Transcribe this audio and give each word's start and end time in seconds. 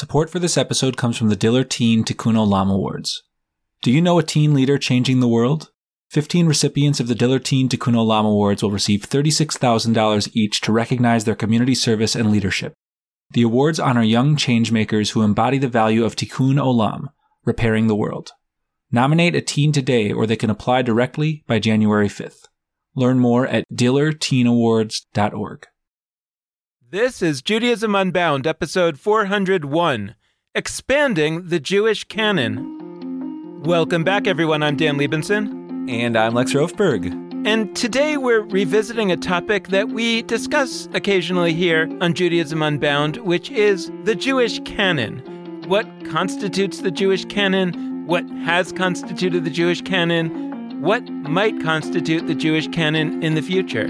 Support 0.00 0.30
for 0.30 0.38
this 0.38 0.56
episode 0.56 0.96
comes 0.96 1.18
from 1.18 1.28
the 1.28 1.36
Diller 1.36 1.62
Teen 1.62 2.04
Tikkun 2.04 2.34
Olam 2.34 2.72
Awards. 2.72 3.22
Do 3.82 3.92
you 3.92 4.00
know 4.00 4.18
a 4.18 4.22
teen 4.22 4.54
leader 4.54 4.78
changing 4.78 5.20
the 5.20 5.28
world? 5.28 5.72
15 6.08 6.46
recipients 6.46 7.00
of 7.00 7.06
the 7.06 7.14
Diller 7.14 7.38
Teen 7.38 7.68
Tikkun 7.68 7.92
Olam 7.92 8.24
Awards 8.24 8.62
will 8.62 8.70
receive 8.70 9.02
$36,000 9.02 10.30
each 10.32 10.62
to 10.62 10.72
recognize 10.72 11.24
their 11.24 11.34
community 11.34 11.74
service 11.74 12.16
and 12.16 12.30
leadership. 12.30 12.72
The 13.32 13.42
awards 13.42 13.78
honor 13.78 14.02
young 14.02 14.36
changemakers 14.36 15.10
who 15.10 15.20
embody 15.20 15.58
the 15.58 15.68
value 15.68 16.06
of 16.06 16.16
Tikkun 16.16 16.54
Olam, 16.54 17.08
repairing 17.44 17.86
the 17.86 17.94
world. 17.94 18.32
Nominate 18.90 19.34
a 19.34 19.42
teen 19.42 19.70
today 19.70 20.12
or 20.12 20.26
they 20.26 20.34
can 20.34 20.48
apply 20.48 20.80
directly 20.80 21.44
by 21.46 21.58
January 21.58 22.08
5th. 22.08 22.46
Learn 22.96 23.18
more 23.18 23.46
at 23.46 23.66
dillerteenawards.org. 23.70 25.66
This 26.92 27.22
is 27.22 27.40
Judaism 27.40 27.94
Unbound, 27.94 28.48
episode 28.48 28.98
401 28.98 30.16
Expanding 30.56 31.46
the 31.46 31.60
Jewish 31.60 32.02
Canon. 32.02 33.62
Welcome 33.62 34.02
back, 34.02 34.26
everyone. 34.26 34.64
I'm 34.64 34.74
Dan 34.74 34.98
Libenson. 34.98 35.88
And 35.88 36.18
I'm 36.18 36.34
Lex 36.34 36.52
Rofeberg. 36.52 37.06
And 37.46 37.76
today 37.76 38.16
we're 38.16 38.40
revisiting 38.40 39.12
a 39.12 39.16
topic 39.16 39.68
that 39.68 39.90
we 39.90 40.22
discuss 40.22 40.88
occasionally 40.92 41.54
here 41.54 41.88
on 42.00 42.12
Judaism 42.12 42.60
Unbound, 42.60 43.18
which 43.18 43.52
is 43.52 43.92
the 44.02 44.16
Jewish 44.16 44.58
canon. 44.64 45.20
What 45.68 45.86
constitutes 46.06 46.80
the 46.80 46.90
Jewish 46.90 47.24
canon? 47.26 48.04
What 48.08 48.28
has 48.42 48.72
constituted 48.72 49.44
the 49.44 49.50
Jewish 49.50 49.80
canon? 49.82 50.80
What 50.82 51.08
might 51.08 51.62
constitute 51.62 52.26
the 52.26 52.34
Jewish 52.34 52.66
canon 52.66 53.22
in 53.22 53.36
the 53.36 53.42
future? 53.42 53.88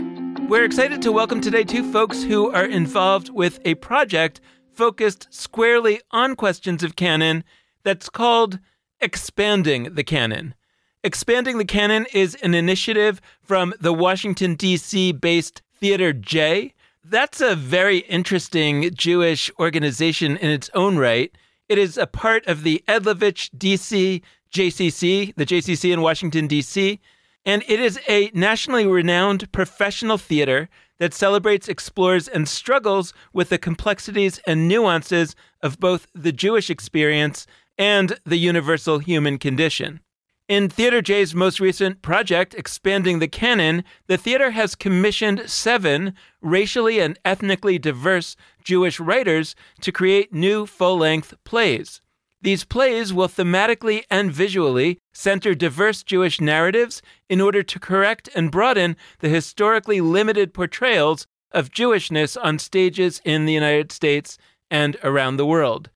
We're 0.51 0.65
excited 0.65 1.01
to 1.03 1.13
welcome 1.13 1.41
today 1.41 1.63
two 1.63 1.93
folks 1.93 2.25
who 2.25 2.51
are 2.51 2.65
involved 2.65 3.29
with 3.29 3.61
a 3.65 3.77
project 3.77 4.41
focused 4.73 5.29
squarely 5.31 6.01
on 6.11 6.35
questions 6.35 6.83
of 6.83 6.97
canon 6.97 7.45
that's 7.85 8.09
called 8.09 8.59
Expanding 9.01 9.95
the 9.95 10.03
Canon. 10.03 10.57
Expanding 11.05 11.59
the 11.59 11.65
Canon 11.65 12.05
is 12.13 12.35
an 12.43 12.55
initiative 12.55 13.21
from 13.41 13.75
the 13.81 13.93
Washington, 13.93 14.57
D.C. 14.57 15.13
based 15.13 15.63
Theater 15.73 16.13
J. 16.13 16.75
That's 17.05 17.41
a 17.41 17.55
very 17.55 17.99
interesting 17.99 18.91
Jewish 18.93 19.53
organization 19.61 20.37
in 20.37 20.51
its 20.51 20.69
own 20.75 20.99
right. 20.99 21.31
It 21.69 21.79
is 21.79 21.97
a 21.97 22.09
part 22.09 22.45
of 22.49 22.65
the 22.65 22.83
Edlavitch 22.89 23.51
DC 23.57 24.21
JCC, 24.53 25.33
the 25.37 25.47
JCC 25.47 25.93
in 25.93 26.01
Washington, 26.01 26.49
D.C., 26.49 26.99
and 27.45 27.65
it 27.69 27.81
is 27.81 27.99
a 28.09 28.31
nationally 28.35 28.87
renowned 28.87 29.51
professional 29.53 30.19
theater 30.19 30.69
that 30.99 31.15
celebrates, 31.15 31.69
explores, 31.69 32.29
and 32.29 32.49
struggles 32.49 33.15
with 33.33 33.49
the 33.49 33.59
complexities 33.59 34.39
and 34.47 34.69
nuances 34.69 35.35
of 35.63 35.81
both 35.81 36.07
the 36.15 36.33
Jewish 36.33 36.69
experience 36.69 37.47
and 37.79 38.19
the 38.27 38.37
universal 38.37 38.99
human 38.99 39.39
condition. 39.39 40.01
In 40.47 40.69
Theater 40.69 41.01
J's 41.01 41.35
most 41.35 41.61
recent 41.61 42.03
project, 42.03 42.55
Expanding 42.55 43.21
the 43.21 43.29
Canon, 43.29 43.85
the 44.09 44.19
theater 44.19 44.51
has 44.51 44.75
commissioned 44.75 45.49
seven 45.49 46.13
racially 46.43 46.99
and 46.99 47.19
ethnically 47.25 47.79
diverse 47.79 48.37
Jewish 48.65 48.99
writers 48.99 49.55
to 49.81 49.93
create 49.93 50.35
new 50.35 50.67
full 50.67 50.99
length 50.99 51.35
plays. 51.45 52.03
These 52.43 52.65
plays 52.65 53.13
will 53.13 53.29
thematically 53.29 54.05
and 54.11 54.33
visually 54.33 54.99
center 55.13 55.55
diverse 55.55 56.03
Jewish 56.03 56.41
narratives 56.41 57.03
in 57.29 57.41
order 57.41 57.63
to 57.63 57.79
correct 57.79 58.31
and 58.35 58.51
broaden 58.51 58.97
the 59.19 59.29
historically 59.29 60.01
limited 60.01 60.55
portrayals 60.55 61.27
of 61.53 61.71
Jewishness 61.71 62.39
on 62.43 62.59
stages 62.59 63.21
in 63.25 63.45
the 63.45 63.53
United 63.53 63.93
States 63.93 64.39
and 64.71 64.97
around 65.03 65.37
the 65.37 65.47
world. 65.47 65.91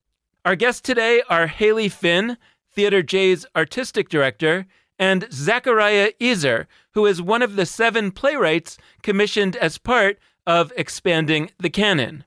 Our 0.44 0.56
guests 0.56 0.82
today 0.82 1.22
are 1.30 1.46
Hayley 1.46 1.88
Finn, 1.88 2.36
Theater 2.70 3.02
J's 3.02 3.46
artistic 3.56 4.10
director, 4.10 4.66
and 4.98 5.26
Zachariah 5.32 6.12
Ezer, 6.20 6.68
who 6.92 7.06
is 7.06 7.22
one 7.22 7.40
of 7.40 7.56
the 7.56 7.66
seven 7.66 8.10
playwrights 8.10 8.77
commissioned 9.02 9.56
as 9.56 9.78
part 9.78 10.18
of 10.46 10.72
Expanding 10.77 11.50
the 11.58 11.70
Canon. 11.70 12.24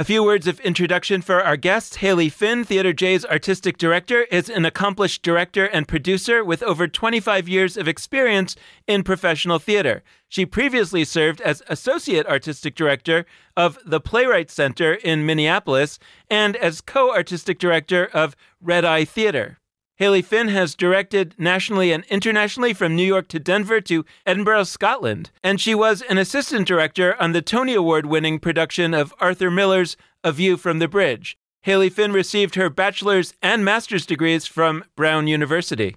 A 0.00 0.04
few 0.04 0.22
words 0.22 0.46
of 0.46 0.60
introduction 0.60 1.22
for 1.22 1.42
our 1.42 1.56
guest. 1.56 1.96
Hayley 1.96 2.28
Finn, 2.28 2.62
Theater 2.62 2.92
J's 2.92 3.24
artistic 3.24 3.78
director, 3.78 4.22
is 4.30 4.48
an 4.48 4.64
accomplished 4.64 5.24
director 5.24 5.64
and 5.64 5.88
producer 5.88 6.44
with 6.44 6.62
over 6.62 6.86
25 6.86 7.48
years 7.48 7.76
of 7.76 7.88
experience 7.88 8.54
in 8.86 9.02
professional 9.02 9.58
theater. 9.58 10.04
She 10.28 10.46
previously 10.46 11.04
served 11.04 11.40
as 11.40 11.64
associate 11.66 12.28
artistic 12.28 12.76
director 12.76 13.26
of 13.56 13.76
the 13.84 13.98
Playwright 13.98 14.52
Center 14.52 14.94
in 14.94 15.26
Minneapolis 15.26 15.98
and 16.30 16.54
as 16.54 16.80
co 16.80 17.12
artistic 17.12 17.58
director 17.58 18.08
of 18.14 18.36
Red 18.60 18.84
Eye 18.84 19.04
Theater. 19.04 19.57
Hayley 19.98 20.22
Finn 20.22 20.46
has 20.46 20.76
directed 20.76 21.34
nationally 21.38 21.90
and 21.90 22.04
internationally 22.04 22.72
from 22.72 22.94
New 22.94 23.04
York 23.04 23.26
to 23.28 23.40
Denver 23.40 23.80
to 23.80 24.04
Edinburgh, 24.24 24.62
Scotland, 24.62 25.32
and 25.42 25.60
she 25.60 25.74
was 25.74 26.02
an 26.02 26.18
assistant 26.18 26.68
director 26.68 27.20
on 27.20 27.32
the 27.32 27.42
Tony 27.42 27.74
Award 27.74 28.06
winning 28.06 28.38
production 28.38 28.94
of 28.94 29.12
Arthur 29.18 29.50
Miller's 29.50 29.96
A 30.22 30.30
View 30.30 30.56
from 30.56 30.78
the 30.78 30.86
Bridge. 30.86 31.36
Hayley 31.62 31.90
Finn 31.90 32.12
received 32.12 32.54
her 32.54 32.70
bachelor's 32.70 33.34
and 33.42 33.64
master's 33.64 34.06
degrees 34.06 34.46
from 34.46 34.84
Brown 34.94 35.26
University. 35.26 35.96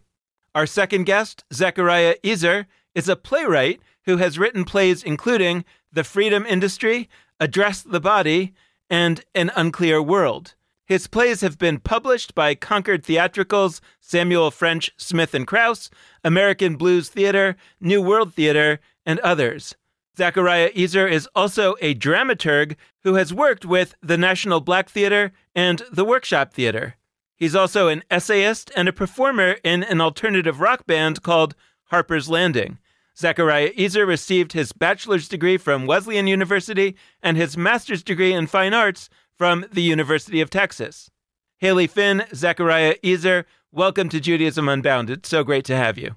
Our 0.55 0.65
second 0.65 1.03
guest, 1.03 1.43
Zachariah 1.53 2.15
Ezer, 2.23 2.65
is 2.95 3.07
a 3.07 3.15
playwright 3.15 3.81
who 4.05 4.17
has 4.17 4.39
written 4.39 4.65
plays 4.65 5.03
including 5.03 5.63
The 5.93 6.03
Freedom 6.03 6.43
Industry, 6.47 7.07
Address 7.39 7.83
the 7.83 8.01
Body, 8.01 8.53
and 8.89 9.23
An 9.35 9.51
Unclear 9.55 10.01
World. 10.01 10.55
His 10.85 11.07
plays 11.07 11.41
have 11.41 11.57
been 11.57 11.79
published 11.79 12.35
by 12.35 12.55
Concord 12.55 13.03
Theatricals, 13.03 13.81
Samuel 13.99 14.51
French 14.51 14.91
Smith 14.97 15.33
and 15.33 15.47
Kraus, 15.47 15.89
American 16.23 16.75
Blues 16.75 17.09
Theater, 17.09 17.55
New 17.79 18.01
World 18.01 18.33
Theater, 18.33 18.79
and 19.05 19.19
others. 19.19 19.75
Zachariah 20.17 20.69
Ezer 20.75 21.07
is 21.07 21.27
also 21.35 21.75
a 21.81 21.95
dramaturg 21.95 22.75
who 23.03 23.15
has 23.15 23.33
worked 23.33 23.65
with 23.65 23.95
the 24.01 24.17
National 24.17 24.59
Black 24.59 24.89
Theater 24.89 25.31
and 25.55 25.81
the 25.91 26.03
Workshop 26.03 26.53
Theater. 26.53 26.95
He's 27.37 27.55
also 27.55 27.87
an 27.87 28.03
essayist 28.11 28.71
and 28.75 28.87
a 28.87 28.93
performer 28.93 29.57
in 29.63 29.83
an 29.83 30.01
alternative 30.01 30.59
rock 30.59 30.85
band 30.85 31.23
called 31.23 31.55
Harper's 31.85 32.29
Landing. 32.29 32.77
Zachariah 33.17 33.71
Ezer 33.77 34.05
received 34.05 34.53
his 34.53 34.73
bachelor's 34.73 35.27
degree 35.27 35.57
from 35.57 35.85
Wesleyan 35.85 36.27
University 36.27 36.95
and 37.23 37.37
his 37.37 37.57
master's 37.57 38.03
degree 38.03 38.33
in 38.33 38.47
fine 38.47 38.73
arts 38.73 39.09
from 39.41 39.65
the 39.73 39.81
University 39.81 40.39
of 40.39 40.51
Texas. 40.51 41.09
Hayley 41.57 41.87
Finn, 41.87 42.25
Zachariah 42.31 42.93
Ezer, 43.03 43.47
welcome 43.71 44.07
to 44.09 44.19
Judaism 44.19 44.69
Unbound. 44.69 45.09
It's 45.09 45.29
so 45.29 45.43
great 45.43 45.65
to 45.65 45.75
have 45.75 45.97
you. 45.97 46.15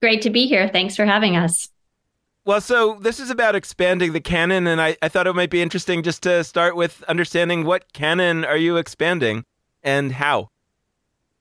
Great 0.00 0.22
to 0.22 0.30
be 0.30 0.46
here. 0.46 0.66
Thanks 0.66 0.96
for 0.96 1.04
having 1.04 1.36
us. 1.36 1.68
Well, 2.46 2.62
so 2.62 2.96
this 2.98 3.20
is 3.20 3.28
about 3.28 3.56
expanding 3.56 4.14
the 4.14 4.22
canon, 4.22 4.66
and 4.66 4.80
I, 4.80 4.96
I 5.02 5.10
thought 5.10 5.26
it 5.26 5.34
might 5.34 5.50
be 5.50 5.60
interesting 5.60 6.02
just 6.02 6.22
to 6.22 6.42
start 6.42 6.76
with 6.76 7.02
understanding 7.02 7.66
what 7.66 7.92
canon 7.92 8.46
are 8.46 8.56
you 8.56 8.78
expanding 8.78 9.44
and 9.82 10.10
how? 10.10 10.48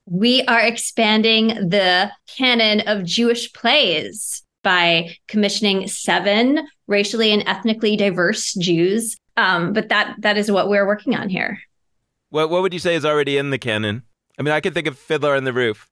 We 0.06 0.44
are 0.48 0.60
expanding 0.60 1.70
the 1.70 2.12
canon 2.28 2.81
of 2.81 3.06
Jewish 3.06 3.54
plays 3.54 4.44
by 4.64 5.16
commissioning 5.30 5.88
seven 5.88 6.68
racially 6.88 7.31
and 7.31 7.48
ethnically 7.48 7.96
diverse 7.96 8.54
Jews 8.56 9.16
um, 9.39 9.73
but 9.73 9.89
that 9.89 10.16
that 10.19 10.38
is 10.38 10.51
what 10.51 10.69
we're 10.69 10.85
working 10.85 11.16
on 11.16 11.29
here. 11.29 11.59
What 12.29 12.50
what 12.50 12.61
would 12.61 12.73
you 12.73 12.79
say 12.79 12.95
is 12.95 13.05
already 13.05 13.38
in 13.38 13.50
the 13.50 13.57
canon? 13.57 14.03
I 14.38 14.41
mean, 14.41 14.53
I 14.53 14.59
could 14.59 14.73
think 14.73 14.88
of 14.88 14.97
Fiddler 14.97 15.35
on 15.35 15.44
the 15.44 15.53
Roof. 15.53 15.89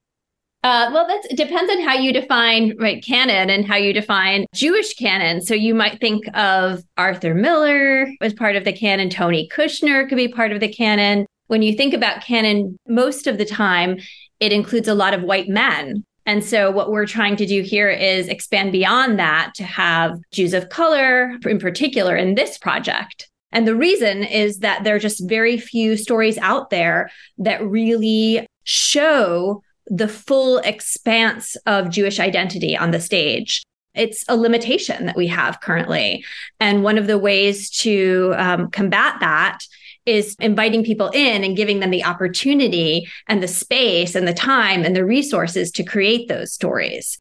Uh, 0.63 0.89
well, 0.91 1.07
that 1.07 1.35
depends 1.35 1.71
on 1.71 1.81
how 1.81 1.93
you 1.93 2.11
define 2.11 2.75
right 2.77 3.03
canon 3.03 3.49
and 3.49 3.65
how 3.65 3.75
you 3.75 3.93
define 3.93 4.45
Jewish 4.53 4.95
canon. 4.95 5.41
So 5.41 5.53
you 5.53 5.73
might 5.73 5.99
think 5.99 6.25
of 6.35 6.83
Arthur 6.97 7.33
Miller 7.33 8.07
as 8.21 8.33
part 8.33 8.55
of 8.55 8.65
the 8.65 8.73
canon. 8.73 9.09
Tony 9.09 9.47
Kushner 9.49 10.09
could 10.09 10.15
be 10.15 10.27
part 10.27 10.51
of 10.51 10.59
the 10.59 10.67
canon. 10.67 11.25
When 11.45 11.61
you 11.61 11.73
think 11.73 11.93
about 11.93 12.23
canon, 12.23 12.77
most 12.88 13.27
of 13.27 13.38
the 13.38 13.45
time 13.45 14.00
it 14.39 14.51
includes 14.51 14.88
a 14.88 14.95
lot 14.95 15.13
of 15.13 15.21
white 15.21 15.47
men 15.47 16.03
and 16.27 16.43
so, 16.43 16.69
what 16.69 16.91
we're 16.91 17.05
trying 17.05 17.38
to 17.38 17.45
do 17.45 17.61
here 17.61 17.89
is 17.89 18.27
expand 18.27 18.73
beyond 18.73 19.17
that 19.17 19.53
to 19.55 19.63
have 19.63 20.19
Jews 20.31 20.53
of 20.53 20.67
color, 20.67 21.38
in 21.45 21.57
particular, 21.57 22.17
in 22.17 22.35
this 22.35 22.57
project. 22.57 23.29
And 23.57 23.68
the 23.68 23.75
reason 23.75 24.24
is 24.24 24.59
that 24.59 24.83
there 24.83 24.95
are 24.95 25.00
just 25.00 25.27
very 25.27 25.57
few 25.57 25.98
stories 25.98 26.38
out 26.38 26.69
there 26.69 27.09
that 27.39 27.68
really 27.68 28.45
show 28.65 29.63
the 29.88 30.07
full 30.07 30.59
expanse 30.59 31.56
of 31.65 31.89
Jewish 31.89 32.19
identity 32.19 32.77
on 32.77 32.92
the 32.92 33.00
stage. 33.00 33.63
It's 33.95 34.24
a 34.27 34.38
limitation 34.38 35.07
that 35.07 35.15
we 35.15 35.25
have 35.25 35.59
currently. 35.59 36.24
And 36.59 36.83
one 36.83 37.00
of 37.00 37.07
the 37.07 37.18
ways 37.18 37.71
to 37.80 38.36
um, 38.38 38.69
combat 38.69 39.15
that 39.21 39.57
is 40.06 40.36
inviting 40.39 40.83
people 40.83 41.10
in 41.10 41.44
and 41.44 41.57
giving 41.57 41.80
them 41.80 41.89
the 41.89 42.06
opportunity 42.06 43.07
and 43.25 43.42
the 43.42 43.48
space 43.48 44.13
and 44.13 44.27
the 44.27 44.36
time 44.36 44.86
and 44.86 44.95
the 44.95 45.03
resources 45.03 45.71
to 45.71 45.83
create 45.83 46.27
those 46.27 46.53
stories. 46.53 47.18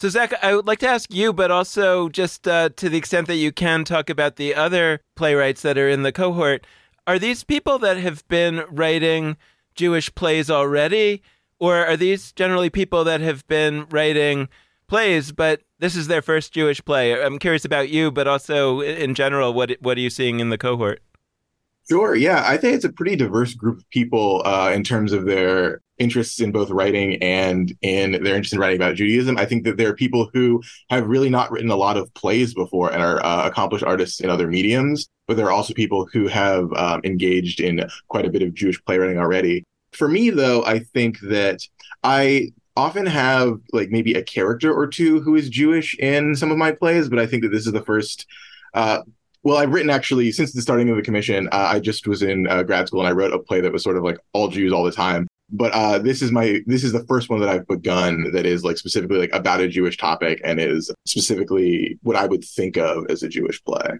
So, 0.00 0.08
Zach, 0.08 0.32
I 0.42 0.56
would 0.56 0.66
like 0.66 0.78
to 0.78 0.88
ask 0.88 1.12
you, 1.12 1.30
but 1.30 1.50
also 1.50 2.08
just 2.08 2.48
uh, 2.48 2.70
to 2.70 2.88
the 2.88 2.96
extent 2.96 3.26
that 3.26 3.36
you 3.36 3.52
can 3.52 3.84
talk 3.84 4.08
about 4.08 4.36
the 4.36 4.54
other 4.54 5.00
playwrights 5.14 5.60
that 5.60 5.76
are 5.76 5.90
in 5.90 6.04
the 6.04 6.10
cohort. 6.10 6.66
are 7.06 7.18
these 7.18 7.44
people 7.44 7.78
that 7.80 7.98
have 7.98 8.26
been 8.26 8.64
writing 8.70 9.36
Jewish 9.74 10.14
plays 10.14 10.48
already, 10.48 11.22
or 11.58 11.84
are 11.84 11.98
these 11.98 12.32
generally 12.32 12.70
people 12.70 13.04
that 13.04 13.20
have 13.20 13.46
been 13.46 13.84
writing 13.90 14.48
plays, 14.86 15.32
but 15.32 15.64
this 15.80 15.94
is 15.94 16.06
their 16.06 16.22
first 16.22 16.54
Jewish 16.54 16.82
play? 16.82 17.22
I'm 17.22 17.38
curious 17.38 17.66
about 17.66 17.90
you, 17.90 18.10
but 18.10 18.26
also 18.26 18.80
in 18.80 19.14
general, 19.14 19.52
what 19.52 19.72
what 19.82 19.98
are 19.98 20.00
you 20.00 20.08
seeing 20.08 20.40
in 20.40 20.48
the 20.48 20.56
cohort? 20.56 21.02
Sure. 21.88 22.14
Yeah, 22.14 22.44
I 22.46 22.56
think 22.56 22.76
it's 22.76 22.84
a 22.84 22.92
pretty 22.92 23.16
diverse 23.16 23.54
group 23.54 23.78
of 23.78 23.90
people 23.90 24.42
uh, 24.44 24.70
in 24.72 24.84
terms 24.84 25.12
of 25.12 25.24
their 25.24 25.80
interests 25.98 26.40
in 26.40 26.52
both 26.52 26.70
writing 26.70 27.20
and 27.22 27.76
in 27.82 28.12
their 28.22 28.36
interest 28.36 28.52
in 28.52 28.60
writing 28.60 28.76
about 28.76 28.94
Judaism. 28.94 29.36
I 29.36 29.44
think 29.44 29.64
that 29.64 29.76
there 29.76 29.88
are 29.88 29.94
people 29.94 30.30
who 30.32 30.62
have 30.88 31.06
really 31.08 31.28
not 31.28 31.50
written 31.50 31.70
a 31.70 31.76
lot 31.76 31.96
of 31.96 32.12
plays 32.14 32.54
before 32.54 32.92
and 32.92 33.02
are 33.02 33.24
uh, 33.24 33.46
accomplished 33.46 33.84
artists 33.84 34.20
in 34.20 34.30
other 34.30 34.46
mediums, 34.46 35.08
but 35.26 35.36
there 35.36 35.46
are 35.46 35.52
also 35.52 35.74
people 35.74 36.06
who 36.12 36.28
have 36.28 36.72
um, 36.74 37.00
engaged 37.02 37.60
in 37.60 37.84
quite 38.08 38.24
a 38.24 38.30
bit 38.30 38.42
of 38.42 38.54
Jewish 38.54 38.82
playwriting 38.84 39.18
already. 39.18 39.64
For 39.92 40.06
me, 40.06 40.30
though, 40.30 40.64
I 40.64 40.78
think 40.78 41.18
that 41.22 41.60
I 42.04 42.52
often 42.76 43.04
have 43.06 43.58
like 43.72 43.90
maybe 43.90 44.14
a 44.14 44.22
character 44.22 44.72
or 44.72 44.86
two 44.86 45.20
who 45.20 45.34
is 45.34 45.50
Jewish 45.50 45.98
in 45.98 46.36
some 46.36 46.52
of 46.52 46.56
my 46.56 46.70
plays, 46.70 47.08
but 47.08 47.18
I 47.18 47.26
think 47.26 47.42
that 47.42 47.48
this 47.50 47.66
is 47.66 47.72
the 47.72 47.84
first 47.84 48.26
uh, 48.74 49.02
well, 49.42 49.56
I've 49.56 49.72
written 49.72 49.90
actually 49.90 50.32
since 50.32 50.52
the 50.52 50.62
starting 50.62 50.90
of 50.90 50.96
the 50.96 51.02
commission. 51.02 51.48
Uh, 51.52 51.70
I 51.72 51.80
just 51.80 52.06
was 52.06 52.22
in 52.22 52.46
uh, 52.46 52.62
grad 52.62 52.88
school 52.88 53.00
and 53.00 53.08
I 53.08 53.12
wrote 53.12 53.32
a 53.32 53.38
play 53.38 53.60
that 53.60 53.72
was 53.72 53.82
sort 53.82 53.96
of 53.96 54.04
like 54.04 54.18
all 54.32 54.48
Jews 54.48 54.72
all 54.72 54.84
the 54.84 54.92
time. 54.92 55.26
But 55.52 55.72
uh, 55.72 55.98
this 55.98 56.22
is 56.22 56.30
my 56.30 56.60
this 56.66 56.84
is 56.84 56.92
the 56.92 57.04
first 57.06 57.28
one 57.28 57.40
that 57.40 57.48
I've 57.48 57.66
begun 57.66 58.30
that 58.32 58.46
is 58.46 58.62
like 58.62 58.78
specifically 58.78 59.18
like 59.18 59.32
about 59.32 59.60
a 59.60 59.68
Jewish 59.68 59.96
topic 59.96 60.40
and 60.44 60.60
is 60.60 60.92
specifically 61.06 61.98
what 62.02 62.16
I 62.16 62.26
would 62.26 62.44
think 62.44 62.76
of 62.76 63.06
as 63.10 63.22
a 63.22 63.28
Jewish 63.28 63.62
play. 63.64 63.98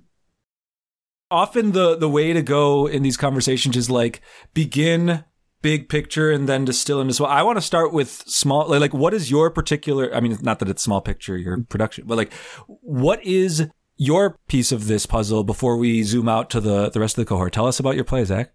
Often 1.31 1.73
the 1.73 1.97
the 1.97 2.09
way 2.09 2.33
to 2.33 2.43
go 2.43 2.87
in 2.87 3.03
these 3.03 3.17
conversations 3.17 3.77
is 3.77 3.91
like 3.91 4.21
begin 4.55 5.25
big 5.63 5.89
picture 5.89 6.31
and 6.31 6.49
then 6.49 6.65
distill 6.65 7.01
into 7.01 7.15
small. 7.15 7.29
I 7.29 7.43
want 7.43 7.57
to 7.57 7.63
start 7.63 7.93
with 7.93 8.11
small. 8.27 8.69
Like, 8.69 8.81
like, 8.81 8.95
what 8.95 9.13
is 9.13 9.31
your 9.31 9.51
particular? 9.51 10.15
I 10.15 10.21
mean, 10.21 10.37
not 10.43 10.59
that 10.61 10.69
it's 10.69 10.83
small 10.83 11.01
picture, 11.01 11.37
your 11.37 11.63
production, 11.65 12.05
but 12.07 12.17
like, 12.17 12.33
what 12.67 13.25
is 13.25 13.69
your 14.01 14.39
piece 14.49 14.73
of 14.73 14.87
this 14.87 15.05
puzzle 15.05 15.45
before 15.45 15.77
we 15.77 16.03
zoom 16.03 16.27
out 16.27 16.49
to 16.49 16.59
the, 16.59 16.89
the 16.89 16.99
rest 16.99 17.19
of 17.19 17.23
the 17.23 17.29
cohort. 17.29 17.53
Tell 17.53 17.67
us 17.67 17.79
about 17.79 17.97
your 17.97 18.05
play, 18.05 18.25
Zach. 18.25 18.51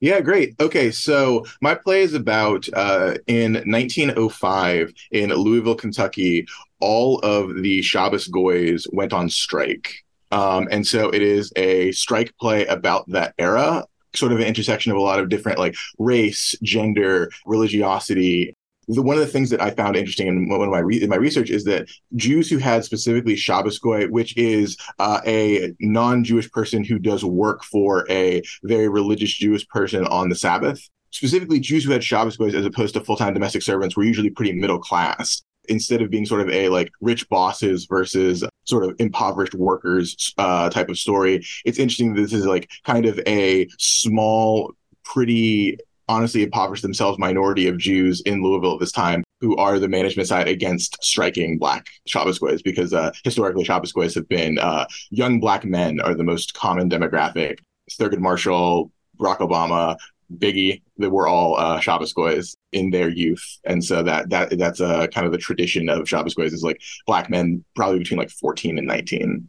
Yeah, 0.00 0.20
great. 0.22 0.54
Okay, 0.58 0.90
so 0.90 1.44
my 1.60 1.74
play 1.74 2.00
is 2.00 2.14
about 2.14 2.66
uh, 2.72 3.14
in 3.26 3.54
1905 3.66 4.92
in 5.10 5.28
Louisville, 5.28 5.74
Kentucky, 5.74 6.46
all 6.80 7.18
of 7.18 7.62
the 7.62 7.82
Shabbos 7.82 8.28
goys 8.28 8.86
went 8.90 9.12
on 9.12 9.28
strike. 9.28 9.92
Um, 10.30 10.68
and 10.70 10.86
so 10.86 11.10
it 11.10 11.20
is 11.20 11.52
a 11.56 11.92
strike 11.92 12.32
play 12.40 12.64
about 12.66 13.06
that 13.10 13.34
era, 13.38 13.84
sort 14.14 14.32
of 14.32 14.38
an 14.38 14.46
intersection 14.46 14.90
of 14.90 14.96
a 14.96 15.02
lot 15.02 15.20
of 15.20 15.28
different 15.28 15.58
like 15.58 15.76
race, 15.98 16.54
gender, 16.62 17.30
religiosity, 17.44 18.56
the, 18.88 19.02
one 19.02 19.16
of 19.16 19.20
the 19.20 19.30
things 19.30 19.50
that 19.50 19.60
I 19.60 19.70
found 19.70 19.96
interesting 19.96 20.26
in 20.26 20.48
one 20.48 20.62
of 20.62 20.70
my 20.70 20.78
re- 20.78 21.02
in 21.02 21.10
my 21.10 21.16
research 21.16 21.50
is 21.50 21.64
that 21.64 21.88
Jews 22.16 22.48
who 22.48 22.58
had 22.58 22.84
specifically 22.84 23.36
Shabbos 23.36 23.78
goy, 23.78 24.06
which 24.06 24.36
is 24.36 24.76
uh, 24.98 25.20
a 25.26 25.74
non-Jewish 25.80 26.50
person 26.50 26.84
who 26.84 26.98
does 26.98 27.24
work 27.24 27.62
for 27.64 28.06
a 28.10 28.42
very 28.64 28.88
religious 28.88 29.32
Jewish 29.32 29.66
person 29.68 30.06
on 30.06 30.28
the 30.28 30.34
Sabbath, 30.34 30.80
specifically 31.10 31.60
Jews 31.60 31.84
who 31.84 31.92
had 31.92 32.02
Shabbos 32.02 32.36
goys 32.36 32.54
as 32.54 32.66
opposed 32.66 32.94
to 32.94 33.04
full-time 33.04 33.34
domestic 33.34 33.62
servants, 33.62 33.96
were 33.96 34.04
usually 34.04 34.30
pretty 34.30 34.52
middle 34.52 34.78
class. 34.78 35.42
Instead 35.70 36.00
of 36.00 36.08
being 36.08 36.24
sort 36.24 36.40
of 36.40 36.48
a 36.48 36.70
like 36.70 36.90
rich 37.02 37.28
bosses 37.28 37.84
versus 37.84 38.42
sort 38.64 38.84
of 38.84 38.96
impoverished 38.98 39.54
workers 39.54 40.32
uh, 40.38 40.70
type 40.70 40.88
of 40.88 40.98
story, 40.98 41.44
it's 41.66 41.78
interesting 41.78 42.14
that 42.14 42.22
this 42.22 42.32
is 42.32 42.46
like 42.46 42.70
kind 42.84 43.04
of 43.04 43.20
a 43.26 43.68
small, 43.78 44.72
pretty 45.04 45.78
honestly 46.08 46.42
impoverished 46.42 46.82
themselves 46.82 47.18
minority 47.18 47.68
of 47.68 47.78
Jews 47.78 48.20
in 48.22 48.42
Louisville 48.42 48.74
at 48.74 48.80
this 48.80 48.92
time 48.92 49.24
who 49.40 49.56
are 49.56 49.78
the 49.78 49.88
management 49.88 50.28
side 50.28 50.48
against 50.48 51.02
striking 51.02 51.58
black 51.58 51.86
Shabbos 52.06 52.38
goys 52.38 52.62
because 52.62 52.92
uh, 52.92 53.12
historically 53.24 53.64
Shabbos 53.64 53.92
goys 53.92 54.14
have 54.14 54.28
been 54.28 54.58
uh, 54.58 54.86
young 55.10 55.40
black 55.40 55.64
men 55.64 56.00
are 56.00 56.14
the 56.14 56.24
most 56.24 56.54
common 56.54 56.90
demographic. 56.90 57.58
Thurgood 57.92 58.18
Marshall, 58.18 58.90
Barack 59.18 59.38
Obama, 59.38 59.96
Biggie, 60.36 60.82
they 60.98 61.06
were 61.06 61.26
all 61.26 61.56
uh, 61.56 61.80
Shabbos 61.80 62.12
goys 62.12 62.56
in 62.72 62.90
their 62.90 63.08
youth, 63.08 63.44
and 63.64 63.82
so 63.82 64.02
that 64.02 64.28
that 64.28 64.58
that's 64.58 64.80
a 64.80 64.86
uh, 64.86 65.06
kind 65.06 65.24
of 65.26 65.32
the 65.32 65.38
tradition 65.38 65.88
of 65.88 66.08
Shabbos 66.08 66.34
goys 66.34 66.52
is 66.52 66.62
like 66.62 66.82
black 67.06 67.30
men 67.30 67.64
probably 67.74 67.98
between 67.98 68.18
like 68.18 68.30
fourteen 68.30 68.76
and 68.76 68.86
nineteen. 68.86 69.48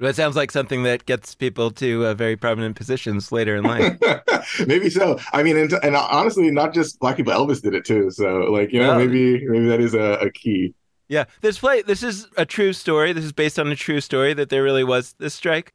That 0.00 0.14
sounds 0.14 0.36
like 0.36 0.52
something 0.52 0.84
that 0.84 1.06
gets 1.06 1.34
people 1.34 1.72
to 1.72 2.06
uh, 2.06 2.14
very 2.14 2.36
prominent 2.36 2.76
positions 2.76 3.32
later 3.32 3.56
in 3.56 3.64
life. 3.64 3.98
maybe 4.66 4.90
so. 4.90 5.18
I 5.32 5.42
mean, 5.42 5.56
and, 5.56 5.72
and, 5.82 5.96
honestly, 5.96 6.50
not 6.52 6.72
just 6.72 7.00
black 7.00 7.16
people. 7.16 7.32
Elvis 7.32 7.60
did 7.60 7.74
it 7.74 7.84
too. 7.84 8.10
So, 8.12 8.46
like, 8.52 8.72
you 8.72 8.80
know, 8.80 8.96
maybe 8.96 9.44
maybe 9.48 9.66
that 9.66 9.80
is 9.80 9.94
a, 9.94 10.18
a 10.20 10.30
key. 10.30 10.74
Yeah, 11.08 11.24
this 11.40 11.58
play. 11.58 11.82
This 11.82 12.02
is 12.02 12.28
a 12.36 12.46
true 12.46 12.72
story. 12.72 13.12
This 13.12 13.24
is 13.24 13.32
based 13.32 13.58
on 13.58 13.66
a 13.68 13.76
true 13.76 14.00
story 14.00 14.34
that 14.34 14.50
there 14.50 14.62
really 14.62 14.84
was 14.84 15.14
this 15.18 15.34
strike. 15.34 15.72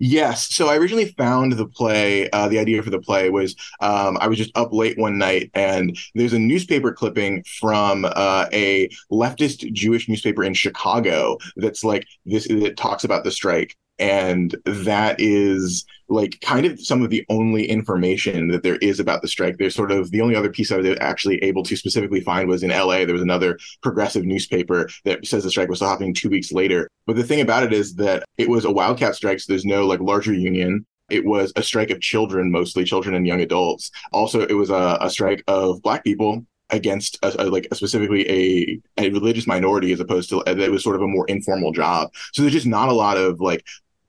Yes. 0.00 0.54
So 0.54 0.68
I 0.68 0.76
originally 0.76 1.12
found 1.18 1.52
the 1.52 1.66
play, 1.66 2.30
uh, 2.30 2.48
the 2.48 2.58
idea 2.60 2.82
for 2.82 2.90
the 2.90 3.00
play 3.00 3.30
was 3.30 3.56
um, 3.80 4.16
I 4.20 4.28
was 4.28 4.38
just 4.38 4.56
up 4.56 4.72
late 4.72 4.96
one 4.96 5.18
night 5.18 5.50
and 5.54 5.98
there's 6.14 6.32
a 6.32 6.38
newspaper 6.38 6.92
clipping 6.92 7.42
from 7.58 8.04
uh, 8.04 8.46
a 8.52 8.88
leftist 9.10 9.72
Jewish 9.72 10.08
newspaper 10.08 10.44
in 10.44 10.54
Chicago 10.54 11.36
that's 11.56 11.82
like 11.82 12.06
this, 12.24 12.46
that 12.46 12.76
talks 12.76 13.02
about 13.02 13.24
the 13.24 13.32
strike 13.32 13.76
and 13.98 14.56
that 14.64 15.16
is 15.18 15.84
like 16.08 16.40
kind 16.40 16.64
of 16.64 16.80
some 16.80 17.02
of 17.02 17.10
the 17.10 17.24
only 17.28 17.68
information 17.68 18.48
that 18.48 18.62
there 18.62 18.76
is 18.76 18.98
about 19.00 19.22
the 19.22 19.28
strike. 19.28 19.58
There's 19.58 19.74
sort 19.74 19.92
of 19.92 20.10
the 20.10 20.20
only 20.20 20.34
other 20.34 20.50
piece 20.50 20.72
i 20.72 20.76
was 20.76 20.96
actually 21.00 21.42
able 21.42 21.62
to 21.64 21.76
specifically 21.76 22.20
find 22.20 22.48
was 22.48 22.62
in 22.62 22.70
la 22.70 23.04
there 23.04 23.12
was 23.12 23.22
another 23.22 23.58
progressive 23.82 24.24
newspaper 24.24 24.88
that 25.04 25.26
says 25.26 25.44
the 25.44 25.50
strike 25.50 25.68
was 25.68 25.78
still 25.78 25.88
happening 25.88 26.14
two 26.14 26.30
weeks 26.30 26.52
later. 26.52 26.88
But 27.06 27.16
the 27.16 27.24
thing 27.24 27.40
about 27.40 27.64
it 27.64 27.72
is 27.72 27.94
that 27.96 28.24
it 28.38 28.48
was 28.48 28.64
a 28.64 28.72
wildcat 28.72 29.14
strike 29.14 29.40
so 29.40 29.52
there's 29.52 29.64
no 29.64 29.86
like 29.86 30.00
larger 30.00 30.32
union. 30.32 30.86
It 31.10 31.24
was 31.24 31.52
a 31.56 31.62
strike 31.62 31.90
of 31.90 32.00
children 32.00 32.50
mostly 32.50 32.84
children 32.84 33.14
and 33.14 33.26
young 33.26 33.40
adults. 33.40 33.90
Also 34.12 34.46
it 34.46 34.54
was 34.54 34.70
a, 34.70 34.98
a 35.00 35.10
strike 35.10 35.42
of 35.46 35.82
black 35.82 36.04
people 36.04 36.46
against 36.70 37.18
a, 37.22 37.42
a, 37.42 37.44
like 37.44 37.66
a 37.70 37.74
specifically 37.74 38.28
a, 38.28 38.80
a 38.98 39.10
religious 39.10 39.46
minority 39.46 39.92
as 39.92 40.00
opposed 40.00 40.28
to 40.30 40.40
uh, 40.40 40.54
it 40.56 40.70
was 40.70 40.82
sort 40.82 40.96
of 40.96 41.02
a 41.02 41.06
more 41.06 41.26
informal 41.26 41.72
job. 41.72 42.10
So 42.32 42.42
there's 42.42 42.52
just 42.52 42.66
not 42.66 42.88
a 42.88 42.92
lot 42.92 43.16
of 43.16 43.40
like 43.40 43.64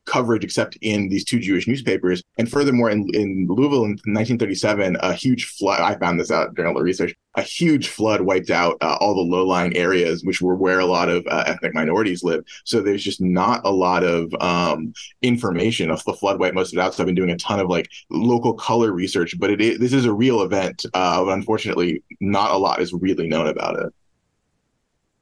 coverage 0.10 0.44
except 0.44 0.78
in 0.82 1.10
these 1.10 1.24
two 1.24 1.40
Jewish 1.40 1.68
newspapers. 1.68 2.24
And 2.38 2.50
furthermore, 2.50 2.90
in, 2.90 3.08
in 3.14 3.48
Louisville 3.48 3.86
in 3.86 3.92
1937, 3.92 4.98
a 5.02 5.14
huge 5.14 5.46
flood, 5.46 5.82
I 5.82 5.98
found 5.98 6.20
this 6.20 6.32
out 6.32 6.56
during 6.56 6.70
all 6.70 6.78
the 6.78 6.84
research, 6.84 7.14
a 7.36 7.42
huge 7.42 7.90
flood 7.90 8.22
wiped 8.22 8.50
out 8.50 8.78
uh, 8.82 8.98
all 9.00 9.16
the 9.16 9.22
low 9.22 9.46
lying 9.46 9.76
areas, 9.78 10.24
which 10.24 10.42
were 10.42 10.56
where 10.56 10.80
a 10.80 10.86
lot 10.86 11.10
of 11.10 11.26
uh, 11.28 11.44
ethnic 11.46 11.74
minorities 11.74 12.24
live. 12.24 12.44
So 12.66 12.82
there's 12.82 13.04
just 13.04 13.22
not 13.22 13.62
a 13.66 13.72
lot 13.72 14.04
of 14.04 14.34
um, 14.42 14.94
information 15.22 15.92
of 15.92 16.04
the 16.06 16.14
flood 16.14 16.40
wiped 16.40 16.56
most 16.56 16.74
of 16.74 16.80
it 16.80 16.82
out. 16.82 16.94
So 16.94 17.04
I've 17.04 17.08
been 17.08 17.16
doing 17.16 17.30
a 17.30 17.38
ton 17.38 17.60
of 17.60 17.70
like 17.70 17.90
local 18.10 18.54
color 18.54 18.92
research, 18.92 19.36
but 19.40 19.52
it 19.52 19.62
is, 19.62 19.80
this 19.80 19.94
is 19.94 20.06
a 20.06 20.14
real 20.14 20.42
event. 20.42 20.86
Uh, 20.94 21.24
but 21.24 21.34
unfortunately, 21.34 22.04
not 22.20 22.52
a 22.52 22.58
lot 22.58 22.82
is 22.82 22.94
really 22.94 23.28
known 23.28 23.48
about 23.48 23.80
it. 23.80 23.94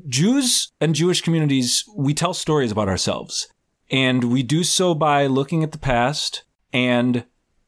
Jews 0.07 0.71
and 0.79 0.95
Jewish 0.95 1.21
communities, 1.21 1.83
we 1.95 2.13
tell 2.13 2.33
stories 2.33 2.71
about 2.71 2.87
ourselves. 2.87 3.49
And 3.89 4.25
we 4.25 4.43
do 4.43 4.63
so 4.63 4.93
by 4.93 5.27
looking 5.27 5.63
at 5.63 5.71
the 5.71 5.77
past 5.77 6.43
and 6.73 7.25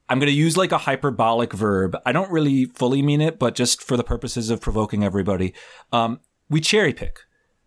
I'm 0.10 0.18
going 0.20 0.32
to 0.32 0.36
use 0.36 0.58
like 0.58 0.72
a 0.72 0.80
hyperbolic 0.80 1.54
verb. 1.54 1.96
I 2.06 2.12
don't 2.12 2.32
really 2.32 2.66
fully 2.66 3.04
mean 3.04 3.22
it, 3.22 3.38
but 3.38 3.54
just 3.54 3.84
for 3.84 3.96
the 3.96 4.04
purposes 4.04 4.50
of 4.50 4.60
provoking 4.60 5.04
everybody, 5.04 5.54
um, 5.92 6.20
we 6.50 6.62
cherry 6.62 6.94
pick. 6.94 7.20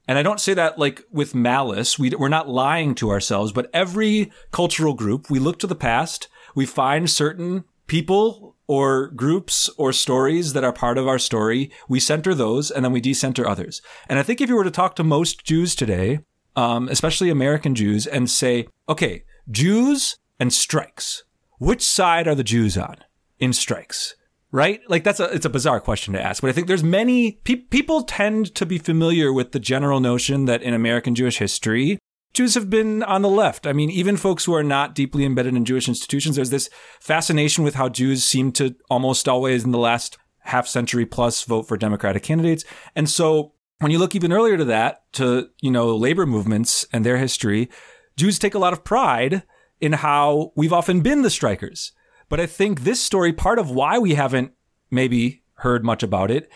And 0.08 0.18
I 0.18 0.24
don't 0.24 0.40
say 0.40 0.52
that 0.54 0.76
like 0.76 1.04
with 1.12 1.36
malice. 1.36 2.00
We, 2.00 2.10
we're 2.10 2.28
not 2.28 2.48
lying 2.48 2.96
to 2.96 3.10
ourselves, 3.10 3.52
but 3.52 3.70
every 3.72 4.32
cultural 4.50 4.94
group, 4.94 5.30
we 5.30 5.38
look 5.38 5.60
to 5.60 5.68
the 5.68 5.76
past, 5.76 6.28
we 6.56 6.66
find 6.66 7.08
certain 7.08 7.62
people 7.86 8.56
or 8.66 9.08
groups 9.08 9.70
or 9.76 9.92
stories 9.92 10.52
that 10.52 10.64
are 10.64 10.72
part 10.72 10.98
of 10.98 11.06
our 11.06 11.20
story. 11.20 11.70
We 11.88 12.00
center 12.00 12.34
those 12.34 12.72
and 12.72 12.84
then 12.84 12.92
we 12.92 13.00
decenter 13.00 13.46
others. 13.46 13.80
And 14.08 14.18
I 14.18 14.24
think 14.24 14.40
if 14.40 14.48
you 14.48 14.56
were 14.56 14.64
to 14.64 14.70
talk 14.70 14.96
to 14.96 15.04
most 15.04 15.44
Jews 15.44 15.76
today, 15.76 16.20
um, 16.56 16.88
especially 16.88 17.30
American 17.30 17.74
Jews, 17.74 18.06
and 18.06 18.28
say, 18.28 18.68
okay, 18.88 19.24
Jews 19.50 20.18
and 20.38 20.52
strikes. 20.52 21.24
Which 21.58 21.82
side 21.82 22.26
are 22.26 22.34
the 22.34 22.44
Jews 22.44 22.76
on 22.76 22.96
in 23.38 23.52
strikes? 23.52 24.16
Right? 24.50 24.80
Like 24.88 25.02
that's 25.02 25.20
a 25.20 25.32
it's 25.32 25.46
a 25.46 25.50
bizarre 25.50 25.80
question 25.80 26.12
to 26.12 26.22
ask, 26.22 26.42
but 26.42 26.50
I 26.50 26.52
think 26.52 26.66
there's 26.66 26.84
many 26.84 27.40
pe- 27.44 27.54
people 27.54 28.02
tend 28.02 28.54
to 28.54 28.66
be 28.66 28.76
familiar 28.76 29.32
with 29.32 29.52
the 29.52 29.58
general 29.58 29.98
notion 29.98 30.44
that 30.44 30.62
in 30.62 30.74
American 30.74 31.14
Jewish 31.14 31.38
history, 31.38 31.98
Jews 32.34 32.54
have 32.54 32.68
been 32.68 33.02
on 33.02 33.22
the 33.22 33.28
left. 33.28 33.66
I 33.66 33.72
mean, 33.72 33.90
even 33.90 34.16
folks 34.16 34.44
who 34.44 34.54
are 34.54 34.62
not 34.62 34.94
deeply 34.94 35.24
embedded 35.24 35.54
in 35.54 35.64
Jewish 35.64 35.88
institutions, 35.88 36.36
there's 36.36 36.50
this 36.50 36.68
fascination 37.00 37.64
with 37.64 37.76
how 37.76 37.88
Jews 37.88 38.24
seem 38.24 38.52
to 38.52 38.74
almost 38.90 39.28
always 39.28 39.64
in 39.64 39.70
the 39.70 39.78
last 39.78 40.18
half 40.40 40.66
century 40.66 41.06
plus 41.06 41.44
vote 41.44 41.68
for 41.68 41.76
Democratic 41.76 42.22
candidates. 42.22 42.64
And 42.94 43.08
so 43.08 43.52
when 43.82 43.90
you 43.90 43.98
look 43.98 44.14
even 44.14 44.32
earlier 44.32 44.56
to 44.56 44.64
that, 44.66 45.02
to, 45.14 45.50
you 45.60 45.70
know, 45.70 45.96
labor 45.96 46.24
movements 46.24 46.86
and 46.92 47.04
their 47.04 47.16
history, 47.16 47.68
Jews 48.16 48.38
take 48.38 48.54
a 48.54 48.58
lot 48.58 48.72
of 48.72 48.84
pride 48.84 49.42
in 49.80 49.94
how 49.94 50.52
we've 50.54 50.72
often 50.72 51.00
been 51.00 51.22
the 51.22 51.30
strikers. 51.30 51.90
But 52.28 52.38
I 52.38 52.46
think 52.46 52.82
this 52.82 53.02
story, 53.02 53.32
part 53.32 53.58
of 53.58 53.70
why 53.70 53.98
we 53.98 54.14
haven't 54.14 54.52
maybe 54.90 55.42
heard 55.54 55.84
much 55.84 56.04
about 56.04 56.30
it, 56.30 56.48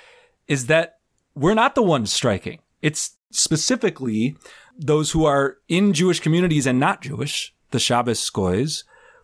is 0.47 0.67
that 0.67 0.99
we're 1.35 1.55
not 1.55 1.75
the 1.75 1.83
ones 1.83 2.13
striking. 2.13 2.61
It's 2.81 3.17
specifically 3.33 4.37
those 4.79 5.11
who 5.11 5.25
are 5.25 5.57
in 5.69 5.93
Jewish 5.93 6.21
communities 6.21 6.67
and 6.67 6.79
not 6.79 7.03
Jewish, 7.03 7.53
the 7.73 7.81
Shabbos 7.81 8.31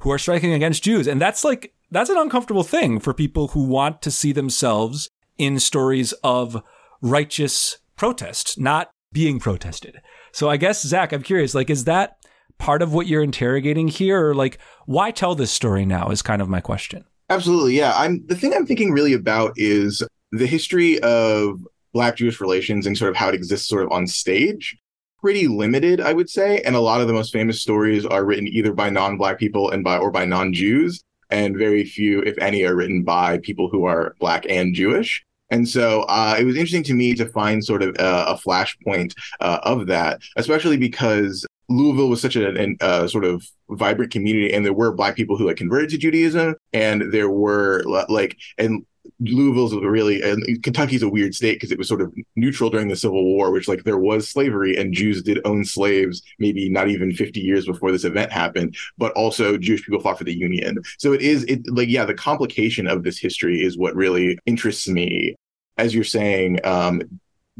who 0.00 0.10
are 0.10 0.18
striking 0.18 0.52
against 0.52 0.82
Jews. 0.82 1.06
And 1.06 1.20
that's 1.20 1.44
like, 1.44 1.72
that's 1.92 2.10
an 2.10 2.18
uncomfortable 2.18 2.64
thing 2.64 2.98
for 2.98 3.14
people 3.14 3.48
who 3.48 3.62
want 3.62 4.02
to 4.02 4.10
see 4.10 4.32
themselves 4.32 5.08
in 5.38 5.60
stories 5.60 6.12
of 6.24 6.62
righteous 7.00 7.78
protest, 7.96 8.58
not 8.58 8.90
being 9.12 9.38
protested. 9.38 10.00
So 10.32 10.48
I 10.48 10.56
guess, 10.56 10.82
Zach, 10.82 11.12
I'm 11.12 11.22
curious, 11.22 11.54
like, 11.54 11.70
is 11.70 11.84
that 11.84 12.16
part 12.58 12.82
of 12.82 12.94
what 12.94 13.06
you're 13.06 13.22
interrogating 13.22 13.88
here? 13.88 14.28
Or 14.28 14.34
like, 14.34 14.58
why 14.86 15.10
tell 15.10 15.34
this 15.34 15.50
story 15.50 15.84
now 15.84 16.08
is 16.08 16.22
kind 16.22 16.40
of 16.40 16.48
my 16.48 16.60
question. 16.60 17.04
Absolutely. 17.28 17.76
Yeah. 17.76 17.92
I'm 17.96 18.24
the 18.26 18.36
thing 18.36 18.54
I'm 18.54 18.66
thinking 18.66 18.92
really 18.92 19.14
about 19.14 19.52
is 19.56 20.02
the 20.32 20.46
history 20.46 20.98
of 21.00 21.60
black 21.92 22.16
Jewish 22.16 22.40
relations 22.40 22.86
and 22.86 22.96
sort 22.96 23.10
of 23.10 23.16
how 23.16 23.28
it 23.28 23.34
exists 23.34 23.68
sort 23.68 23.84
of 23.84 23.92
on 23.92 24.06
stage. 24.06 24.78
Pretty 25.20 25.46
limited, 25.46 26.00
I 26.00 26.12
would 26.12 26.28
say. 26.28 26.60
And 26.62 26.74
a 26.74 26.80
lot 26.80 27.00
of 27.00 27.06
the 27.06 27.12
most 27.12 27.32
famous 27.32 27.60
stories 27.60 28.04
are 28.04 28.24
written 28.24 28.48
either 28.48 28.72
by 28.72 28.90
non-black 28.90 29.38
people 29.38 29.70
and 29.70 29.84
by 29.84 29.98
or 29.98 30.10
by 30.10 30.24
non-Jews. 30.24 31.02
And 31.30 31.56
very 31.56 31.84
few, 31.84 32.20
if 32.22 32.36
any, 32.38 32.64
are 32.64 32.74
written 32.74 33.02
by 33.02 33.38
people 33.38 33.68
who 33.68 33.84
are 33.84 34.14
black 34.20 34.44
and 34.48 34.74
Jewish. 34.74 35.24
And 35.52 35.68
so 35.68 36.02
uh, 36.02 36.34
it 36.38 36.44
was 36.44 36.56
interesting 36.56 36.82
to 36.84 36.94
me 36.94 37.14
to 37.14 37.28
find 37.28 37.62
sort 37.62 37.82
of 37.82 37.94
a, 37.98 38.24
a 38.28 38.38
flashpoint 38.38 39.14
uh, 39.40 39.58
of 39.62 39.86
that, 39.86 40.22
especially 40.36 40.78
because 40.78 41.46
Louisville 41.68 42.08
was 42.08 42.22
such 42.22 42.36
a, 42.36 42.74
a, 42.80 43.08
sort 43.08 43.26
of 43.26 43.46
vibrant 43.68 44.12
community, 44.12 44.52
and 44.52 44.64
there 44.64 44.72
were 44.72 44.94
black 44.94 45.14
people 45.14 45.36
who 45.36 45.48
had 45.48 45.58
converted 45.58 45.90
to 45.90 45.98
Judaism, 45.98 46.54
and 46.72 47.12
there 47.12 47.28
were 47.28 47.82
like, 48.08 48.38
and 48.56 48.86
Louisville's 49.20 49.74
really, 49.74 50.22
and 50.22 50.62
Kentucky's 50.62 51.02
a 51.02 51.08
weird 51.08 51.34
state 51.34 51.56
because 51.56 51.70
it 51.70 51.78
was 51.78 51.88
sort 51.88 52.00
of 52.00 52.14
neutral 52.34 52.70
during 52.70 52.88
the 52.88 52.96
Civil 52.96 53.22
War, 53.22 53.50
which 53.50 53.68
like 53.68 53.84
there 53.84 53.98
was 53.98 54.28
slavery 54.28 54.76
and 54.76 54.94
Jews 54.94 55.22
did 55.22 55.40
own 55.44 55.64
slaves, 55.64 56.22
maybe 56.38 56.70
not 56.70 56.88
even 56.88 57.12
50 57.12 57.40
years 57.40 57.66
before 57.66 57.92
this 57.92 58.04
event 58.04 58.32
happened, 58.32 58.76
but 58.98 59.12
also 59.12 59.58
Jewish 59.58 59.84
people 59.84 60.00
fought 60.00 60.18
for 60.18 60.24
the 60.24 60.36
Union. 60.36 60.78
So 60.98 61.12
it 61.12 61.20
is, 61.20 61.44
it 61.44 61.60
like, 61.68 61.88
yeah, 61.88 62.04
the 62.04 62.14
complication 62.14 62.86
of 62.86 63.02
this 63.02 63.18
history 63.18 63.60
is 63.60 63.76
what 63.76 63.94
really 63.94 64.38
interests 64.46 64.88
me 64.88 65.34
as 65.76 65.94
you're 65.94 66.04
saying, 66.04 66.60
um, 66.64 67.02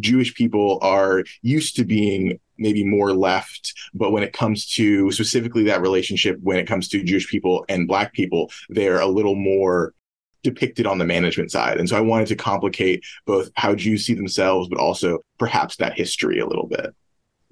Jewish 0.01 0.35
people 0.35 0.79
are 0.83 1.25
used 1.43 1.77
to 1.77 1.85
being 1.85 2.41
maybe 2.59 2.85
more 2.85 3.13
left, 3.13 3.75
but 3.95 4.13
when 4.13 4.23
it 4.23 4.33
comes 4.33 4.67
to 4.75 5.11
specifically 5.13 5.65
that 5.65 5.83
relationship, 5.83 6.39
when 6.43 6.59
it 6.59 6.67
comes 6.67 6.89
to 6.89 7.03
Jewish 7.03 7.29
people 7.29 7.65
and 7.69 7.89
Black 7.89 8.13
people, 8.13 8.51
they're 8.69 9.01
a 9.01 9.07
little 9.07 9.35
more 9.35 9.95
depicted 10.43 10.87
on 10.87 10.99
the 10.99 11.05
management 11.05 11.51
side. 11.51 11.79
And 11.79 11.89
so 11.89 11.97
I 11.97 12.01
wanted 12.01 12.29
to 12.29 12.37
complicate 12.37 13.05
both 13.27 13.51
how 13.55 13.75
Jews 13.75 14.07
see 14.07 14.15
themselves, 14.15 14.69
but 14.69 14.79
also 14.79 15.19
perhaps 15.39 15.77
that 15.77 15.95
history 15.95 16.41
a 16.41 16.47
little 16.47 16.67
bit. 16.67 16.95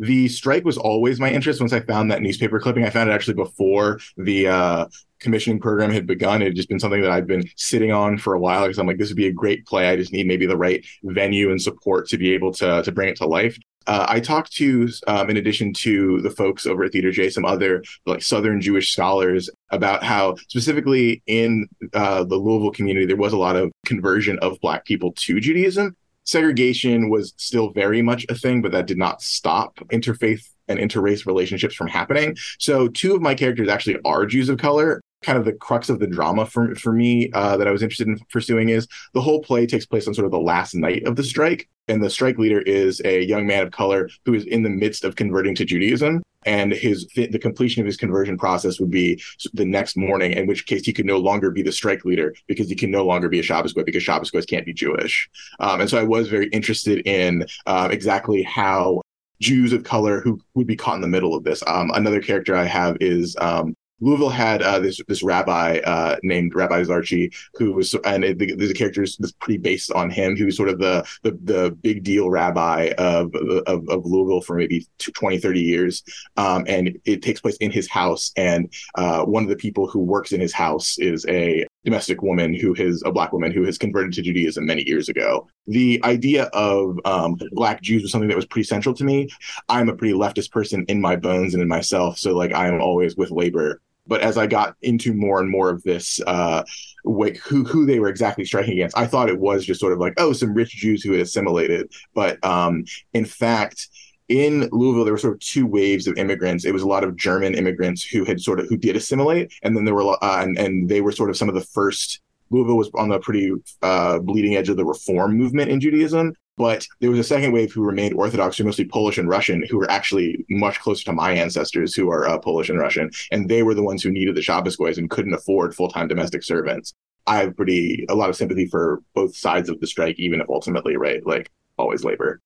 The 0.01 0.29
strike 0.29 0.65
was 0.65 0.79
always 0.79 1.21
my 1.21 1.31
interest. 1.31 1.61
Once 1.61 1.75
I 1.75 1.81
found 1.81 2.11
that 2.11 2.23
newspaper 2.23 2.59
clipping, 2.59 2.85
I 2.85 2.91
found 2.91 3.11
it 3.11 3.13
actually 3.13 3.35
before 3.35 4.01
the 4.17 4.49
uh, 4.49 4.87
commissioning 5.19 5.61
program 5.61 5.91
had 5.91 6.07
begun. 6.07 6.41
It 6.41 6.47
had 6.47 6.57
just 6.57 6.71
been 6.71 6.81
something 6.81 7.03
that 7.03 7.11
I've 7.11 7.27
been 7.27 7.45
sitting 7.57 7.93
on 7.93 8.17
for 8.17 8.33
a 8.33 8.41
while 8.41 8.63
because 8.63 8.79
I'm 8.79 8.87
like, 8.87 8.97
this 8.97 9.11
would 9.11 9.17
be 9.19 9.27
a 9.27 9.33
great 9.33 9.67
play. 9.67 9.91
I 9.91 9.97
just 9.97 10.13
need 10.13 10.27
maybe 10.27 10.47
the 10.47 10.57
right 10.57 10.85
venue 11.05 11.51
and 11.51 11.61
support 11.61 12.09
to 12.09 12.17
be 12.17 12.33
able 12.33 12.51
to 12.55 12.83
to 12.83 12.93
bring 12.93 13.11
it 13.11 13.17
to 13.17 13.27
life. 13.27 13.59
Uh, 13.87 14.07
I 14.09 14.21
talked 14.21 14.53
to, 14.53 14.89
um, 15.07 15.31
in 15.31 15.37
addition 15.37 15.73
to 15.75 16.21
the 16.21 16.31
folks 16.31 16.67
over 16.67 16.85
at 16.85 16.93
Theater 16.93 17.11
J, 17.11 17.31
some 17.31 17.45
other 17.45 17.83
like 18.07 18.23
Southern 18.23 18.61
Jewish 18.61 18.93
scholars 18.93 19.51
about 19.71 20.03
how 20.03 20.37
specifically 20.49 21.23
in 21.27 21.67
uh, 21.93 22.25
the 22.25 22.37
Louisville 22.37 22.73
community 22.73 23.07
there 23.07 23.17
was 23.17 23.33
a 23.33 23.39
lot 23.39 23.57
of 23.57 23.73
conversion 23.87 24.39
of 24.41 24.61
Black 24.61 24.85
people 24.85 25.13
to 25.17 25.41
Judaism, 25.41 25.97
segregation 26.25 27.11
was 27.11 27.35
still 27.37 27.71
very 27.71 28.03
much 28.03 28.27
a 28.29 28.35
thing, 28.35 28.63
but 28.63 28.73
that 28.73 28.87
did 28.87 28.99
not 28.99 29.23
stop 29.23 29.77
interfaith 29.91 30.43
and 30.69 30.79
interrace 30.79 31.27
relationships 31.27 31.75
from 31.75 31.89
happening. 31.89 32.37
So 32.59 32.89
two 32.89 33.15
of 33.15 33.23
my 33.23 33.35
characters 33.35 33.69
actually 33.69 33.99
are 34.05 34.25
Jews 34.27 34.49
of 34.49 34.59
color. 34.59 35.01
Kind 35.23 35.39
of 35.39 35.45
the 35.45 35.53
crux 35.53 35.91
of 35.91 35.99
the 35.99 36.07
drama 36.07 36.47
for 36.47 36.75
for 36.77 36.93
me 36.93 37.31
uh, 37.35 37.59
that 37.59 37.69
I 37.69 37.73
was 37.73 37.83
interested 37.83 38.09
in 38.09 38.19
pursuing 38.33 38.71
is 38.71 38.87
the 39.13 39.21
whole 39.21 39.43
play 39.43 39.67
takes 39.67 39.85
place 39.85 40.09
on 40.09 40.15
sort 40.15 40.25
of 40.25 40.31
the 40.31 40.39
last 40.39 40.75
night 40.75 41.07
of 41.07 41.15
the 41.15 41.25
strike, 41.25 41.69
and 41.89 42.03
the 42.03 42.09
strike 42.09 42.39
leader 42.39 42.63
is 42.63 43.03
a 43.05 43.23
young 43.23 43.47
man 43.47 43.67
of 43.67 43.71
color 43.71 44.09
who 44.25 44.33
is 44.33 44.47
in 44.47 44.63
the 44.63 44.71
midst 44.71 45.05
of 45.05 45.17
converting 45.17 45.55
to 45.57 45.67
Judaism 45.67 46.23
and 46.47 46.73
his 46.73 47.07
the 47.15 47.39
completion 47.39 47.81
of 47.81 47.87
his 47.87 47.97
conversion 47.97 48.39
process 48.39 48.81
would 48.81 48.91
be 48.91 49.21
the 49.53 49.65
next 49.65 49.97
morning 49.97 50.33
in 50.33 50.47
which 50.47 50.67
case 50.67 50.85
he 50.85 50.93
could 50.93 51.07
no 51.07 51.19
longer 51.19 51.51
be 51.51 51.63
the 51.63 51.73
strike 51.73 52.05
leader 52.05 52.35
because 52.47 52.69
he 52.69 52.75
can 52.75 52.91
no 52.91 53.05
longer 53.05 53.29
be 53.29 53.41
a 53.41 53.43
Shabbos 53.43 53.73
Goy 53.73 53.85
because 53.85 54.03
Shabbos 54.03 54.31
Goys 54.31 54.47
can't 54.47 54.67
be 54.67 54.73
Jewish. 54.73 55.29
Um, 55.59 55.81
and 55.81 55.91
so 55.91 55.99
I 55.99 56.05
was 56.05 56.29
very 56.29 56.49
interested 56.49 57.07
in 57.07 57.47
uh, 57.67 57.89
exactly 57.91 58.43
how 58.43 59.03
Jews 59.41 59.73
of 59.73 59.85
color 59.85 60.21
who 60.21 60.41
would 60.55 60.67
be 60.67 60.77
caught 60.77 60.97
in 60.97 61.01
the 61.01 61.09
middle 61.09 61.35
of 61.35 61.45
this. 61.45 61.63
Um, 61.67 61.91
another 61.95 62.21
character 62.21 62.55
I 62.55 62.65
have 62.65 62.97
is 63.01 63.37
um, 63.41 63.75
Louisville 64.01 64.31
had 64.31 64.63
uh, 64.63 64.79
this 64.79 65.01
this 65.09 65.23
rabbi 65.23 65.79
uh, 65.79 66.17
named 66.23 66.55
Rabbi 66.55 66.83
Zarchi, 66.83 67.35
who 67.55 67.73
was 67.73 67.95
and 68.05 68.25
it, 68.25 68.39
the, 68.39 68.55
the 68.55 68.75
character 68.75 69.03
is 69.03 69.19
pretty 69.41 69.59
based 69.59 69.93
on 69.93 70.11
him. 70.11 70.37
He 70.37 70.45
was 70.45 70.57
sort 70.57 70.69
of 70.69 70.79
the 70.79 71.07
the, 71.23 71.39
the 71.45 71.71
big 71.83 72.03
deal 72.03 72.31
rabbi 72.31 72.93
of, 72.99 73.35
of, 73.67 73.89
of 73.89 74.07
Louisville 74.07 74.41
for 74.41 74.57
maybe 74.57 74.87
20, 74.99 75.39
30 75.39 75.61
years, 75.61 76.03
um, 76.37 76.65
and 76.67 76.99
it 77.05 77.23
takes 77.23 77.41
place 77.41 77.57
in 77.59 77.71
his 77.71 77.89
house. 77.89 78.33
And 78.37 78.73
uh, 78.95 79.25
one 79.25 79.43
of 79.43 79.49
the 79.49 79.57
people 79.57 79.87
who 79.87 80.01
works 80.01 80.33
in 80.33 80.41
his 80.41 80.53
house 80.53 80.99
is 80.99 81.27
a 81.29 81.67
domestic 81.85 82.23
woman 82.23 82.55
who 82.55 82.75
is 82.75 83.03
a 83.07 83.13
black 83.13 83.33
woman 83.33 83.53
who 83.53 83.65
has 83.65 83.79
converted 83.79 84.13
to 84.15 84.23
Judaism 84.23 84.67
many 84.67 84.87
years 84.87 85.09
ago. 85.09 85.47
The 85.67 86.01
idea 86.05 86.45
of 86.53 86.99
um, 87.05 87.37
black 87.53 87.81
Jews 87.81 88.03
was 88.03 88.13
something 88.13 88.29
that 88.29 88.37
was 88.37 88.47
pretty 88.47 88.67
central 88.67 88.95
to 88.97 89.05
me. 89.05 89.29
I'm 89.69 89.89
a 89.89 89.97
pretty 89.97 90.15
leftist 90.15 90.51
person 90.51 90.85
in 90.89 91.01
my 91.01 91.17
bones 91.17 91.55
and 91.55 91.63
in 91.63 91.69
myself, 91.69 92.19
so 92.19 92.37
like 92.37 92.53
I 92.53 92.69
am 92.69 92.81
always 92.81 93.17
with 93.17 93.31
labor 93.31 93.81
but 94.11 94.23
as 94.23 94.37
I 94.37 94.49
got 94.49 94.75
into 94.83 95.15
more 95.15 95.41
and 95.41 95.49
more 95.49 95.71
of 95.71 95.85
this, 95.85 96.21
uh, 96.27 96.65
like 97.05 97.37
who 97.39 97.65
who 97.65 97.87
they 97.87 98.01
were 98.01 98.09
exactly 98.09 98.45
striking 98.45 98.73
against, 98.75 98.99
I 98.99 99.07
thought 99.07 99.31
it 99.31 99.39
was 99.39 99.65
just 99.65 99.81
sort 99.81 99.93
of 99.93 100.01
like 100.01 100.15
oh, 100.19 100.33
some 100.33 100.53
rich 100.53 100.73
Jews 100.73 101.03
who 101.03 101.13
had 101.13 101.23
assimilated. 101.23 101.91
But 102.13 102.45
um, 102.45 102.85
in 103.15 103.25
fact, 103.25 103.89
in 104.29 104.69
Louisville, 104.73 105.05
there 105.05 105.15
were 105.15 105.19
sort 105.19 105.35
of 105.35 105.41
two 105.41 105.65
waves 105.65 106.09
of 106.09 106.19
immigrants. 106.19 106.65
It 106.65 106.73
was 106.73 106.83
a 106.83 106.89
lot 106.89 107.05
of 107.05 107.17
German 107.17 107.55
immigrants 107.55 108.03
who 108.03 108.25
had 108.25 108.41
sort 108.41 108.59
of 108.59 108.69
who 108.69 108.77
did 108.77 108.97
assimilate, 108.97 109.53
and 109.63 109.77
then 109.77 109.85
there 109.85 109.95
were 109.95 110.13
uh, 110.23 110.43
and, 110.43 110.59
and 110.59 110.89
they 110.89 111.01
were 111.01 111.13
sort 111.13 111.31
of 111.31 111.37
some 111.37 111.49
of 111.49 111.55
the 111.55 111.63
first 111.63 112.21
Louisville 112.51 112.77
was 112.77 112.91
on 112.95 113.11
the 113.11 113.21
pretty 113.21 113.53
uh, 113.81 114.19
bleeding 114.19 114.57
edge 114.57 114.69
of 114.69 114.77
the 114.77 114.85
reform 114.85 115.37
movement 115.39 115.71
in 115.71 115.81
Judaism. 115.81 116.35
But 116.57 116.87
there 117.01 117.11
was 117.11 117.19
a 117.19 117.25
second 117.25 117.53
wave 117.53 117.73
who 117.73 117.83
remained 117.83 118.15
Orthodox, 118.15 118.59
who 118.59 118.65
were 118.65 118.69
mostly 118.69 118.85
Polish 118.85 119.17
and 119.17 119.29
Russian, 119.29 119.65
who 119.71 119.79
were 119.79 119.91
actually 119.91 120.45
much 120.51 120.79
closer 120.81 121.05
to 121.05 121.13
my 121.13 121.33
ancestors, 121.33 121.95
who 121.95 122.11
are 122.11 122.29
uh, 122.29 122.39
Polish 122.39 122.69
and 122.69 122.79
Russian, 122.79 123.11
and 123.31 123.49
they 123.49 123.63
were 123.63 123.75
the 123.75 123.83
ones 123.83 124.03
who 124.03 124.11
needed 124.11 124.35
the 124.35 124.43
Shabbos 124.43 124.77
and 124.79 125.09
couldn't 125.09 125.35
afford 125.35 125.75
full 125.75 125.89
time 125.89 126.09
domestic 126.09 126.43
servants. 126.43 126.93
I 127.27 127.39
have 127.39 127.57
pretty 127.57 128.05
a 128.09 128.15
lot 128.15 128.29
of 128.29 128.37
sympathy 128.37 128.67
for 128.67 129.03
both 129.15 129.37
sides 129.37 129.69
of 129.69 129.81
the 129.81 129.87
strike, 129.87 130.19
even 130.19 130.41
if 130.41 130.49
ultimately, 130.49 130.97
right, 130.97 131.25
like 131.27 131.51
always 131.79 132.05
labor. 132.05 132.41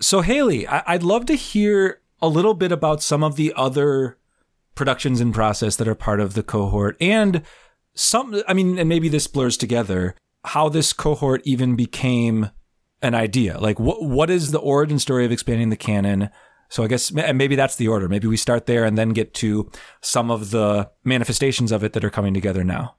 So 0.00 0.20
Hayley, 0.20 0.66
I- 0.68 0.84
I'd 0.86 1.02
love 1.02 1.26
to 1.26 1.34
hear 1.34 2.00
a 2.20 2.28
little 2.28 2.54
bit 2.54 2.72
about 2.72 3.02
some 3.02 3.24
of 3.24 3.36
the 3.36 3.52
other 3.56 4.18
productions 4.74 5.20
in 5.20 5.32
process 5.32 5.74
that 5.76 5.88
are 5.88 5.94
part 5.96 6.20
of 6.20 6.34
the 6.34 6.42
cohort 6.42 6.96
and 7.00 7.42
some 7.94 8.40
i 8.46 8.54
mean 8.54 8.78
and 8.78 8.88
maybe 8.88 9.08
this 9.08 9.26
blurs 9.26 9.56
together 9.56 10.14
how 10.44 10.68
this 10.68 10.92
cohort 10.92 11.42
even 11.44 11.74
became 11.74 12.50
an 13.02 13.14
idea? 13.14 13.58
Like, 13.58 13.78
what 13.78 14.02
what 14.02 14.30
is 14.30 14.50
the 14.50 14.58
origin 14.58 14.98
story 14.98 15.24
of 15.24 15.32
expanding 15.32 15.70
the 15.70 15.76
canon? 15.76 16.30
So 16.70 16.82
I 16.82 16.86
guess 16.86 17.10
and 17.10 17.38
maybe 17.38 17.56
that's 17.56 17.76
the 17.76 17.88
order. 17.88 18.08
Maybe 18.08 18.28
we 18.28 18.36
start 18.36 18.66
there 18.66 18.84
and 18.84 18.98
then 18.98 19.10
get 19.10 19.34
to 19.34 19.70
some 20.02 20.30
of 20.30 20.50
the 20.50 20.90
manifestations 21.04 21.72
of 21.72 21.82
it 21.82 21.92
that 21.94 22.04
are 22.04 22.10
coming 22.10 22.34
together 22.34 22.64
now. 22.64 22.96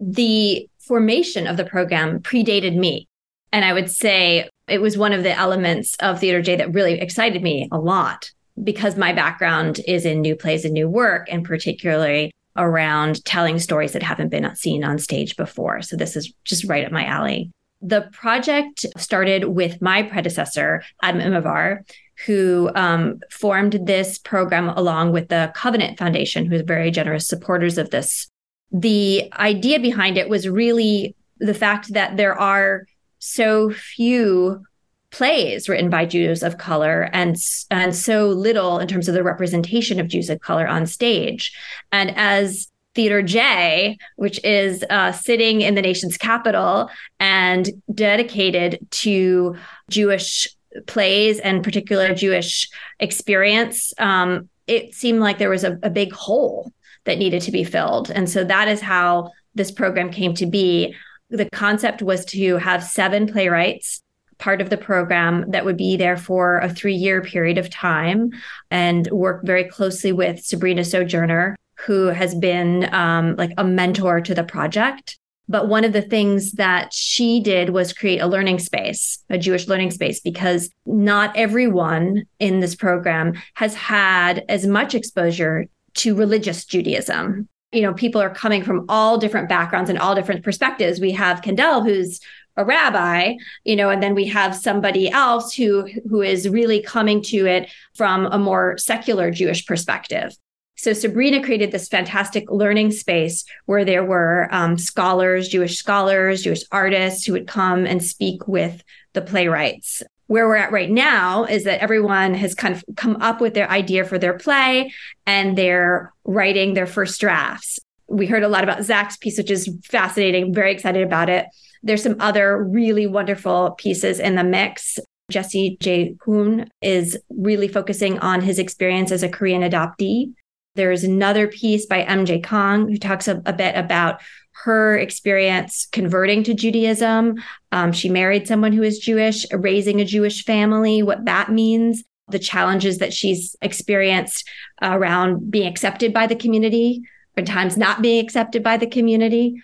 The 0.00 0.68
formation 0.78 1.46
of 1.46 1.56
the 1.56 1.64
program 1.64 2.20
predated 2.20 2.76
me. 2.76 3.08
And 3.52 3.64
I 3.64 3.72
would 3.72 3.90
say 3.90 4.48
it 4.68 4.82
was 4.82 4.98
one 4.98 5.12
of 5.12 5.22
the 5.22 5.32
elements 5.32 5.96
of 6.00 6.20
Theater 6.20 6.42
J 6.42 6.56
that 6.56 6.74
really 6.74 7.00
excited 7.00 7.42
me 7.42 7.68
a 7.72 7.78
lot 7.78 8.30
because 8.62 8.96
my 8.96 9.12
background 9.12 9.80
is 9.86 10.04
in 10.04 10.20
new 10.20 10.36
plays 10.36 10.64
and 10.64 10.74
new 10.74 10.88
work, 10.88 11.28
and 11.30 11.44
particularly 11.44 12.32
around 12.56 13.24
telling 13.24 13.58
stories 13.58 13.92
that 13.92 14.02
haven't 14.02 14.30
been 14.30 14.54
seen 14.56 14.84
on 14.84 14.98
stage 14.98 15.36
before. 15.36 15.80
So 15.80 15.96
this 15.96 16.16
is 16.16 16.32
just 16.44 16.64
right 16.64 16.84
up 16.84 16.92
my 16.92 17.04
alley. 17.04 17.50
The 17.80 18.08
project 18.12 18.84
started 18.96 19.44
with 19.44 19.80
my 19.80 20.02
predecessor, 20.02 20.82
Adam 21.02 21.20
Immerwahr, 21.20 21.88
who 22.26 22.70
um, 22.74 23.20
formed 23.30 23.78
this 23.86 24.18
program 24.18 24.68
along 24.68 25.12
with 25.12 25.28
the 25.28 25.52
Covenant 25.54 25.98
Foundation, 25.98 26.46
who 26.46 26.56
is 26.56 26.62
very 26.62 26.90
generous 26.90 27.28
supporters 27.28 27.78
of 27.78 27.90
this. 27.90 28.28
The 28.72 29.32
idea 29.38 29.78
behind 29.78 30.18
it 30.18 30.28
was 30.28 30.48
really 30.48 31.14
the 31.38 31.54
fact 31.54 31.92
that 31.94 32.16
there 32.16 32.34
are 32.34 32.86
so 33.20 33.70
few 33.70 34.64
plays 35.10 35.68
written 35.68 35.88
by 35.88 36.04
Jews 36.04 36.42
of 36.42 36.58
color 36.58 37.08
and 37.12 37.36
and 37.70 37.96
so 37.96 38.28
little 38.28 38.78
in 38.78 38.88
terms 38.88 39.08
of 39.08 39.14
the 39.14 39.22
representation 39.22 40.00
of 40.00 40.08
Jews 40.08 40.28
of 40.28 40.40
color 40.40 40.66
on 40.66 40.86
stage. 40.86 41.56
And 41.92 42.12
as 42.16 42.70
Theater 42.98 43.22
J, 43.22 43.96
which 44.16 44.42
is 44.42 44.84
uh, 44.90 45.12
sitting 45.12 45.60
in 45.60 45.76
the 45.76 45.82
nation's 45.82 46.18
capital 46.18 46.90
and 47.20 47.70
dedicated 47.94 48.80
to 48.90 49.54
Jewish 49.88 50.48
plays 50.88 51.38
and 51.38 51.62
particular 51.62 52.12
Jewish 52.12 52.68
experience, 52.98 53.92
um, 54.00 54.48
it 54.66 54.96
seemed 54.96 55.20
like 55.20 55.38
there 55.38 55.48
was 55.48 55.62
a, 55.62 55.78
a 55.84 55.90
big 55.90 56.12
hole 56.12 56.72
that 57.04 57.18
needed 57.18 57.42
to 57.42 57.52
be 57.52 57.62
filled. 57.62 58.10
And 58.10 58.28
so 58.28 58.42
that 58.42 58.66
is 58.66 58.80
how 58.80 59.30
this 59.54 59.70
program 59.70 60.10
came 60.10 60.34
to 60.34 60.46
be. 60.46 60.96
The 61.30 61.48
concept 61.50 62.02
was 62.02 62.24
to 62.24 62.56
have 62.56 62.82
seven 62.82 63.28
playwrights 63.28 64.02
part 64.38 64.60
of 64.60 64.70
the 64.70 64.76
program 64.76 65.48
that 65.52 65.64
would 65.64 65.76
be 65.76 65.96
there 65.96 66.16
for 66.16 66.58
a 66.58 66.68
three 66.68 66.94
year 66.94 67.22
period 67.22 67.58
of 67.58 67.70
time 67.70 68.30
and 68.72 69.08
work 69.12 69.44
very 69.44 69.64
closely 69.64 70.10
with 70.10 70.44
Sabrina 70.44 70.84
Sojourner, 70.84 71.56
who 71.86 72.06
has 72.06 72.34
been 72.34 72.92
um, 72.92 73.36
like 73.36 73.52
a 73.56 73.64
mentor 73.64 74.20
to 74.20 74.34
the 74.34 74.44
project. 74.44 75.18
But 75.50 75.68
one 75.68 75.84
of 75.84 75.94
the 75.94 76.02
things 76.02 76.52
that 76.52 76.92
she 76.92 77.40
did 77.40 77.70
was 77.70 77.94
create 77.94 78.18
a 78.18 78.26
learning 78.26 78.58
space, 78.58 79.24
a 79.30 79.38
Jewish 79.38 79.66
learning 79.66 79.92
space, 79.92 80.20
because 80.20 80.70
not 80.84 81.34
everyone 81.36 82.26
in 82.38 82.60
this 82.60 82.74
program 82.74 83.32
has 83.54 83.74
had 83.74 84.44
as 84.48 84.66
much 84.66 84.94
exposure 84.94 85.66
to 85.94 86.14
religious 86.14 86.66
Judaism. 86.66 87.48
You 87.72 87.82
know, 87.82 87.94
people 87.94 88.20
are 88.20 88.30
coming 88.30 88.62
from 88.62 88.84
all 88.88 89.16
different 89.16 89.48
backgrounds 89.48 89.88
and 89.88 89.98
all 89.98 90.14
different 90.14 90.44
perspectives. 90.44 91.00
We 91.00 91.12
have 91.12 91.42
Kendall, 91.42 91.82
who's 91.82 92.20
a 92.58 92.64
rabbi, 92.64 93.34
you 93.64 93.76
know, 93.76 93.88
and 93.88 94.02
then 94.02 94.14
we 94.14 94.26
have 94.26 94.54
somebody 94.54 95.08
else 95.10 95.54
who 95.54 95.88
who 96.10 96.20
is 96.20 96.48
really 96.48 96.82
coming 96.82 97.22
to 97.22 97.46
it 97.46 97.70
from 97.94 98.26
a 98.26 98.38
more 98.38 98.76
secular 98.76 99.30
Jewish 99.30 99.64
perspective. 99.64 100.36
So 100.78 100.92
Sabrina 100.92 101.42
created 101.42 101.72
this 101.72 101.88
fantastic 101.88 102.48
learning 102.52 102.92
space 102.92 103.44
where 103.66 103.84
there 103.84 104.04
were 104.04 104.48
um, 104.52 104.78
scholars, 104.78 105.48
Jewish 105.48 105.76
scholars, 105.76 106.44
Jewish 106.44 106.62
artists 106.70 107.26
who 107.26 107.32
would 107.32 107.48
come 107.48 107.84
and 107.84 108.02
speak 108.02 108.46
with 108.46 108.84
the 109.12 109.20
playwrights. 109.20 110.04
Where 110.28 110.46
we're 110.46 110.54
at 110.54 110.70
right 110.70 110.90
now 110.90 111.44
is 111.44 111.64
that 111.64 111.80
everyone 111.80 112.34
has 112.34 112.54
kind 112.54 112.76
of 112.76 112.84
come 112.96 113.16
up 113.20 113.40
with 113.40 113.54
their 113.54 113.68
idea 113.68 114.04
for 114.04 114.18
their 114.18 114.38
play 114.38 114.92
and 115.26 115.58
they're 115.58 116.12
writing 116.24 116.74
their 116.74 116.86
first 116.86 117.20
drafts. 117.20 117.80
We 118.06 118.26
heard 118.26 118.44
a 118.44 118.48
lot 118.48 118.62
about 118.62 118.84
Zach's 118.84 119.16
piece, 119.16 119.36
which 119.36 119.50
is 119.50 119.68
fascinating. 119.84 120.54
Very 120.54 120.70
excited 120.70 121.02
about 121.02 121.28
it. 121.28 121.46
There's 121.82 122.04
some 122.04 122.16
other 122.20 122.62
really 122.62 123.08
wonderful 123.08 123.72
pieces 123.72 124.20
in 124.20 124.36
the 124.36 124.44
mix. 124.44 125.00
Jesse 125.28 125.76
J. 125.80 126.14
Hoon 126.20 126.70
is 126.80 127.18
really 127.30 127.66
focusing 127.66 128.18
on 128.20 128.42
his 128.42 128.60
experience 128.60 129.10
as 129.10 129.24
a 129.24 129.28
Korean 129.28 129.62
adoptee 129.62 130.34
there's 130.78 131.02
another 131.02 131.48
piece 131.48 131.86
by 131.86 132.04
MJ 132.04 132.42
Kang 132.42 132.88
who 132.88 132.96
talks 132.96 133.26
a, 133.26 133.42
a 133.44 133.52
bit 133.52 133.76
about 133.76 134.20
her 134.64 134.96
experience 134.96 135.88
converting 135.90 136.44
to 136.44 136.54
Judaism. 136.54 137.34
Um, 137.72 137.92
she 137.92 138.08
married 138.08 138.46
someone 138.46 138.72
who 138.72 138.84
is 138.84 139.00
Jewish, 139.00 139.44
raising 139.52 140.00
a 140.00 140.04
Jewish 140.04 140.44
family, 140.44 141.02
what 141.02 141.24
that 141.24 141.50
means, 141.50 142.04
the 142.28 142.38
challenges 142.38 142.98
that 142.98 143.12
she's 143.12 143.56
experienced 143.60 144.48
around 144.80 145.50
being 145.50 145.66
accepted 145.66 146.14
by 146.14 146.28
the 146.28 146.36
community, 146.36 147.02
or 147.36 147.42
times 147.42 147.76
not 147.76 148.00
being 148.00 148.24
accepted 148.24 148.62
by 148.62 148.76
the 148.76 148.86
community. 148.86 149.60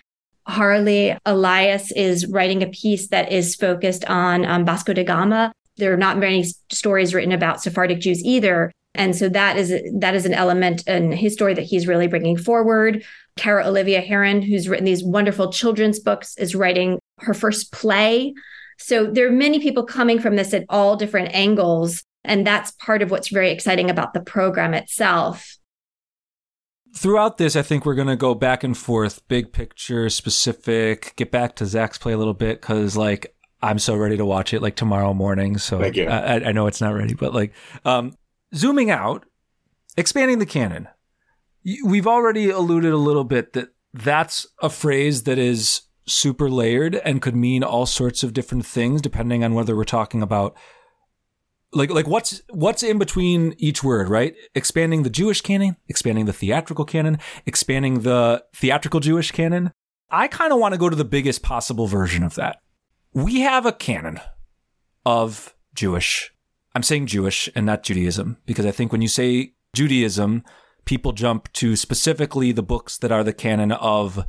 Harley 0.47 1.17
Elias 1.25 1.93
is 1.93 2.27
writing 2.27 2.61
a 2.61 2.67
piece 2.67 3.07
that 3.07 3.31
is 3.31 3.55
focused 3.55 4.03
on 4.05 4.45
um, 4.45 4.65
Vasco 4.65 4.93
da 4.93 5.05
Gama. 5.05 5.53
There 5.77 5.93
are 5.93 5.97
not 5.97 6.17
many 6.17 6.43
stories 6.71 7.13
written 7.13 7.31
about 7.31 7.61
Sephardic 7.61 7.99
Jews 7.99 8.21
either, 8.23 8.71
and 8.95 9.15
so 9.15 9.29
that 9.29 9.57
is 9.57 9.73
that 9.99 10.15
is 10.15 10.25
an 10.25 10.33
element 10.33 10.87
in 10.87 11.11
his 11.11 11.33
story 11.33 11.53
that 11.53 11.63
he's 11.63 11.87
really 11.87 12.07
bringing 12.07 12.37
forward. 12.37 13.03
Kara 13.37 13.67
Olivia 13.67 14.01
Heron, 14.01 14.41
who's 14.41 14.69
written 14.69 14.85
these 14.85 15.03
wonderful 15.03 15.51
children's 15.51 15.99
books, 15.99 16.37
is 16.37 16.55
writing 16.55 16.99
her 17.19 17.33
first 17.33 17.71
play. 17.71 18.33
So 18.77 19.05
there 19.05 19.27
are 19.27 19.31
many 19.31 19.59
people 19.59 19.83
coming 19.83 20.19
from 20.19 20.35
this 20.35 20.53
at 20.53 20.65
all 20.69 20.95
different 20.95 21.33
angles. 21.33 22.03
And 22.23 22.45
that's 22.45 22.71
part 22.71 23.01
of 23.01 23.11
what's 23.11 23.29
very 23.29 23.51
exciting 23.51 23.89
about 23.89 24.13
the 24.13 24.21
program 24.21 24.73
itself. 24.73 25.57
Throughout 26.95 27.37
this, 27.37 27.55
I 27.55 27.61
think 27.61 27.85
we're 27.85 27.95
going 27.95 28.07
to 28.07 28.15
go 28.15 28.33
back 28.33 28.63
and 28.63 28.75
forth, 28.75 29.27
big 29.27 29.51
picture, 29.51 30.09
specific, 30.09 31.13
get 31.17 31.29
back 31.29 31.55
to 31.57 31.65
Zach's 31.65 31.97
play 31.97 32.13
a 32.13 32.17
little 32.17 32.33
bit 32.33 32.61
because, 32.61 32.95
like, 32.95 33.35
I'm 33.61 33.79
so 33.79 33.95
ready 33.95 34.15
to 34.17 34.25
watch 34.25 34.53
it 34.53 34.61
like 34.61 34.75
tomorrow 34.75 35.13
morning. 35.13 35.57
So 35.57 35.81
I, 35.81 36.41
I, 36.45 36.51
know 36.51 36.67
it's 36.67 36.81
not 36.81 36.93
ready, 36.93 37.13
but 37.13 37.33
like, 37.33 37.53
um, 37.83 38.13
zooming 38.55 38.89
out, 38.89 39.25
expanding 39.97 40.39
the 40.39 40.45
canon. 40.45 40.87
We've 41.83 42.07
already 42.07 42.49
alluded 42.49 42.93
a 42.93 42.97
little 42.97 43.23
bit 43.23 43.53
that 43.53 43.69
that's 43.93 44.45
a 44.61 44.69
phrase 44.69 45.23
that 45.23 45.37
is 45.37 45.81
super 46.07 46.49
layered 46.49 46.95
and 46.95 47.21
could 47.21 47.35
mean 47.35 47.63
all 47.63 47.85
sorts 47.85 48.23
of 48.23 48.33
different 48.33 48.65
things 48.65 49.01
depending 49.01 49.43
on 49.43 49.55
whether 49.55 49.75
we're 49.75 49.83
talking 49.83 50.21
about 50.21 50.55
like 51.73 51.89
like 51.89 52.07
what's 52.07 52.41
what's 52.49 52.83
in 52.83 52.97
between 52.97 53.53
each 53.57 53.83
word, 53.83 54.07
right? 54.07 54.35
Expanding 54.53 55.03
the 55.03 55.09
Jewish 55.09 55.41
canon, 55.41 55.75
expanding 55.87 56.25
the 56.25 56.33
theatrical 56.33 56.85
canon, 56.85 57.17
expanding 57.45 58.01
the 58.01 58.43
theatrical 58.55 58.99
Jewish 58.99 59.31
canon. 59.31 59.71
I 60.09 60.27
kind 60.27 60.53
of 60.53 60.59
want 60.59 60.73
to 60.73 60.79
go 60.79 60.89
to 60.89 60.95
the 60.95 61.03
biggest 61.03 61.41
possible 61.41 61.87
version 61.87 62.23
of 62.23 62.35
that. 62.35 62.61
We 63.13 63.41
have 63.41 63.65
a 63.65 63.73
canon 63.73 64.19
of 65.05 65.55
Jewish 65.73 66.31
I'm 66.75 66.83
saying 66.83 67.07
Jewish 67.07 67.49
and 67.55 67.65
not 67.65 67.83
Judaism 67.83 68.37
because 68.45 68.65
I 68.65 68.71
think 68.71 68.91
when 68.91 69.01
you 69.01 69.07
say 69.07 69.53
Judaism, 69.73 70.43
people 70.83 71.13
jump 71.13 71.51
to 71.53 71.77
specifically 71.77 72.51
the 72.51 72.61
books 72.61 72.97
that 72.97 73.13
are 73.13 73.23
the 73.23 73.33
canon 73.33 73.71
of 73.71 74.25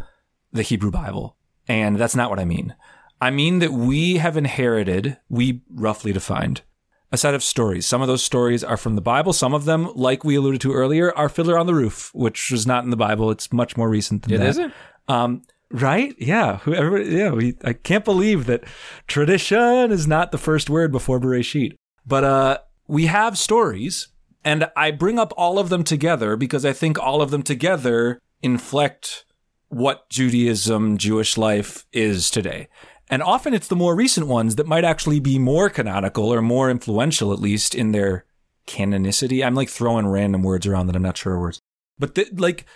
the 0.53 0.63
Hebrew 0.63 0.93
Bible. 0.93 1.37
And 1.67 1.97
that's 1.97 2.17
not 2.17 2.31
what 2.31 2.39
I 2.39 2.45
mean. 2.45 2.77
I 3.21 3.31
mean 3.31 3.59
that 3.59 3.73
we 3.73 4.19
have 4.19 4.37
inherited, 4.37 5.19
we 5.29 5.63
roughly 5.69 6.13
defined, 6.13 6.63
a 7.11 7.17
set 7.17 7.35
of 7.35 7.43
stories. 7.43 7.85
Some 7.85 8.01
of 8.01 8.09
those 8.09 8.23
stories 8.23 8.63
are 8.63 8.77
from 8.77 8.95
the 8.95 9.01
Bible. 9.01 9.33
Some 9.33 9.55
of 9.55 9.65
them, 9.65 9.91
like 9.95 10.23
we 10.23 10.37
alluded 10.37 10.61
to 10.61 10.73
earlier, 10.73 11.13
are 11.17 11.29
Fiddler 11.29 11.59
on 11.59 11.67
the 11.67 11.75
Roof, 11.75 12.13
which 12.15 12.51
was 12.51 12.67
not 12.67 12.85
in 12.85 12.91
the 12.91 12.97
Bible. 12.97 13.31
It's 13.31 13.53
much 13.53 13.77
more 13.77 13.89
recent 13.89 14.23
than 14.23 14.35
it 14.35 14.39
that. 14.39 14.49
Is 14.49 14.59
it? 14.59 14.73
Um, 15.09 15.43
right? 15.71 16.15
Yeah. 16.19 16.59
Whoever, 16.59 17.01
yeah. 17.01 17.31
We, 17.31 17.57
I 17.65 17.73
can't 17.73 18.05
believe 18.05 18.47
that 18.47 18.65
tradition 19.09 19.91
is 19.91 20.07
not 20.07 20.31
the 20.31 20.39
first 20.39 20.71
word 20.71 20.93
before 20.93 21.19
Bereshit. 21.19 21.77
But 22.07 22.25
uh, 22.25 22.59
we 22.87 23.07
have 23.07 23.37
stories, 23.37 24.09
and 24.45 24.71
I 24.77 24.91
bring 24.91 25.19
up 25.19 25.33
all 25.37 25.59
of 25.59 25.69
them 25.69 25.83
together 25.83 26.37
because 26.37 26.65
I 26.65 26.73
think 26.73 26.99
all 26.99 27.21
of 27.21 27.31
them 27.31 27.43
together 27.43 28.21
inflect 28.43 29.25
what 29.69 30.09
Judaism, 30.09 30.99
Jewish 30.99 31.37
life 31.37 31.85
is 31.93 32.31
today. 32.31 32.69
And 33.09 33.23
often 33.23 33.55
it's 33.55 33.69
the 33.69 33.77
more 33.77 33.95
recent 33.95 34.27
ones 34.27 34.57
that 34.57 34.67
might 34.67 34.85
actually 34.85 35.21
be 35.21 35.39
more 35.39 35.69
canonical 35.69 36.33
or 36.33 36.43
more 36.43 36.71
influential, 36.71 37.33
at 37.33 37.41
least 37.41 37.75
in 37.75 37.93
their 37.93 38.25
canonicity. 38.67 39.45
I'm 39.45 39.55
like 39.55 39.69
throwing 39.69 40.07
random 40.07 40.43
words 40.43 40.67
around 40.67 40.87
that 40.87 40.97
I'm 40.97 41.03
not 41.03 41.17
sure 41.17 41.35
are 41.35 41.41
words. 41.41 41.61
But 41.99 42.15
the, 42.15 42.29
like, 42.33 42.67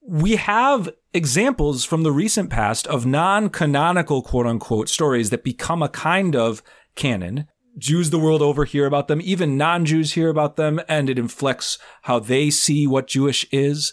we 0.00 0.36
have 0.36 0.90
examples 1.12 1.84
from 1.84 2.02
the 2.02 2.12
recent 2.12 2.50
past 2.50 2.86
of 2.86 3.04
non 3.04 3.50
canonical 3.50 4.22
quote 4.22 4.46
unquote 4.46 4.88
stories 4.88 5.30
that 5.30 5.44
become 5.44 5.82
a 5.82 5.88
kind 5.88 6.34
of 6.34 6.62
canon 6.94 7.46
Jews 7.78 8.10
the 8.10 8.18
world 8.18 8.42
over 8.42 8.64
hear 8.64 8.86
about 8.86 9.08
them, 9.08 9.20
even 9.22 9.56
non 9.56 9.84
Jews 9.84 10.12
hear 10.12 10.28
about 10.28 10.56
them, 10.56 10.80
and 10.88 11.08
it 11.08 11.18
inflects 11.18 11.78
how 12.02 12.18
they 12.18 12.50
see 12.50 12.86
what 12.86 13.06
Jewish 13.06 13.46
is. 13.52 13.92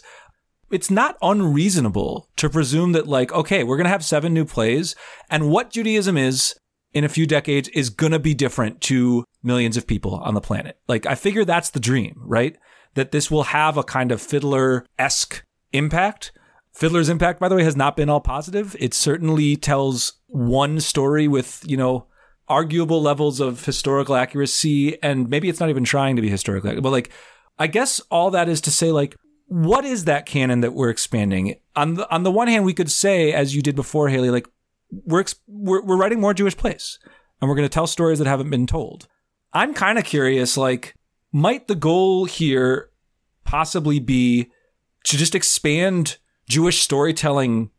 It's 0.70 0.90
not 0.90 1.16
unreasonable 1.22 2.28
to 2.36 2.50
presume 2.50 2.92
that, 2.92 3.06
like, 3.06 3.32
okay, 3.32 3.64
we're 3.64 3.76
going 3.76 3.86
to 3.86 3.90
have 3.90 4.04
seven 4.04 4.34
new 4.34 4.44
plays, 4.44 4.94
and 5.30 5.50
what 5.50 5.70
Judaism 5.70 6.16
is 6.16 6.54
in 6.92 7.04
a 7.04 7.08
few 7.08 7.26
decades 7.26 7.68
is 7.68 7.90
going 7.90 8.12
to 8.12 8.18
be 8.18 8.34
different 8.34 8.80
to 8.82 9.24
millions 9.42 9.76
of 9.76 9.86
people 9.86 10.16
on 10.16 10.34
the 10.34 10.40
planet. 10.40 10.78
Like, 10.88 11.06
I 11.06 11.14
figure 11.14 11.44
that's 11.44 11.70
the 11.70 11.80
dream, 11.80 12.20
right? 12.24 12.56
That 12.94 13.12
this 13.12 13.30
will 13.30 13.44
have 13.44 13.76
a 13.76 13.84
kind 13.84 14.12
of 14.12 14.20
fiddler 14.20 14.84
esque 14.98 15.44
impact. 15.72 16.32
Fiddler's 16.72 17.08
impact, 17.08 17.40
by 17.40 17.48
the 17.48 17.56
way, 17.56 17.64
has 17.64 17.76
not 17.76 17.96
been 17.96 18.08
all 18.08 18.20
positive. 18.20 18.76
It 18.78 18.94
certainly 18.94 19.56
tells 19.56 20.14
one 20.26 20.80
story 20.80 21.28
with, 21.28 21.62
you 21.66 21.76
know, 21.76 22.06
arguable 22.48 23.02
levels 23.02 23.40
of 23.40 23.64
historical 23.64 24.14
accuracy, 24.14 25.00
and 25.02 25.28
maybe 25.28 25.48
it's 25.48 25.60
not 25.60 25.68
even 25.68 25.84
trying 25.84 26.16
to 26.16 26.22
be 26.22 26.28
historical, 26.28 26.80
but 26.80 26.90
like, 26.90 27.10
I 27.58 27.66
guess 27.66 28.00
all 28.10 28.30
that 28.30 28.48
is 28.48 28.60
to 28.62 28.70
say, 28.70 28.90
like, 28.92 29.16
what 29.46 29.84
is 29.84 30.04
that 30.04 30.26
canon 30.26 30.60
that 30.60 30.74
we're 30.74 30.90
expanding? 30.90 31.56
On 31.74 31.94
the 31.94 32.10
on 32.10 32.22
the 32.22 32.30
one 32.30 32.48
hand, 32.48 32.64
we 32.64 32.74
could 32.74 32.90
say, 32.90 33.32
as 33.32 33.54
you 33.54 33.62
did 33.62 33.76
before, 33.76 34.08
Hayley, 34.08 34.30
like 34.30 34.46
we're 34.90 35.24
we're, 35.46 35.82
we're 35.82 35.96
writing 35.96 36.20
more 36.20 36.34
Jewish 36.34 36.56
plays, 36.56 36.98
and 37.40 37.48
we're 37.48 37.56
going 37.56 37.68
to 37.68 37.72
tell 37.72 37.86
stories 37.86 38.18
that 38.18 38.28
haven't 38.28 38.50
been 38.50 38.66
told. 38.66 39.08
I'm 39.52 39.72
kind 39.72 39.98
of 39.98 40.04
curious, 40.04 40.56
like, 40.56 40.94
might 41.32 41.68
the 41.68 41.74
goal 41.74 42.26
here 42.26 42.90
possibly 43.44 43.98
be 43.98 44.50
to 45.04 45.16
just 45.16 45.34
expand 45.34 46.18
Jewish 46.48 46.82
storytelling 46.82 47.70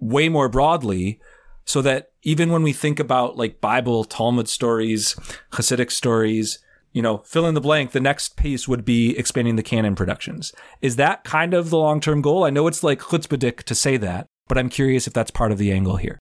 way 0.00 0.28
more 0.28 0.48
broadly 0.48 1.20
so 1.64 1.82
that 1.82 2.08
even 2.22 2.50
when 2.50 2.62
we 2.62 2.72
think 2.72 2.98
about 3.00 3.36
like 3.36 3.60
Bible, 3.60 4.04
Talmud 4.04 4.48
stories, 4.48 5.14
Hasidic 5.52 5.90
stories, 5.90 6.58
you 6.92 7.02
know, 7.02 7.18
fill 7.18 7.46
in 7.46 7.54
the 7.54 7.60
blank, 7.60 7.92
the 7.92 8.00
next 8.00 8.36
piece 8.36 8.68
would 8.68 8.84
be 8.84 9.16
expanding 9.18 9.56
the 9.56 9.62
canon 9.62 9.94
productions. 9.94 10.52
Is 10.80 10.96
that 10.96 11.24
kind 11.24 11.54
of 11.54 11.70
the 11.70 11.78
long 11.78 12.00
term 12.00 12.20
goal? 12.20 12.44
I 12.44 12.50
know 12.50 12.66
it's 12.66 12.82
like 12.82 13.00
chutzpahdik 13.00 13.62
to 13.64 13.74
say 13.74 13.96
that, 13.96 14.26
but 14.48 14.58
I'm 14.58 14.68
curious 14.68 15.06
if 15.06 15.12
that's 15.12 15.30
part 15.30 15.52
of 15.52 15.58
the 15.58 15.72
angle 15.72 15.96
here. 15.96 16.18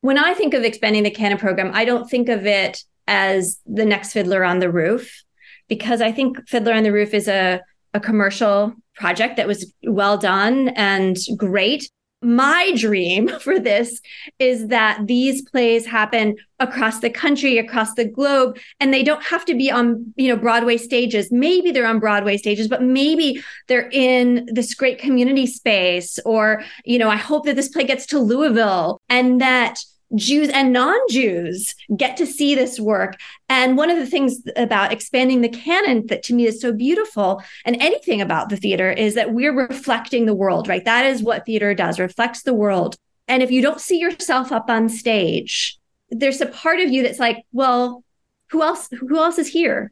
When 0.00 0.18
I 0.18 0.34
think 0.34 0.54
of 0.54 0.64
expanding 0.64 1.02
the 1.02 1.10
canon 1.10 1.38
program, 1.38 1.70
I 1.74 1.84
don't 1.84 2.08
think 2.08 2.28
of 2.28 2.46
it 2.46 2.82
as 3.06 3.60
the 3.66 3.84
next 3.84 4.12
Fiddler 4.12 4.44
on 4.44 4.58
the 4.58 4.70
Roof, 4.70 5.22
because 5.68 6.00
I 6.00 6.12
think 6.12 6.38
Fiddler 6.48 6.72
on 6.72 6.82
the 6.82 6.92
Roof 6.92 7.14
is 7.14 7.28
a, 7.28 7.60
a 7.94 8.00
commercial 8.00 8.74
project 8.94 9.36
that 9.36 9.48
was 9.48 9.72
well 9.84 10.18
done 10.18 10.68
and 10.70 11.16
great 11.36 11.88
my 12.22 12.72
dream 12.76 13.28
for 13.40 13.58
this 13.58 14.00
is 14.38 14.68
that 14.68 15.06
these 15.06 15.42
plays 15.42 15.86
happen 15.86 16.36
across 16.60 17.00
the 17.00 17.10
country 17.10 17.58
across 17.58 17.94
the 17.94 18.04
globe 18.04 18.56
and 18.78 18.94
they 18.94 19.02
don't 19.02 19.24
have 19.24 19.44
to 19.44 19.54
be 19.54 19.70
on 19.70 20.12
you 20.16 20.28
know 20.28 20.36
broadway 20.36 20.76
stages. 20.76 21.32
Maybe 21.32 21.72
they're 21.72 21.86
on 21.86 21.98
broadway 21.98 22.36
stages 22.36 22.68
but 22.68 22.82
maybe 22.82 23.42
they're 23.68 23.90
in 23.90 24.48
this 24.52 24.74
great 24.74 24.98
community 24.98 25.46
space 25.46 26.18
or 26.24 26.62
you 26.84 26.98
know 26.98 27.08
i 27.08 27.16
hope 27.16 27.44
that 27.44 27.56
this 27.56 27.68
play 27.68 27.84
gets 27.84 28.06
to 28.06 28.18
louisville 28.18 29.00
and 29.08 29.40
that 29.40 29.78
Jews 30.14 30.48
and 30.48 30.72
non 30.72 30.98
Jews 31.08 31.74
get 31.96 32.16
to 32.18 32.26
see 32.26 32.54
this 32.54 32.78
work. 32.78 33.18
And 33.48 33.76
one 33.76 33.90
of 33.90 33.98
the 33.98 34.06
things 34.06 34.40
about 34.56 34.92
expanding 34.92 35.40
the 35.40 35.48
canon 35.48 36.06
that 36.06 36.22
to 36.24 36.34
me 36.34 36.46
is 36.46 36.60
so 36.60 36.72
beautiful, 36.72 37.42
and 37.64 37.80
anything 37.80 38.20
about 38.20 38.48
the 38.48 38.56
theater, 38.56 38.90
is 38.90 39.14
that 39.14 39.32
we're 39.32 39.54
reflecting 39.54 40.26
the 40.26 40.34
world, 40.34 40.68
right? 40.68 40.84
That 40.84 41.06
is 41.06 41.22
what 41.22 41.46
theater 41.46 41.74
does, 41.74 41.98
reflects 41.98 42.42
the 42.42 42.54
world. 42.54 42.96
And 43.28 43.42
if 43.42 43.50
you 43.50 43.62
don't 43.62 43.80
see 43.80 43.98
yourself 43.98 44.52
up 44.52 44.68
on 44.68 44.88
stage, 44.88 45.78
there's 46.10 46.40
a 46.40 46.46
part 46.46 46.80
of 46.80 46.90
you 46.90 47.02
that's 47.02 47.18
like, 47.18 47.44
well, 47.52 48.04
who 48.50 48.62
else 48.62 48.88
who 48.90 49.16
else 49.16 49.38
is 49.38 49.48
here? 49.48 49.90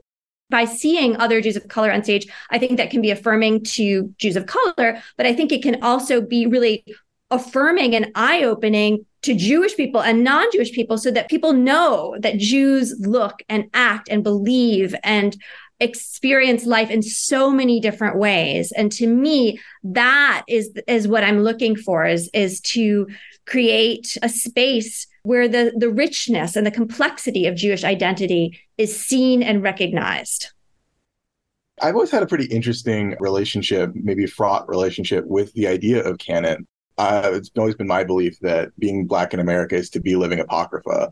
By 0.51 0.65
seeing 0.65 1.17
other 1.17 1.41
Jews 1.41 1.57
of 1.57 1.69
color 1.69 1.93
on 1.93 2.03
stage, 2.03 2.27
I 2.51 2.59
think 2.59 2.77
that 2.77 2.91
can 2.91 3.01
be 3.01 3.13
affirming 3.13 3.63
to 3.65 4.13
Jews 4.19 4.37
of 4.37 4.47
color, 4.47 5.01
but 5.17 5.25
I 5.25 5.33
think 5.33 5.53
it 5.53 5.63
can 5.63 5.83
also 5.83 6.21
be 6.21 6.47
really 6.47 6.85
affirming 7.31 7.95
and 7.95 8.11
eye-opening 8.17 9.07
to 9.23 9.35
Jewish 9.35 9.77
people 9.77 10.01
and 10.03 10.25
non 10.25 10.47
Jewish 10.53 10.73
people 10.73 10.99
so 10.99 11.11
that 11.11 11.29
people 11.29 11.53
know 11.53 12.17
that 12.21 12.39
Jews 12.39 12.95
look 13.01 13.43
and 13.49 13.69
act 13.75 14.09
and 14.09 14.23
believe 14.23 14.95
and 15.03 15.37
experience 15.81 16.67
life 16.67 16.91
in 16.91 17.03
so 17.03 17.51
many 17.51 17.81
different 17.81 18.17
ways. 18.19 18.71
And 18.73 18.93
to 18.93 19.07
me 19.07 19.59
that 19.83 20.45
is 20.47 20.71
is 20.87 21.09
what 21.09 21.25
i'm 21.25 21.41
looking 21.41 21.75
for 21.75 22.05
is 22.05 22.29
is 22.35 22.61
to 22.61 23.09
create 23.47 24.19
a 24.23 24.29
space 24.29 25.07
where 25.23 25.49
the 25.49 25.73
the 25.77 25.89
richness 25.89 26.55
and 26.55 26.67
the 26.67 26.71
complexity 26.71 27.47
of 27.47 27.57
jewish 27.57 27.83
identity 27.83 28.61
is 28.77 28.99
seen 28.99 29.43
and 29.43 29.63
recognized. 29.63 30.51
I've 31.83 31.95
always 31.95 32.11
had 32.11 32.23
a 32.23 32.27
pretty 32.27 32.45
interesting 32.45 33.17
relationship, 33.21 33.93
maybe 33.95 34.27
fraught 34.27 34.69
relationship 34.69 35.25
with 35.27 35.51
the 35.55 35.67
idea 35.67 36.05
of 36.05 36.19
canon 36.19 36.67
uh, 37.01 37.31
it's 37.33 37.51
always 37.57 37.75
been 37.75 37.87
my 37.87 38.05
belief 38.05 38.39
that 38.41 38.79
being 38.79 39.07
black 39.07 39.33
in 39.33 39.41
America 39.41 39.75
is 39.75 39.89
to 39.91 40.01
be 40.01 40.17
living 40.17 40.39
apocrypha. 40.39 41.11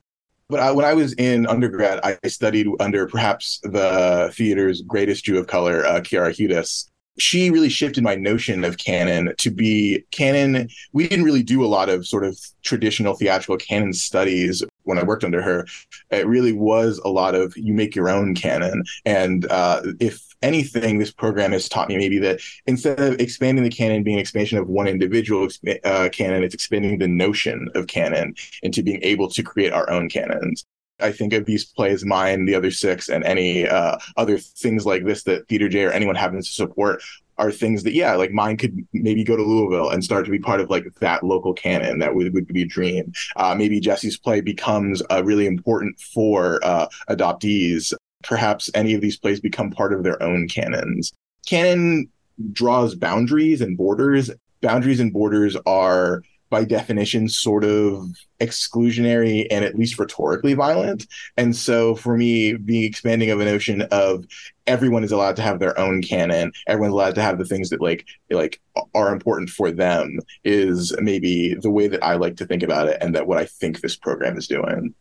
But 0.51 0.61
I, 0.61 0.71
when 0.71 0.85
I 0.85 0.93
was 0.93 1.15
in 1.15 1.47
undergrad, 1.47 2.01
I 2.03 2.19
studied 2.29 2.67
under 2.79 3.07
perhaps 3.07 3.59
the 3.63 4.31
theater's 4.35 4.83
greatest 4.83 5.25
Jew 5.25 5.39
of 5.39 5.47
color, 5.47 5.87
uh, 5.87 6.01
Quiara 6.01 6.33
Hudes. 6.35 6.91
She 7.19 7.51
really 7.51 7.71
shifted 7.71 8.05
my 8.05 8.15
notion 8.15 8.65
of 8.65 8.77
canon 8.77 9.35
to 9.39 9.51
be 9.51 10.05
canon. 10.11 10.69
We 10.93 11.09
didn't 11.09 11.25
really 11.25 11.43
do 11.43 11.65
a 11.65 11.67
lot 11.67 11.89
of 11.89 12.07
sort 12.07 12.25
of 12.25 12.39
traditional 12.63 13.15
theatrical 13.15 13.57
canon 13.57 13.93
studies 13.93 14.63
when 14.85 14.99
I 14.99 15.03
worked 15.03 15.25
under 15.25 15.43
her. 15.43 15.67
It 16.11 16.27
really 16.27 16.53
was 16.53 16.99
a 16.99 17.09
lot 17.09 17.35
of 17.35 17.57
you 17.57 17.73
make 17.73 17.97
your 17.97 18.09
own 18.09 18.35
canon. 18.35 18.85
And 19.05 19.47
uh, 19.51 19.83
if 20.01 20.28
anything, 20.43 20.99
this 20.99 21.11
program 21.11 21.53
has 21.53 21.69
taught 21.69 21.89
me 21.89 21.97
maybe 21.97 22.19
that 22.19 22.41
instead 22.67 23.01
of 23.01 23.21
expanding 23.21 23.65
the 23.65 23.71
canon 23.71 24.03
being 24.03 24.17
an 24.17 24.21
expansion 24.21 24.59
of 24.59 24.69
one 24.69 24.87
individual 24.87 25.49
uh, 25.85 26.09
canon, 26.13 26.43
it's 26.43 26.55
expanding 26.55 26.99
the 26.99 27.09
notion 27.09 27.69
of 27.75 27.87
canon 27.87 28.35
into 28.63 28.83
being 28.83 29.03
able 29.03 29.29
to 29.29 29.43
create 29.43 29.73
our 29.73 29.89
own 29.91 30.09
canons. 30.09 30.65
I 31.01 31.13
think 31.13 31.33
of 31.33 31.45
these 31.45 31.65
plays, 31.65 32.05
mine, 32.05 32.45
the 32.45 32.57
other 32.57 32.71
six, 32.71 33.09
and 33.09 33.23
any 33.25 33.69
uh, 33.69 33.99
other 34.17 34.39
things 34.39 34.85
like 34.85 35.05
this 35.05 35.23
that 35.25 35.47
Theater 35.49 35.69
J 35.69 35.85
or 35.85 35.93
anyone 35.93 36.17
happens 36.17 36.49
to 36.49 36.53
support 36.53 37.03
are 37.37 37.53
things 37.53 37.85
that, 37.85 37.93
yeah, 37.93 38.17
like 38.17 38.33
mine 38.33 38.57
could 38.57 38.85
maybe 38.93 39.23
go 39.23 39.37
to 39.37 39.43
Louisville 39.45 39.91
and 39.91 40.03
start 40.03 40.25
to 40.25 40.31
be 40.33 40.41
part 40.41 40.61
of 40.61 40.71
like 40.71 40.87
that 41.01 41.23
local 41.23 41.55
canon. 41.55 42.01
That 42.01 42.17
would, 42.17 42.35
would 42.35 42.49
be 42.49 42.63
a 42.63 42.67
dream. 42.67 43.13
Uh, 43.37 43.55
maybe 43.57 43.79
Jesse's 43.79 44.19
play 44.19 44.41
becomes 44.41 45.03
uh, 45.09 45.23
really 45.25 45.47
important 45.47 46.01
for 46.01 46.59
uh, 46.65 46.89
adoptees 47.09 47.95
perhaps 48.23 48.71
any 48.75 48.95
of 48.95 49.01
these 49.01 49.17
plays 49.17 49.41
become 49.41 49.71
part 49.71 49.93
of 49.93 50.03
their 50.03 50.23
own 50.23 50.49
canons. 50.49 51.13
Canon 51.47 52.09
draws 52.53 52.95
boundaries 52.95 53.61
and 53.61 53.77
borders. 53.77 54.31
Boundaries 54.61 55.01
and 55.01 55.13
borders 55.13 55.57
are 55.67 56.23
by 56.51 56.65
definition 56.65 57.29
sort 57.29 57.65
of 57.65 58.09
exclusionary 58.41 59.47
and 59.51 59.65
at 59.65 59.75
least 59.75 59.99
rhetorically 59.99 60.55
violent. 60.55 61.07
And 61.37 61.55
so 61.55 61.95
for 61.95 62.17
me, 62.17 62.55
being 62.55 62.85
expanding 62.85 63.31
of 63.31 63.41
a 63.41 63.45
notion 63.45 63.83
of 63.91 64.25
everyone 64.67 65.05
is 65.05 65.13
allowed 65.13 65.37
to 65.37 65.43
have 65.43 65.59
their 65.59 65.79
own 65.79 66.03
canon, 66.03 66.53
everyone's 66.67 66.95
allowed 66.95 67.15
to 67.17 67.23
have 67.23 67.39
the 67.39 67.45
things 67.45 67.71
that 67.71 67.83
like 67.83 68.07
like 68.31 68.61
are 68.95 69.13
important 69.13 69.51
for 69.51 69.71
them 69.71 70.21
is 70.45 70.95
maybe 71.01 71.55
the 71.55 71.71
way 71.71 71.89
that 71.89 72.03
I 72.03 72.15
like 72.15 72.37
to 72.37 72.47
think 72.47 72.63
about 72.63 72.89
it 72.89 72.99
and 73.01 73.15
that 73.15 73.27
what 73.27 73.39
I 73.39 73.45
think 73.45 73.81
this 73.81 73.97
program 73.97 74.39
is 74.39 74.49
doing. 74.49 74.95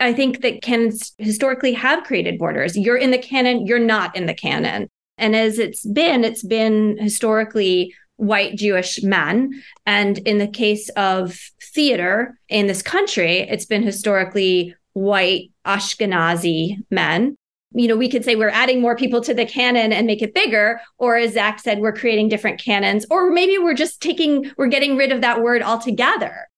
I 0.00 0.14
think 0.14 0.40
that 0.40 0.62
canons 0.62 1.12
historically 1.18 1.74
have 1.74 2.04
created 2.04 2.38
borders. 2.38 2.76
You're 2.76 2.96
in 2.96 3.10
the 3.10 3.18
canon, 3.18 3.66
you're 3.66 3.78
not 3.78 4.16
in 4.16 4.26
the 4.26 4.34
canon. 4.34 4.88
And 5.18 5.36
as 5.36 5.58
it's 5.58 5.84
been, 5.84 6.24
it's 6.24 6.42
been 6.42 6.96
historically 6.98 7.94
white 8.16 8.56
Jewish 8.56 9.02
men. 9.02 9.62
And 9.86 10.18
in 10.18 10.38
the 10.38 10.48
case 10.48 10.88
of 10.90 11.38
theater 11.74 12.38
in 12.48 12.66
this 12.66 12.82
country, 12.82 13.40
it's 13.40 13.66
been 13.66 13.82
historically 13.82 14.74
white 14.94 15.50
Ashkenazi 15.66 16.76
men. 16.90 17.36
You 17.72 17.86
know, 17.86 17.96
we 17.96 18.08
could 18.08 18.24
say 18.24 18.34
we're 18.34 18.48
adding 18.48 18.80
more 18.80 18.96
people 18.96 19.20
to 19.20 19.34
the 19.34 19.46
canon 19.46 19.92
and 19.92 20.06
make 20.06 20.22
it 20.22 20.34
bigger, 20.34 20.80
or 20.98 21.16
as 21.16 21.34
Zach 21.34 21.60
said, 21.60 21.78
we're 21.78 21.92
creating 21.92 22.28
different 22.28 22.60
canons, 22.60 23.06
or 23.10 23.30
maybe 23.30 23.58
we're 23.58 23.74
just 23.74 24.02
taking, 24.02 24.50
we're 24.56 24.66
getting 24.66 24.96
rid 24.96 25.12
of 25.12 25.20
that 25.20 25.40
word 25.40 25.62
altogether. 25.62 26.48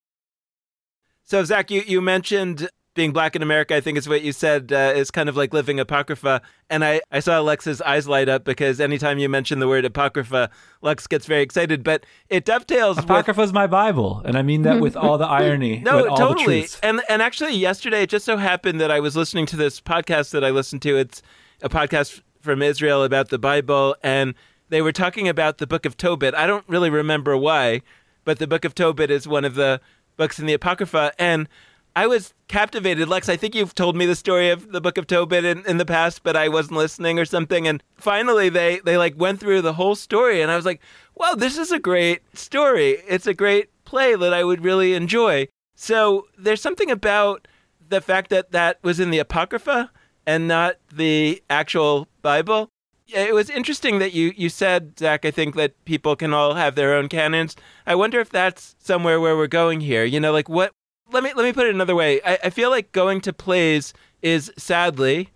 So, 1.24 1.44
Zach, 1.44 1.70
you, 1.70 1.82
you 1.86 2.00
mentioned 2.00 2.68
being 2.94 3.12
black 3.12 3.34
in 3.34 3.42
America, 3.42 3.74
I 3.74 3.80
think 3.80 3.96
is 3.96 4.08
what 4.08 4.22
you 4.22 4.32
said, 4.32 4.72
uh, 4.72 4.92
is 4.94 5.10
kind 5.10 5.28
of 5.28 5.36
like 5.36 5.54
living 5.54 5.80
Apocrypha. 5.80 6.42
And 6.68 6.84
I, 6.84 7.00
I 7.10 7.20
saw 7.20 7.34
Alex's 7.34 7.80
eyes 7.80 8.06
light 8.06 8.28
up 8.28 8.44
because 8.44 8.80
anytime 8.80 9.18
you 9.18 9.28
mention 9.28 9.60
the 9.60 9.68
word 9.68 9.84
Apocrypha, 9.84 10.50
Lex 10.82 11.06
gets 11.06 11.24
very 11.24 11.42
excited. 11.42 11.82
But 11.82 12.04
it 12.28 12.44
dovetails 12.44 12.98
Apocrypha 12.98 13.40
is 13.40 13.52
my 13.52 13.66
Bible. 13.66 14.20
And 14.24 14.36
I 14.36 14.42
mean 14.42 14.62
that 14.62 14.80
with 14.80 14.96
all 14.96 15.16
the 15.16 15.26
irony. 15.28 15.78
no, 15.78 16.14
totally. 16.16 16.66
And, 16.82 17.00
and 17.08 17.22
actually, 17.22 17.56
yesterday, 17.56 18.02
it 18.02 18.10
just 18.10 18.26
so 18.26 18.36
happened 18.36 18.80
that 18.80 18.90
I 18.90 19.00
was 19.00 19.16
listening 19.16 19.46
to 19.46 19.56
this 19.56 19.80
podcast 19.80 20.30
that 20.32 20.44
I 20.44 20.50
listened 20.50 20.82
to. 20.82 20.96
It's 20.96 21.22
a 21.62 21.68
podcast 21.70 22.20
from 22.40 22.60
Israel 22.60 23.04
about 23.04 23.30
the 23.30 23.38
Bible. 23.38 23.96
And 24.02 24.34
they 24.68 24.82
were 24.82 24.92
talking 24.92 25.28
about 25.28 25.58
the 25.58 25.66
book 25.66 25.86
of 25.86 25.96
Tobit. 25.96 26.34
I 26.34 26.46
don't 26.46 26.64
really 26.68 26.90
remember 26.90 27.36
why, 27.38 27.82
but 28.24 28.38
the 28.38 28.46
book 28.46 28.64
of 28.66 28.74
Tobit 28.74 29.10
is 29.10 29.26
one 29.26 29.44
of 29.44 29.54
the 29.54 29.80
books 30.16 30.38
in 30.38 30.46
the 30.46 30.52
Apocrypha. 30.52 31.12
And 31.18 31.48
I 31.94 32.06
was 32.06 32.32
captivated. 32.48 33.08
Lex, 33.08 33.28
I 33.28 33.36
think 33.36 33.54
you've 33.54 33.74
told 33.74 33.96
me 33.96 34.06
the 34.06 34.16
story 34.16 34.48
of 34.48 34.72
the 34.72 34.80
Book 34.80 34.96
of 34.96 35.06
Tobit 35.06 35.44
in, 35.44 35.64
in 35.66 35.76
the 35.76 35.84
past, 35.84 36.22
but 36.22 36.36
I 36.36 36.48
wasn't 36.48 36.78
listening 36.78 37.18
or 37.18 37.24
something. 37.24 37.66
And 37.66 37.82
finally, 37.96 38.48
they, 38.48 38.80
they 38.80 38.96
like 38.96 39.18
went 39.18 39.40
through 39.40 39.62
the 39.62 39.74
whole 39.74 39.94
story, 39.94 40.40
and 40.40 40.50
I 40.50 40.56
was 40.56 40.64
like, 40.64 40.80
wow, 41.14 41.34
this 41.34 41.58
is 41.58 41.70
a 41.70 41.78
great 41.78 42.22
story. 42.36 43.02
It's 43.06 43.26
a 43.26 43.34
great 43.34 43.68
play 43.84 44.14
that 44.16 44.32
I 44.32 44.44
would 44.44 44.64
really 44.64 44.94
enjoy. 44.94 45.48
So 45.74 46.28
there's 46.38 46.62
something 46.62 46.90
about 46.90 47.46
the 47.88 48.00
fact 48.00 48.30
that 48.30 48.52
that 48.52 48.78
was 48.82 48.98
in 48.98 49.10
the 49.10 49.18
Apocrypha 49.18 49.90
and 50.26 50.48
not 50.48 50.76
the 50.90 51.42
actual 51.50 52.08
Bible. 52.22 52.68
It 53.08 53.34
was 53.34 53.50
interesting 53.50 53.98
that 53.98 54.14
you, 54.14 54.32
you 54.34 54.48
said, 54.48 54.98
Zach, 54.98 55.26
I 55.26 55.30
think 55.30 55.54
that 55.56 55.84
people 55.84 56.16
can 56.16 56.32
all 56.32 56.54
have 56.54 56.74
their 56.74 56.94
own 56.94 57.08
canons. 57.08 57.54
I 57.86 57.94
wonder 57.94 58.20
if 58.20 58.30
that's 58.30 58.74
somewhere 58.78 59.20
where 59.20 59.36
we're 59.36 59.48
going 59.48 59.80
here. 59.80 60.04
You 60.04 60.20
know, 60.20 60.32
like 60.32 60.48
what 60.48 60.72
let 61.12 61.22
me 61.22 61.32
let 61.34 61.44
me 61.44 61.52
put 61.52 61.66
it 61.66 61.74
another 61.74 61.94
way. 61.94 62.20
I, 62.22 62.38
I 62.44 62.50
feel 62.50 62.70
like 62.70 62.92
going 62.92 63.20
to 63.22 63.32
plays 63.32 63.94
is 64.22 64.52
sadly 64.56 65.30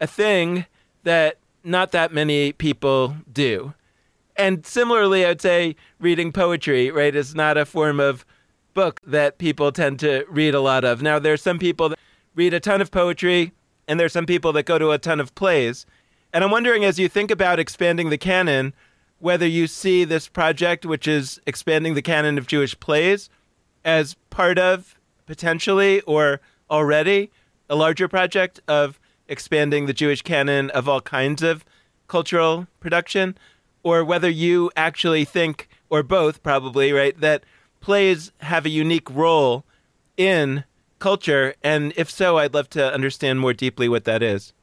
a 0.00 0.06
thing 0.06 0.66
that 1.04 1.38
not 1.64 1.92
that 1.92 2.12
many 2.12 2.52
people 2.52 3.16
do. 3.32 3.74
And 4.36 4.64
similarly, 4.64 5.26
I'd 5.26 5.42
say 5.42 5.74
reading 5.98 6.32
poetry, 6.32 6.90
right, 6.90 7.14
is 7.14 7.34
not 7.34 7.56
a 7.56 7.66
form 7.66 7.98
of 7.98 8.24
book 8.72 9.00
that 9.04 9.38
people 9.38 9.72
tend 9.72 9.98
to 10.00 10.24
read 10.28 10.54
a 10.54 10.60
lot 10.60 10.84
of. 10.84 11.02
Now, 11.02 11.18
there 11.18 11.32
are 11.32 11.38
some 11.38 11.58
people 11.58 11.88
that 11.88 11.98
read 12.36 12.54
a 12.54 12.60
ton 12.60 12.80
of 12.80 12.92
poetry, 12.92 13.52
and 13.88 13.98
there 13.98 14.06
are 14.06 14.10
some 14.10 14.26
people 14.26 14.52
that 14.52 14.66
go 14.66 14.78
to 14.78 14.92
a 14.92 14.98
ton 14.98 15.18
of 15.18 15.34
plays. 15.34 15.84
And 16.32 16.44
I'm 16.44 16.52
wondering, 16.52 16.84
as 16.84 16.98
you 16.98 17.08
think 17.08 17.32
about 17.32 17.58
expanding 17.58 18.10
the 18.10 18.18
canon, 18.18 18.74
whether 19.18 19.46
you 19.46 19.66
see 19.66 20.04
this 20.04 20.28
project, 20.28 20.86
which 20.86 21.08
is 21.08 21.40
expanding 21.46 21.94
the 21.94 22.02
canon 22.02 22.38
of 22.38 22.46
Jewish 22.46 22.78
plays, 22.78 23.28
as 23.84 24.14
part 24.30 24.58
of 24.58 24.94
potentially 25.28 26.00
or 26.00 26.40
already 26.68 27.30
a 27.70 27.76
larger 27.76 28.08
project 28.08 28.58
of 28.66 28.98
expanding 29.28 29.86
the 29.86 29.92
Jewish 29.92 30.22
canon 30.22 30.70
of 30.70 30.88
all 30.88 31.00
kinds 31.00 31.42
of 31.42 31.64
cultural 32.08 32.66
production, 32.80 33.36
or 33.82 34.02
whether 34.02 34.28
you 34.28 34.70
actually 34.74 35.24
think, 35.24 35.68
or 35.90 36.02
both 36.02 36.42
probably, 36.42 36.90
right, 36.92 37.18
that 37.20 37.44
plays 37.80 38.32
have 38.38 38.66
a 38.66 38.70
unique 38.70 39.08
role 39.10 39.64
in 40.16 40.64
culture. 40.98 41.54
And 41.62 41.92
if 41.96 42.10
so, 42.10 42.38
I'd 42.38 42.54
love 42.54 42.70
to 42.70 42.92
understand 42.92 43.38
more 43.38 43.52
deeply 43.52 43.88
what 43.88 44.04
that 44.04 44.22
is. 44.22 44.54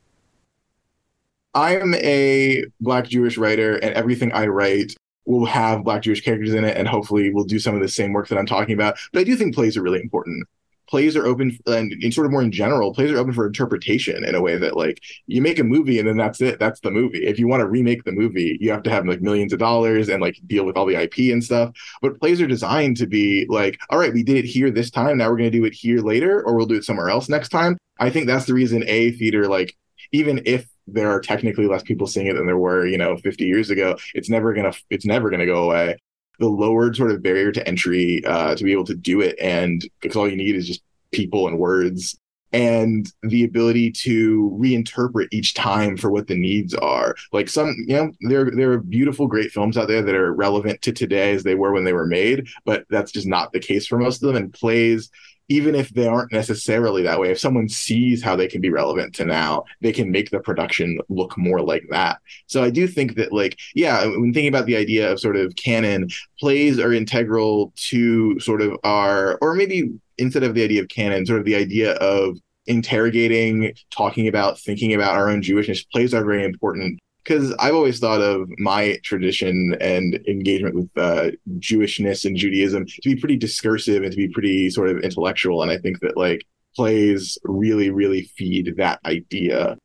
I'm 1.54 1.94
a 1.94 2.66
Black 2.82 3.08
Jewish 3.08 3.38
writer, 3.38 3.76
and 3.76 3.94
everything 3.94 4.32
I 4.34 4.48
write 4.48 4.96
will 5.26 5.46
have 5.46 5.84
Black 5.84 6.02
Jewish 6.02 6.22
characters 6.22 6.54
in 6.54 6.66
it, 6.66 6.76
and 6.76 6.88
hopefully 6.88 7.32
will 7.32 7.46
do 7.46 7.60
some 7.60 7.76
of 7.76 7.82
the 7.82 7.88
same 7.88 8.14
work 8.14 8.28
that 8.28 8.38
I'm 8.38 8.46
talking 8.46 8.74
about. 8.74 8.98
But 9.14 9.20
I 9.20 9.24
do 9.24 9.36
think 9.36 9.56
plays 9.56 9.78
are 9.78 9.84
really 9.84 10.02
important 10.02 10.48
plays 10.88 11.16
are 11.16 11.26
open 11.26 11.58
and, 11.68 11.92
and, 11.92 12.14
sort 12.14 12.26
of 12.26 12.32
more 12.32 12.42
in 12.42 12.52
general 12.52 12.94
plays 12.94 13.12
are 13.12 13.18
open 13.18 13.34
for 13.34 13.46
interpretation 13.46 14.24
in 14.24 14.36
a 14.36 14.42
way 14.42 14.58
that 14.58 14.78
like 14.78 15.02
you 15.28 15.42
make 15.42 15.60
a 15.60 15.64
movie 15.64 16.00
and 16.00 16.08
then 16.08 16.18
that's 16.18 16.42
it 16.42 16.60
that's 16.60 16.80
the 16.82 16.92
movie. 16.92 17.26
If 17.26 17.40
you 17.40 17.48
want 17.48 17.62
to 17.62 17.68
remake 17.68 18.04
the 18.04 18.12
movie 18.12 18.58
you 18.60 18.72
have 18.72 18.84
to 18.84 18.90
have 18.90 19.06
like 19.06 19.22
millions 19.22 19.54
of 19.54 19.60
dollars 19.60 20.10
and 20.10 20.22
like 20.22 20.38
deal 20.48 20.66
with 20.66 20.78
all 20.78 20.86
the 20.86 21.02
ip 21.02 21.18
and 21.18 21.44
stuff. 21.44 21.76
But 22.02 22.20
plays 22.20 22.42
are 22.42 22.48
designed 22.48 22.98
to 22.98 23.08
be 23.08 23.46
like 23.50 23.80
all 23.90 24.00
right 24.00 24.14
we 24.14 24.24
did 24.24 24.38
it 24.38 24.46
here 24.46 24.72
this 24.72 24.92
time 24.92 25.18
now 25.18 25.30
we're 25.30 25.38
going 25.38 25.52
to 25.52 25.58
do 25.58 25.66
it 25.66 25.74
here 25.74 26.02
later 26.02 26.44
or 26.44 26.56
we'll 26.56 26.66
do 26.66 26.76
it 26.76 26.84
somewhere 26.84 27.10
else 27.10 27.30
next 27.30 27.50
time. 27.50 27.78
I 28.00 28.10
think 28.10 28.28
that's 28.28 28.46
the 28.46 28.54
reason 28.54 28.84
a 28.88 29.12
theater 29.12 29.48
like 29.48 29.76
even 30.12 30.42
if 30.46 30.68
there 30.88 31.10
are 31.10 31.20
technically 31.20 31.68
less 31.68 31.84
people 31.84 32.08
seeing 32.08 32.28
it 32.28 32.34
than 32.34 32.46
there 32.46 32.58
were 32.58 32.86
you 32.86 32.98
know 32.98 33.18
50 33.18 33.44
years 33.46 33.70
ago 33.70 33.98
it's 34.14 34.30
never 34.30 34.54
gonna 34.54 34.74
it's 34.90 35.06
never 35.06 35.30
gonna 35.30 35.46
go 35.46 35.64
away 35.64 35.98
the 36.40 36.48
lowered 36.48 36.96
sort 36.96 37.12
of 37.12 37.22
barrier 37.22 37.52
to 37.52 37.68
entry 37.68 38.24
uh, 38.26 38.56
to 38.56 38.64
be 38.64 38.72
able 38.72 38.86
to 38.86 38.96
do 38.96 39.22
it. 39.22 39.36
And 39.40 39.88
because 40.02 40.16
all 40.16 40.30
you 40.30 40.38
need 40.38 40.56
is 40.56 40.68
just 40.68 40.82
people 41.12 41.48
and 41.48 41.58
words 41.58 42.18
and 42.56 43.12
the 43.22 43.44
ability 43.44 43.92
to 43.92 44.58
reinterpret 44.58 45.28
each 45.32 45.54
time 45.56 45.98
for 45.98 46.10
what 46.10 46.28
the 46.28 46.38
needs 46.38 46.74
are. 46.74 47.14
Like 47.34 47.50
some, 47.50 47.76
you 47.86 47.98
know, 47.98 48.12
there 48.22 48.50
there 48.50 48.72
are 48.72 48.80
beautiful, 48.80 49.28
great 49.28 49.52
films 49.52 49.78
out 49.78 49.90
there 49.90 50.02
that 50.02 50.16
are 50.16 50.34
relevant 50.34 50.82
to 50.84 50.94
today 50.94 51.34
as 51.34 51.44
they 51.44 51.56
were 51.56 51.74
when 51.74 51.84
they 51.84 51.92
were 51.92 52.06
made, 52.06 52.48
but 52.64 52.86
that's 52.90 53.12
just 53.12 53.28
not 53.28 53.52
the 53.52 53.60
case 53.60 53.86
for 53.86 53.98
most 53.98 54.24
of 54.24 54.28
them. 54.28 54.42
And 54.42 54.54
plays 54.54 55.10
even 55.48 55.76
if 55.76 55.90
they 55.90 56.08
aren't 56.08 56.32
necessarily 56.32 57.04
that 57.04 57.20
way, 57.20 57.30
if 57.30 57.40
someone 57.40 57.70
sees 57.70 58.24
how 58.24 58.36
they 58.36 58.48
can 58.48 58.62
be 58.62 58.72
relevant 58.72 59.14
to 59.14 59.26
now, 59.26 59.64
they 59.82 59.92
can 59.92 60.10
make 60.10 60.32
the 60.32 60.40
production 60.40 61.00
look 61.08 61.38
more 61.38 61.62
like 61.62 61.84
that. 61.92 62.20
So 62.48 62.64
I 62.64 62.72
do 62.72 62.88
think 62.88 63.16
that, 63.18 63.32
like, 63.32 63.60
yeah, 63.76 64.06
when 64.06 64.34
thinking 64.34 64.48
about 64.48 64.66
the 64.66 64.76
idea 64.76 65.12
of 65.12 65.20
sort 65.20 65.36
of 65.36 65.56
canon, 65.56 66.10
plays 66.40 66.80
are 66.80 66.92
integral 66.92 67.74
to 67.90 68.40
sort 68.40 68.62
of 68.62 68.76
our, 68.84 69.38
or 69.40 69.54
maybe 69.54 69.92
instead 70.18 70.44
of 70.44 70.56
the 70.56 70.64
idea 70.64 70.82
of 70.82 70.88
canon, 70.90 71.26
sort 71.26 71.40
of 71.40 71.46
the 71.46 71.56
idea 71.56 71.94
of 71.96 72.40
interrogating, 72.68 73.74
talking 73.92 74.28
about, 74.28 74.60
thinking 74.60 74.94
about 74.94 75.16
our 75.16 75.30
own 75.30 75.42
Jewishness, 75.42 75.86
plays 75.92 76.14
are 76.14 76.26
very 76.26 76.44
important 76.44 77.00
because 77.24 77.54
I've 77.60 77.74
always 77.74 78.00
thought 78.00 78.22
of 78.22 78.48
my 78.60 79.00
tradition 79.04 79.76
and 79.82 80.16
engagement 80.28 80.76
with 80.76 80.90
uh, 80.96 81.32
Jewishness 81.58 82.24
and 82.24 82.38
Judaism 82.38 82.86
to 82.86 83.02
be 83.04 83.16
pretty 83.16 83.36
discursive 83.36 84.04
and 84.04 84.12
to 84.12 84.18
be 84.18 84.28
pretty 84.28 84.70
sort 84.70 84.90
of 84.90 85.00
intellectual. 85.00 85.64
And 85.64 85.72
I 85.72 85.78
think 85.78 86.02
that 86.02 86.18
like 86.18 86.46
plays 86.76 87.38
really, 87.44 87.90
really 87.90 88.30
feed 88.38 88.76
that 88.78 89.00
idea. 89.06 89.78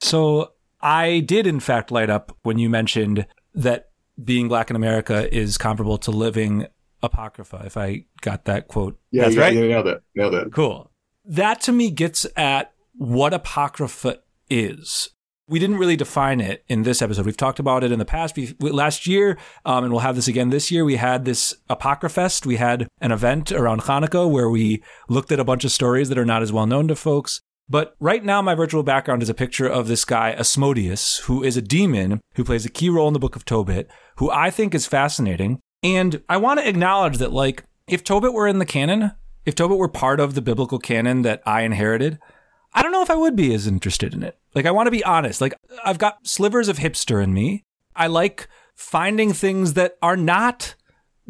So 0.00 0.52
I 0.80 1.20
did, 1.20 1.46
in 1.46 1.60
fact, 1.60 1.90
light 1.92 2.10
up 2.10 2.36
when 2.42 2.58
you 2.58 2.68
mentioned 2.68 3.26
that 3.54 3.90
being 4.22 4.48
black 4.48 4.70
in 4.70 4.76
America 4.76 5.32
is 5.32 5.58
comparable 5.58 5.98
to 5.98 6.10
living 6.10 6.66
apocrypha. 7.02 7.62
If 7.64 7.76
I 7.76 8.04
got 8.20 8.46
that 8.46 8.66
quote, 8.66 8.98
yeah, 9.12 9.24
that's 9.24 9.36
yeah, 9.36 9.42
right. 9.42 9.54
Yeah, 9.54 9.60
nailed 9.60 9.86
it. 9.86 10.02
Nailed 10.16 10.34
it. 10.34 10.52
Cool. 10.52 10.90
That 11.28 11.60
to 11.62 11.72
me 11.72 11.90
gets 11.90 12.26
at 12.36 12.72
what 12.96 13.32
apocrypha 13.32 14.18
is 14.50 15.10
we 15.48 15.58
didn't 15.58 15.78
really 15.78 15.96
define 15.96 16.40
it 16.40 16.62
in 16.68 16.82
this 16.82 17.00
episode. 17.00 17.24
We've 17.24 17.36
talked 17.36 17.58
about 17.58 17.82
it 17.82 17.90
in 17.90 17.98
the 17.98 18.04
past. 18.04 18.36
We, 18.36 18.54
last 18.60 19.06
year, 19.06 19.38
um, 19.64 19.84
and 19.84 19.92
we'll 19.92 20.02
have 20.02 20.14
this 20.14 20.28
again 20.28 20.50
this 20.50 20.70
year. 20.70 20.84
We 20.84 20.96
had 20.96 21.24
this 21.24 21.54
Apocryphest. 21.70 22.44
We 22.44 22.56
had 22.56 22.86
an 23.00 23.12
event 23.12 23.50
around 23.50 23.82
Hanukkah 23.82 24.30
where 24.30 24.50
we 24.50 24.82
looked 25.08 25.32
at 25.32 25.40
a 25.40 25.44
bunch 25.44 25.64
of 25.64 25.72
stories 25.72 26.10
that 26.10 26.18
are 26.18 26.26
not 26.26 26.42
as 26.42 26.52
well 26.52 26.66
known 26.66 26.86
to 26.88 26.94
folks. 26.94 27.40
But 27.70 27.96
right 27.98 28.24
now, 28.24 28.40
my 28.42 28.54
virtual 28.54 28.82
background 28.82 29.22
is 29.22 29.28
a 29.28 29.34
picture 29.34 29.66
of 29.66 29.88
this 29.88 30.04
guy, 30.04 30.32
Asmodeus, 30.32 31.18
who 31.20 31.42
is 31.42 31.56
a 31.56 31.62
demon 31.62 32.20
who 32.34 32.44
plays 32.44 32.64
a 32.64 32.70
key 32.70 32.88
role 32.88 33.08
in 33.08 33.14
the 33.14 33.18
book 33.18 33.36
of 33.36 33.44
Tobit, 33.44 33.90
who 34.16 34.30
I 34.30 34.50
think 34.50 34.74
is 34.74 34.86
fascinating. 34.86 35.60
And 35.82 36.22
I 36.28 36.38
want 36.38 36.60
to 36.60 36.68
acknowledge 36.68 37.18
that, 37.18 37.32
like, 37.32 37.64
if 37.86 38.04
Tobit 38.04 38.32
were 38.32 38.48
in 38.48 38.58
the 38.58 38.66
canon, 38.66 39.12
if 39.48 39.54
Tobit 39.54 39.78
were 39.78 39.88
part 39.88 40.20
of 40.20 40.34
the 40.34 40.42
biblical 40.42 40.78
canon 40.78 41.22
that 41.22 41.42
I 41.46 41.62
inherited, 41.62 42.18
I 42.74 42.82
don't 42.82 42.92
know 42.92 43.00
if 43.00 43.08
I 43.08 43.16
would 43.16 43.34
be 43.34 43.54
as 43.54 43.66
interested 43.66 44.12
in 44.12 44.22
it. 44.22 44.36
Like, 44.54 44.66
I 44.66 44.70
want 44.70 44.88
to 44.88 44.90
be 44.90 45.02
honest. 45.02 45.40
Like, 45.40 45.54
I've 45.82 45.96
got 45.96 46.26
slivers 46.26 46.68
of 46.68 46.76
hipster 46.76 47.24
in 47.24 47.32
me. 47.32 47.64
I 47.96 48.08
like 48.08 48.46
finding 48.74 49.32
things 49.32 49.72
that 49.72 49.96
are 50.02 50.18
not 50.18 50.74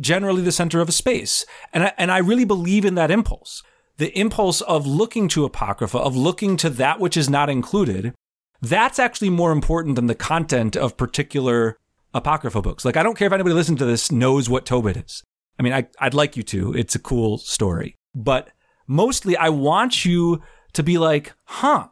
generally 0.00 0.42
the 0.42 0.50
center 0.50 0.80
of 0.80 0.88
a 0.88 0.92
space. 0.92 1.46
And 1.72 1.84
I, 1.84 1.92
and 1.96 2.10
I 2.10 2.18
really 2.18 2.44
believe 2.44 2.84
in 2.84 2.96
that 2.96 3.12
impulse. 3.12 3.62
The 3.98 4.10
impulse 4.18 4.62
of 4.62 4.84
looking 4.84 5.28
to 5.28 5.44
Apocrypha, 5.44 5.98
of 5.98 6.16
looking 6.16 6.56
to 6.56 6.70
that 6.70 6.98
which 6.98 7.16
is 7.16 7.30
not 7.30 7.48
included, 7.48 8.14
that's 8.60 8.98
actually 8.98 9.30
more 9.30 9.52
important 9.52 9.94
than 9.94 10.08
the 10.08 10.16
content 10.16 10.76
of 10.76 10.96
particular 10.96 11.76
Apocrypha 12.12 12.62
books. 12.62 12.84
Like, 12.84 12.96
I 12.96 13.04
don't 13.04 13.16
care 13.16 13.28
if 13.28 13.32
anybody 13.32 13.54
listening 13.54 13.78
to 13.78 13.86
this 13.86 14.10
knows 14.10 14.50
what 14.50 14.66
Tobit 14.66 14.96
is. 14.96 15.22
I 15.56 15.62
mean, 15.62 15.72
I, 15.72 15.86
I'd 16.00 16.14
like 16.14 16.36
you 16.36 16.42
to. 16.44 16.74
It's 16.74 16.96
a 16.96 17.00
cool 17.00 17.38
story. 17.38 17.94
But 18.18 18.50
mostly, 18.88 19.36
I 19.36 19.48
want 19.48 20.04
you 20.04 20.42
to 20.72 20.82
be 20.82 20.98
like, 20.98 21.34
huh, 21.44 21.88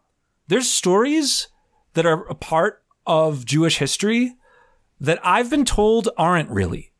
there's 0.48 0.68
stories 0.68 1.46
that 1.94 2.04
are 2.04 2.26
a 2.26 2.34
part 2.34 2.82
of 3.06 3.44
Jewish 3.44 3.78
history 3.78 4.34
that 5.00 5.20
I've 5.22 5.50
been 5.50 5.64
told 5.64 6.08
aren't 6.18 6.50
really. 6.50 6.92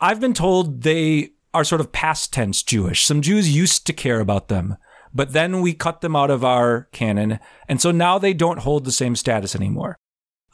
I've 0.00 0.20
been 0.20 0.32
told 0.32 0.82
they 0.82 1.30
are 1.52 1.64
sort 1.64 1.80
of 1.80 1.90
past 1.90 2.32
tense 2.32 2.62
Jewish. 2.62 3.04
Some 3.04 3.20
Jews 3.20 3.54
used 3.54 3.84
to 3.86 3.92
care 3.92 4.20
about 4.20 4.46
them, 4.46 4.76
but 5.12 5.32
then 5.32 5.60
we 5.60 5.74
cut 5.74 6.00
them 6.00 6.14
out 6.14 6.30
of 6.30 6.44
our 6.44 6.88
canon. 6.92 7.40
And 7.68 7.80
so 7.80 7.90
now 7.90 8.18
they 8.18 8.32
don't 8.32 8.60
hold 8.60 8.84
the 8.84 8.92
same 8.92 9.16
status 9.16 9.56
anymore. 9.56 9.96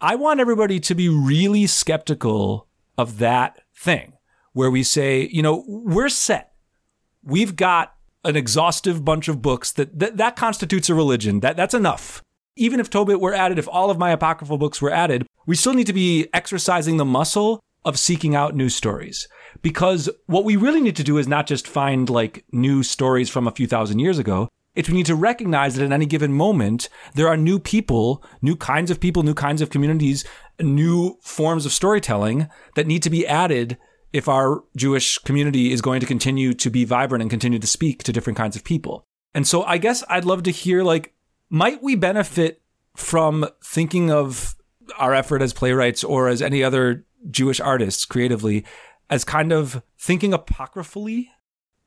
I 0.01 0.15
want 0.15 0.41
everybody 0.41 0.81
to 0.81 0.95
be 0.95 1.09
really 1.11 1.67
skeptical 1.67 2.69
of 2.97 3.19
that 3.19 3.61
thing 3.77 4.15
where 4.55 4.71
we 4.71 4.83
say, 4.83 5.29
you 5.31 5.43
know, 5.43 5.65
we're 5.69 6.09
set. 6.09 6.53
We've 7.23 7.55
got 7.55 7.95
an 8.25 8.37
exhaustive 8.37 9.05
bunch 9.05 9.29
of 9.29 9.43
books 9.43 9.73
that, 9.73 9.99
that 9.99 10.17
that 10.17 10.37
constitutes 10.37 10.89
a 10.89 10.95
religion. 10.95 11.41
That 11.41 11.57
that's 11.57 11.75
enough. 11.75 12.23
Even 12.57 12.81
if 12.81 12.91
Tobit 12.91 13.21
were 13.21 13.35
added, 13.35 13.59
if 13.59 13.69
all 13.69 13.91
of 13.91 13.99
my 13.99 14.11
apocryphal 14.11 14.59
books 14.59 14.83
were 14.83 14.91
added, 14.91 15.27
we 15.47 15.55
still 15.55 15.75
need 15.75 15.87
to 15.87 15.93
be 15.93 16.29
exercising 16.35 16.97
the 16.97 17.05
muscle 17.05 17.61
of 17.85 17.99
seeking 17.99 18.35
out 18.35 18.57
new 18.57 18.69
stories. 18.69 19.29
Because 19.63 20.11
what 20.27 20.45
we 20.45 20.57
really 20.57 20.81
need 20.81 20.97
to 20.97 21.05
do 21.05 21.19
is 21.19 21.29
not 21.29 21.47
just 21.47 21.69
find 21.69 22.11
like 22.11 22.45
new 22.53 22.83
stories 22.83 23.31
from 23.31 23.47
a 23.47 23.53
few 23.53 23.67
thousand 23.67 24.01
years 24.01 24.19
ago. 24.19 24.49
It's 24.75 24.89
we 24.89 24.95
need 24.95 25.07
to 25.07 25.15
recognize 25.15 25.75
that 25.75 25.85
at 25.85 25.93
any 25.93 26.07
given 26.07 26.33
moment, 26.33 26.89
there 27.15 27.27
are 27.27 27.37
new 27.37 27.59
people, 27.59 28.23
new 28.43 28.55
kinds 28.55 28.91
of 28.91 29.01
people, 29.01 29.23
new 29.23 29.35
kinds 29.35 29.61
of 29.61 29.71
communities, 29.71 30.25
new 30.61 31.19
forms 31.23 31.67
of 31.67 31.73
storytelling 31.73 32.49
that 32.75 32.87
need 32.87 33.03
to 33.03 33.11
be 33.11 33.27
added 33.27 33.79
if 34.13 34.29
our 34.29 34.65
Jewish 34.77 35.19
community 35.19 35.73
is 35.73 35.81
going 35.81 36.01
to 36.01 36.07
continue 36.07 36.55
to 36.55 36.71
be 36.71 36.85
vibrant 36.85 37.23
and 37.23 37.31
continue 37.31 37.59
to 37.59 37.67
speak 37.67 38.03
to 38.05 38.13
different 38.13 38.37
kinds 38.37 38.57
of 38.57 38.65
people. 38.65 39.05
And 39.35 39.47
so 39.47 39.63
I 39.65 39.79
guess 39.79 40.03
I'd 40.09 40.25
love 40.25 40.43
to 40.45 40.51
hear 40.51 40.83
like, 40.83 41.15
might 41.51 41.83
we 41.83 41.95
benefit 41.95 42.63
from 42.97 43.47
thinking 43.63 44.11
of 44.11 44.57
our 44.99 45.15
effort 45.15 45.43
as 45.43 45.53
playwrights 45.53 46.03
or 46.03 46.29
as 46.29 46.43
any 46.43 46.63
other 46.63 47.05
Jewish 47.31 47.61
artists 47.61 48.05
creatively 48.05 48.65
as 49.11 49.25
kind 49.25 49.53
of 49.53 49.83
thinking 49.99 50.33
apocryphally? 50.33 51.31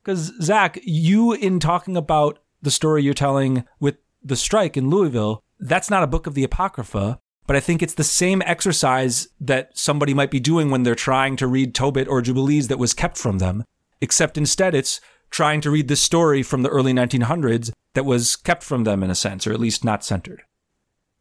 Because 0.02 0.32
Zach, 0.40 0.78
you 0.82 1.32
in 1.32 1.60
talking 1.60 1.96
about 1.96 2.38
the 2.60 2.70
story 2.70 3.02
you're 3.02 3.14
telling 3.14 3.64
with 3.80 3.96
the 4.22 4.36
strike 4.36 4.76
in 4.76 4.90
Louisville, 4.90 5.42
that's 5.58 5.90
not 5.90 6.02
a 6.02 6.08
book 6.08 6.26
of 6.26 6.34
the 6.34 6.44
Apocrypha, 6.44 7.20
but 7.46 7.56
I 7.56 7.60
think 7.60 7.82
it's 7.82 7.94
the 7.94 8.04
same 8.04 8.42
exercise 8.42 9.28
that 9.40 9.76
somebody 9.76 10.14
might 10.14 10.30
be 10.30 10.40
doing 10.40 10.70
when 10.70 10.82
they're 10.82 10.94
trying 10.94 11.36
to 11.36 11.46
read 11.46 11.74
Tobit 11.74 12.08
or 12.08 12.22
Jubilees 12.22 12.68
that 12.68 12.78
was 12.78 12.94
kept 12.94 13.18
from 13.18 13.38
them, 13.38 13.64
except 14.00 14.38
instead 14.38 14.74
it's 14.74 15.00
trying 15.30 15.60
to 15.62 15.70
read 15.70 15.88
this 15.88 16.00
story 16.00 16.42
from 16.42 16.62
the 16.62 16.68
early 16.68 16.92
1900s 16.92 17.72
that 17.94 18.04
was 18.04 18.36
kept 18.36 18.62
from 18.62 18.84
them 18.84 19.02
in 19.02 19.10
a 19.10 19.14
sense, 19.14 19.46
or 19.46 19.52
at 19.52 19.60
least 19.60 19.84
not 19.84 20.04
centered. 20.04 20.42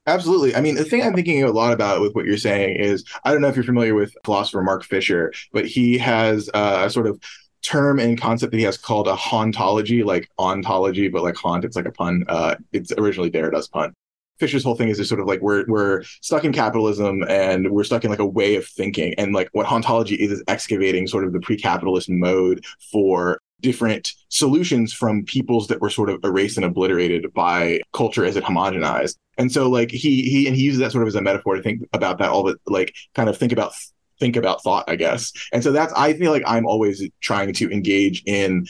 Absolutely. 0.07 0.55
I 0.55 0.62
mean, 0.62 0.75
the 0.75 0.84
thing 0.84 1.03
I'm 1.03 1.13
thinking 1.13 1.43
a 1.43 1.51
lot 1.51 1.73
about 1.73 2.01
with 2.01 2.15
what 2.15 2.25
you're 2.25 2.38
saying 2.38 2.77
is 2.77 3.05
I 3.23 3.31
don't 3.31 3.41
know 3.41 3.47
if 3.47 3.55
you're 3.55 3.63
familiar 3.63 3.93
with 3.93 4.15
philosopher 4.25 4.62
Mark 4.63 4.84
Fisher, 4.84 5.31
but 5.53 5.65
he 5.65 5.97
has 5.99 6.49
uh, 6.53 6.84
a 6.86 6.89
sort 6.89 7.07
of 7.07 7.19
term 7.62 7.99
and 7.99 8.19
concept 8.19 8.51
that 8.51 8.57
he 8.57 8.63
has 8.63 8.77
called 8.77 9.07
a 9.07 9.15
hauntology, 9.15 10.03
like 10.03 10.27
ontology, 10.39 11.07
but 11.07 11.21
like 11.21 11.36
haunt, 11.36 11.65
it's 11.65 11.75
like 11.75 11.86
a 11.86 11.91
pun. 11.91 12.23
Uh, 12.27 12.55
it's 12.71 12.91
originally 12.97 13.29
Derrida's 13.29 13.67
pun. 13.67 13.93
Fisher's 14.41 14.63
whole 14.63 14.75
thing 14.75 14.89
is 14.89 14.97
just 14.97 15.08
sort 15.08 15.21
of 15.21 15.27
like 15.27 15.39
we're 15.39 15.65
we're 15.67 16.01
stuck 16.21 16.43
in 16.43 16.51
capitalism 16.51 17.23
and 17.30 17.69
we're 17.69 17.84
stuck 17.84 18.04
in 18.04 18.10
like 18.10 18.19
a 18.19 18.25
way 18.25 18.56
of 18.56 18.65
thinking. 18.65 19.13
And 19.19 19.34
like 19.34 19.49
what 19.54 19.67
hauntology 19.67 20.17
is 20.17 20.32
is 20.32 20.43
excavating 20.47 21.06
sort 21.06 21.25
of 21.25 21.32
the 21.32 21.39
pre-capitalist 21.39 22.10
mode 22.10 22.65
for 22.91 23.39
different 23.62 24.13
solutions 24.30 24.91
from 24.91 25.23
peoples 25.23 25.67
that 25.67 25.80
were 25.80 25.91
sort 25.91 26.10
of 26.10 26.19
erased 26.23 26.58
and 26.58 26.65
obliterated 26.65 27.32
by 27.34 27.80
culture 27.93 28.25
as 28.25 28.36
it 28.36 28.43
homogenized. 28.43 29.15
And 29.38 29.51
so 29.51 29.69
like 29.69 29.91
he 29.91 30.23
he 30.23 30.47
and 30.47 30.56
he 30.56 30.63
uses 30.63 30.80
that 30.80 30.91
sort 30.91 31.04
of 31.04 31.08
as 31.08 31.15
a 31.15 31.21
metaphor 31.21 31.56
to 31.56 31.62
think 31.62 31.84
about 31.93 32.17
that 32.17 32.30
all 32.30 32.43
the 32.43 32.58
like 32.65 32.95
kind 33.13 33.30
of 33.30 33.38
think 33.38 33.51
about 33.51 33.73
think 34.19 34.36
about 34.36 34.63
thought, 34.63 34.86
I 34.88 34.95
guess. 34.95 35.32
And 35.54 35.63
so 35.63 35.71
that's 35.71 35.93
I 35.93 36.13
feel 36.13 36.32
like 36.32 36.43
I'm 36.47 36.65
always 36.65 37.08
trying 37.21 37.54
to 37.54 37.71
engage 37.71 38.23
in 38.25 38.65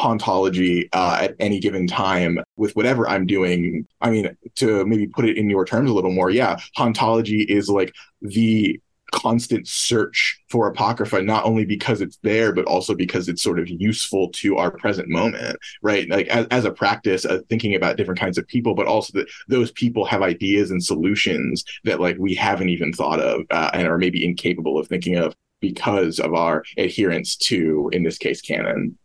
hauntology 0.00 0.88
uh, 0.92 1.18
at 1.20 1.36
any 1.38 1.60
given 1.60 1.86
time 1.86 2.38
with 2.56 2.74
whatever 2.74 3.08
I'm 3.08 3.26
doing. 3.26 3.86
I 4.00 4.10
mean, 4.10 4.36
to 4.56 4.84
maybe 4.86 5.06
put 5.06 5.24
it 5.24 5.36
in 5.36 5.50
your 5.50 5.64
terms 5.64 5.90
a 5.90 5.94
little 5.94 6.12
more, 6.12 6.30
yeah, 6.30 6.58
hauntology 6.76 7.44
is 7.44 7.68
like 7.68 7.94
the 8.22 8.80
constant 9.12 9.66
search 9.66 10.40
for 10.48 10.68
apocrypha 10.68 11.20
not 11.20 11.44
only 11.44 11.64
because 11.64 12.00
it's 12.00 12.18
there 12.22 12.52
but 12.52 12.64
also 12.66 12.94
because 12.94 13.28
it's 13.28 13.42
sort 13.42 13.58
of 13.58 13.68
useful 13.68 14.28
to 14.30 14.56
our 14.56 14.70
present 14.70 15.08
moment 15.08 15.58
right 15.82 16.08
like 16.08 16.26
as, 16.28 16.46
as 16.50 16.64
a 16.64 16.70
practice 16.70 17.24
of 17.24 17.44
thinking 17.46 17.74
about 17.74 17.96
different 17.96 18.20
kinds 18.20 18.38
of 18.38 18.46
people 18.46 18.74
but 18.74 18.86
also 18.86 19.10
that 19.18 19.28
those 19.48 19.72
people 19.72 20.04
have 20.04 20.22
ideas 20.22 20.70
and 20.70 20.82
solutions 20.82 21.64
that 21.84 22.00
like 22.00 22.16
we 22.18 22.34
haven't 22.34 22.68
even 22.68 22.92
thought 22.92 23.20
of 23.20 23.42
uh, 23.50 23.70
and 23.74 23.88
are 23.88 23.98
maybe 23.98 24.24
incapable 24.24 24.78
of 24.78 24.86
thinking 24.86 25.16
of 25.16 25.34
because 25.60 26.18
of 26.18 26.32
our 26.32 26.62
adherence 26.78 27.36
to 27.36 27.90
in 27.92 28.02
this 28.02 28.16
case 28.18 28.40
canon 28.40 28.96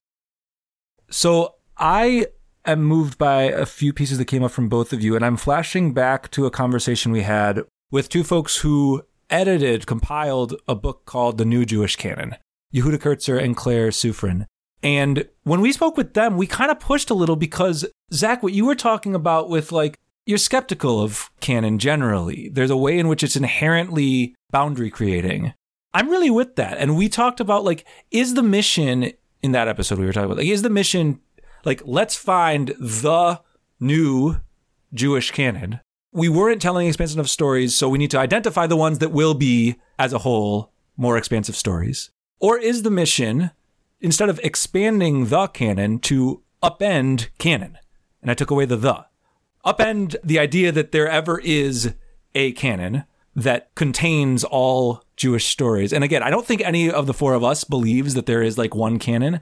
so 1.09 1.55
I 1.77 2.27
am 2.65 2.83
moved 2.83 3.17
by 3.17 3.43
a 3.43 3.65
few 3.65 3.93
pieces 3.93 4.17
that 4.17 4.25
came 4.25 4.43
up 4.43 4.51
from 4.51 4.69
both 4.69 4.93
of 4.93 5.01
you, 5.01 5.15
and 5.15 5.25
I'm 5.25 5.37
flashing 5.37 5.93
back 5.93 6.31
to 6.31 6.45
a 6.45 6.51
conversation 6.51 7.11
we 7.11 7.21
had 7.21 7.61
with 7.91 8.09
two 8.09 8.23
folks 8.23 8.57
who 8.57 9.03
edited, 9.29 9.87
compiled 9.87 10.55
a 10.67 10.75
book 10.75 11.05
called 11.05 11.37
The 11.37 11.45
New 11.45 11.65
Jewish 11.65 11.95
Canon, 11.95 12.35
Yehuda 12.73 12.99
Kurtzer 12.99 13.41
and 13.41 13.55
Claire 13.55 13.89
Sufrin. 13.89 14.45
And 14.83 15.27
when 15.43 15.61
we 15.61 15.71
spoke 15.71 15.97
with 15.97 16.13
them, 16.13 16.37
we 16.37 16.47
kind 16.47 16.69
of 16.69 16.79
pushed 16.79 17.09
a 17.09 17.15
little 17.15 17.35
because, 17.35 17.85
Zach, 18.13 18.43
what 18.43 18.53
you 18.53 18.65
were 18.65 18.75
talking 18.75 19.15
about 19.15 19.49
with 19.49 19.71
like, 19.71 19.97
you're 20.25 20.37
skeptical 20.37 21.01
of 21.01 21.29
canon 21.39 21.79
generally. 21.79 22.49
There's 22.49 22.71
a 22.71 22.77
way 22.77 22.97
in 22.97 23.07
which 23.07 23.23
it's 23.23 23.35
inherently 23.35 24.35
boundary 24.51 24.89
creating. 24.89 25.53
I'm 25.93 26.09
really 26.09 26.29
with 26.29 26.55
that. 26.55 26.77
And 26.77 26.97
we 26.97 27.09
talked 27.09 27.39
about 27.39 27.63
like, 27.63 27.85
is 28.11 28.33
the 28.33 28.43
mission 28.43 29.13
in 29.45 29.51
that 29.53 29.67
episode 29.67 29.99
we 29.99 30.05
were 30.05 30.12
talking 30.12 30.25
about. 30.25 30.38
Like, 30.38 30.47
is 30.47 30.62
the 30.62 30.69
mission 30.69 31.21
like 31.63 31.81
let's 31.86 32.15
find 32.15 32.69
the 32.79 33.41
new 33.79 34.41
Jewish 34.93 35.31
canon? 35.31 35.79
We 36.12 36.29
weren't 36.29 36.62
telling 36.62 36.88
expansive 36.88 37.29
stories, 37.29 37.75
so 37.75 37.89
we 37.89 37.97
need 37.97 38.12
to 38.12 38.19
identify 38.19 38.67
the 38.67 38.77
ones 38.77 38.99
that 38.99 39.12
will 39.12 39.34
be, 39.34 39.75
as 39.99 40.13
a 40.13 40.19
whole, 40.19 40.71
more 40.95 41.17
expansive 41.17 41.55
stories. 41.55 42.10
Or 42.39 42.58
is 42.58 42.84
the 42.84 42.91
mission 42.91 43.51
instead 43.99 44.29
of 44.29 44.39
expanding 44.43 45.27
the 45.27 45.47
canon 45.47 45.99
to 45.99 46.41
upend 46.63 47.27
canon? 47.38 47.77
And 48.21 48.31
I 48.31 48.34
took 48.34 48.51
away 48.51 48.65
the 48.65 48.77
the. 48.77 49.05
Upend 49.65 50.15
the 50.23 50.39
idea 50.39 50.71
that 50.71 50.91
there 50.91 51.08
ever 51.08 51.39
is 51.39 51.93
a 52.34 52.51
canon 52.53 53.03
that 53.36 53.73
contains 53.75 54.43
all 54.43 55.03
Jewish 55.17 55.45
stories. 55.45 55.93
And 55.93 56.04
again, 56.04 56.23
I 56.23 56.30
don't 56.30 56.45
think 56.45 56.62
any 56.62 56.89
of 56.89 57.08
the 57.08 57.13
four 57.13 57.34
of 57.34 57.43
us 57.43 57.63
believes 57.63 58.13
that 58.13 58.25
there 58.25 58.41
is 58.41 58.58
like 58.58 58.75
one 58.75 58.99
canon. 58.99 59.39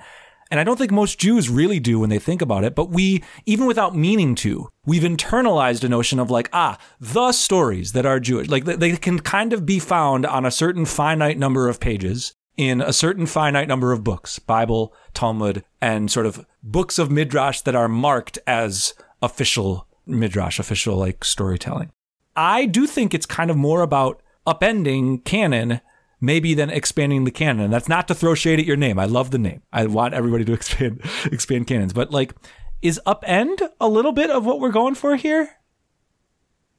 And 0.52 0.60
I 0.60 0.64
don't 0.64 0.78
think 0.78 0.92
most 0.92 1.20
Jews 1.20 1.50
really 1.50 1.80
do 1.80 2.00
when 2.00 2.10
they 2.10 2.20
think 2.20 2.42
about 2.42 2.64
it, 2.64 2.76
but 2.76 2.90
we, 2.92 3.24
even 3.46 3.66
without 3.66 3.96
meaning 3.96 4.36
to, 4.36 4.70
we've 4.86 5.02
internalized 5.02 5.84
a 5.84 5.90
notion 5.90 6.20
of 6.20 6.30
like, 6.30 6.50
ah, 6.54 6.78
the 7.00 7.32
stories 7.32 7.94
that 7.94 8.06
are 8.06 8.20
Jewish, 8.20 8.50
like 8.50 8.66
they 8.66 8.96
can 8.98 9.20
kind 9.20 9.52
of 9.54 9.66
be 9.66 9.80
found 9.80 10.26
on 10.26 10.46
a 10.46 10.52
certain 10.52 10.86
finite 10.86 11.40
number 11.40 11.68
of 11.68 11.80
pages 11.80 12.36
in 12.56 12.82
a 12.82 12.94
certain 12.94 13.26
finite 13.26 13.68
number 13.68 13.92
of 13.92 14.04
books, 14.04 14.38
Bible, 14.38 14.94
Talmud, 15.14 15.64
and 15.82 16.12
sort 16.12 16.28
of 16.28 16.46
books 16.62 17.00
of 17.00 17.10
Midrash 17.10 17.62
that 17.62 17.76
are 17.76 17.90
marked 17.90 18.38
as 18.46 18.94
official 19.24 19.88
Midrash, 20.06 20.60
official 20.60 20.98
like 20.98 21.24
storytelling. 21.24 21.92
I 22.36 22.66
do 22.66 22.86
think 22.86 23.14
it's 23.14 23.26
kind 23.26 23.50
of 23.50 23.58
more 23.58 23.82
about 23.82 24.22
upending 24.46 25.24
canon 25.24 25.82
maybe 26.24 26.54
then 26.54 26.70
expanding 26.70 27.26
the 27.26 27.32
canon. 27.32 27.70
That's 27.70 27.90
not 27.90 28.08
to 28.08 28.16
throw 28.16 28.34
shade 28.34 28.58
at 28.58 28.66
your 28.66 28.78
name. 28.78 28.98
I 28.98 29.06
love 29.06 29.32
the 29.32 29.38
name. 29.38 29.62
I 29.74 29.86
want 29.88 30.14
everybody 30.14 30.46
to 30.46 30.54
expand 30.60 31.02
expand 31.26 31.68
canons. 31.68 31.94
But 31.94 32.12
like 32.12 32.34
is 32.82 33.00
upend 33.06 33.62
a 33.80 33.88
little 33.88 34.14
bit 34.14 34.30
of 34.30 34.46
what 34.46 34.60
we're 34.60 34.72
going 34.72 34.96
for 34.96 35.16
here? 35.16 35.50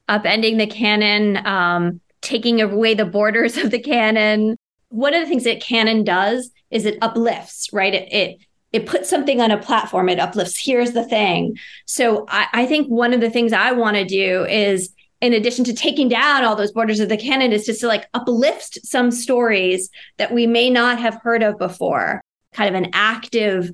Upending 0.09 0.59
the 0.59 0.67
canon, 0.67 1.47
um, 1.47 2.01
taking 2.21 2.61
away 2.61 2.95
the 2.95 3.05
borders 3.05 3.57
of 3.63 3.71
the 3.71 3.79
canon. 3.79 4.57
One 4.89 5.15
of 5.15 5.21
the 5.21 5.29
things 5.29 5.45
that 5.45 5.61
canon 5.61 6.05
does 6.05 6.51
is 6.71 6.87
it 6.87 6.99
uplifts, 7.03 7.73
right? 7.73 7.95
It 7.95 8.13
it 8.13 8.39
it 8.73 8.87
puts 8.87 9.09
something 9.09 9.41
on 9.41 9.53
a 9.53 9.59
platform, 9.63 10.09
it 10.09 10.19
uplifts. 10.19 10.59
Here's 10.59 10.93
the 10.93 11.05
thing. 11.05 11.57
So 11.87 12.27
I, 12.29 12.49
I 12.53 12.67
think 12.67 12.89
one 12.89 13.13
of 13.13 13.21
the 13.21 13.31
things 13.31 13.53
I 13.53 13.71
want 13.71 13.97
to 13.97 14.05
do 14.05 14.45
is 14.47 14.94
in 15.25 15.33
addition 15.33 15.65
to 15.65 15.73
taking 15.73 16.07
down 16.07 16.45
all 16.45 16.55
those 16.55 16.71
borders 16.71 17.01
of 17.01 17.09
the 17.09 17.17
canon 17.17 17.51
is 17.51 17.65
just 17.65 17.81
to 17.81 17.87
like 17.87 18.07
uplift 18.13 18.85
some 18.85 19.11
stories 19.11 19.89
that 20.19 20.31
we 20.31 20.47
may 20.47 20.69
not 20.69 20.99
have 20.99 21.19
heard 21.23 21.43
of 21.43 21.59
before. 21.59 22.21
Kind 22.53 22.69
of 22.69 22.83
an 22.83 22.91
active 22.93 23.71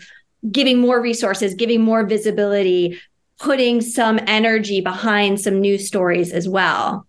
giving 0.52 0.78
more 0.78 1.02
resources 1.02 1.54
giving 1.54 1.80
more 1.80 2.06
visibility 2.06 2.98
putting 3.40 3.80
some 3.80 4.20
energy 4.26 4.80
behind 4.80 5.40
some 5.40 5.60
new 5.60 5.76
stories 5.76 6.32
as 6.32 6.48
well. 6.48 7.06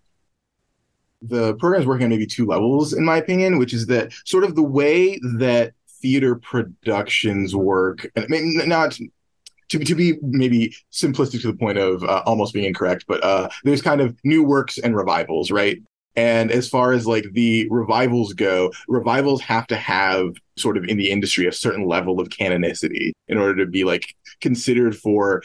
The 1.21 1.53
program 1.55 1.81
is 1.81 1.87
working 1.87 2.05
on 2.05 2.09
maybe 2.09 2.25
two 2.25 2.47
levels 2.47 2.93
in 2.93 3.05
my 3.05 3.17
opinion 3.17 3.59
which 3.59 3.73
is 3.73 3.85
that 3.87 4.11
sort 4.25 4.43
of 4.43 4.55
the 4.55 4.63
way 4.63 5.19
that 5.37 5.73
theater 6.01 6.35
productions 6.35 7.55
work 7.55 8.09
and 8.15 8.25
I 8.25 8.27
mean, 8.27 8.67
not 8.67 8.97
to, 9.71 9.79
to 9.79 9.95
be 9.95 10.17
maybe 10.21 10.75
simplistic 10.91 11.41
to 11.41 11.47
the 11.47 11.57
point 11.57 11.77
of 11.77 12.03
uh, 12.03 12.21
almost 12.25 12.53
being 12.53 12.65
incorrect, 12.65 13.05
but 13.07 13.23
uh, 13.23 13.47
there's 13.63 13.81
kind 13.81 14.01
of 14.01 14.17
new 14.25 14.43
works 14.43 14.77
and 14.77 14.95
revivals, 14.95 15.49
right? 15.49 15.81
And 16.17 16.51
as 16.51 16.67
far 16.67 16.91
as 16.91 17.07
like 17.07 17.25
the 17.31 17.69
revivals 17.69 18.33
go, 18.33 18.73
revivals 18.89 19.41
have 19.41 19.65
to 19.67 19.77
have 19.77 20.33
sort 20.57 20.75
of 20.75 20.83
in 20.83 20.97
the 20.97 21.09
industry 21.09 21.47
a 21.47 21.53
certain 21.53 21.87
level 21.87 22.19
of 22.19 22.27
canonicity 22.27 23.11
in 23.29 23.37
order 23.37 23.63
to 23.63 23.71
be 23.71 23.85
like 23.85 24.13
considered 24.41 24.97
for 24.97 25.41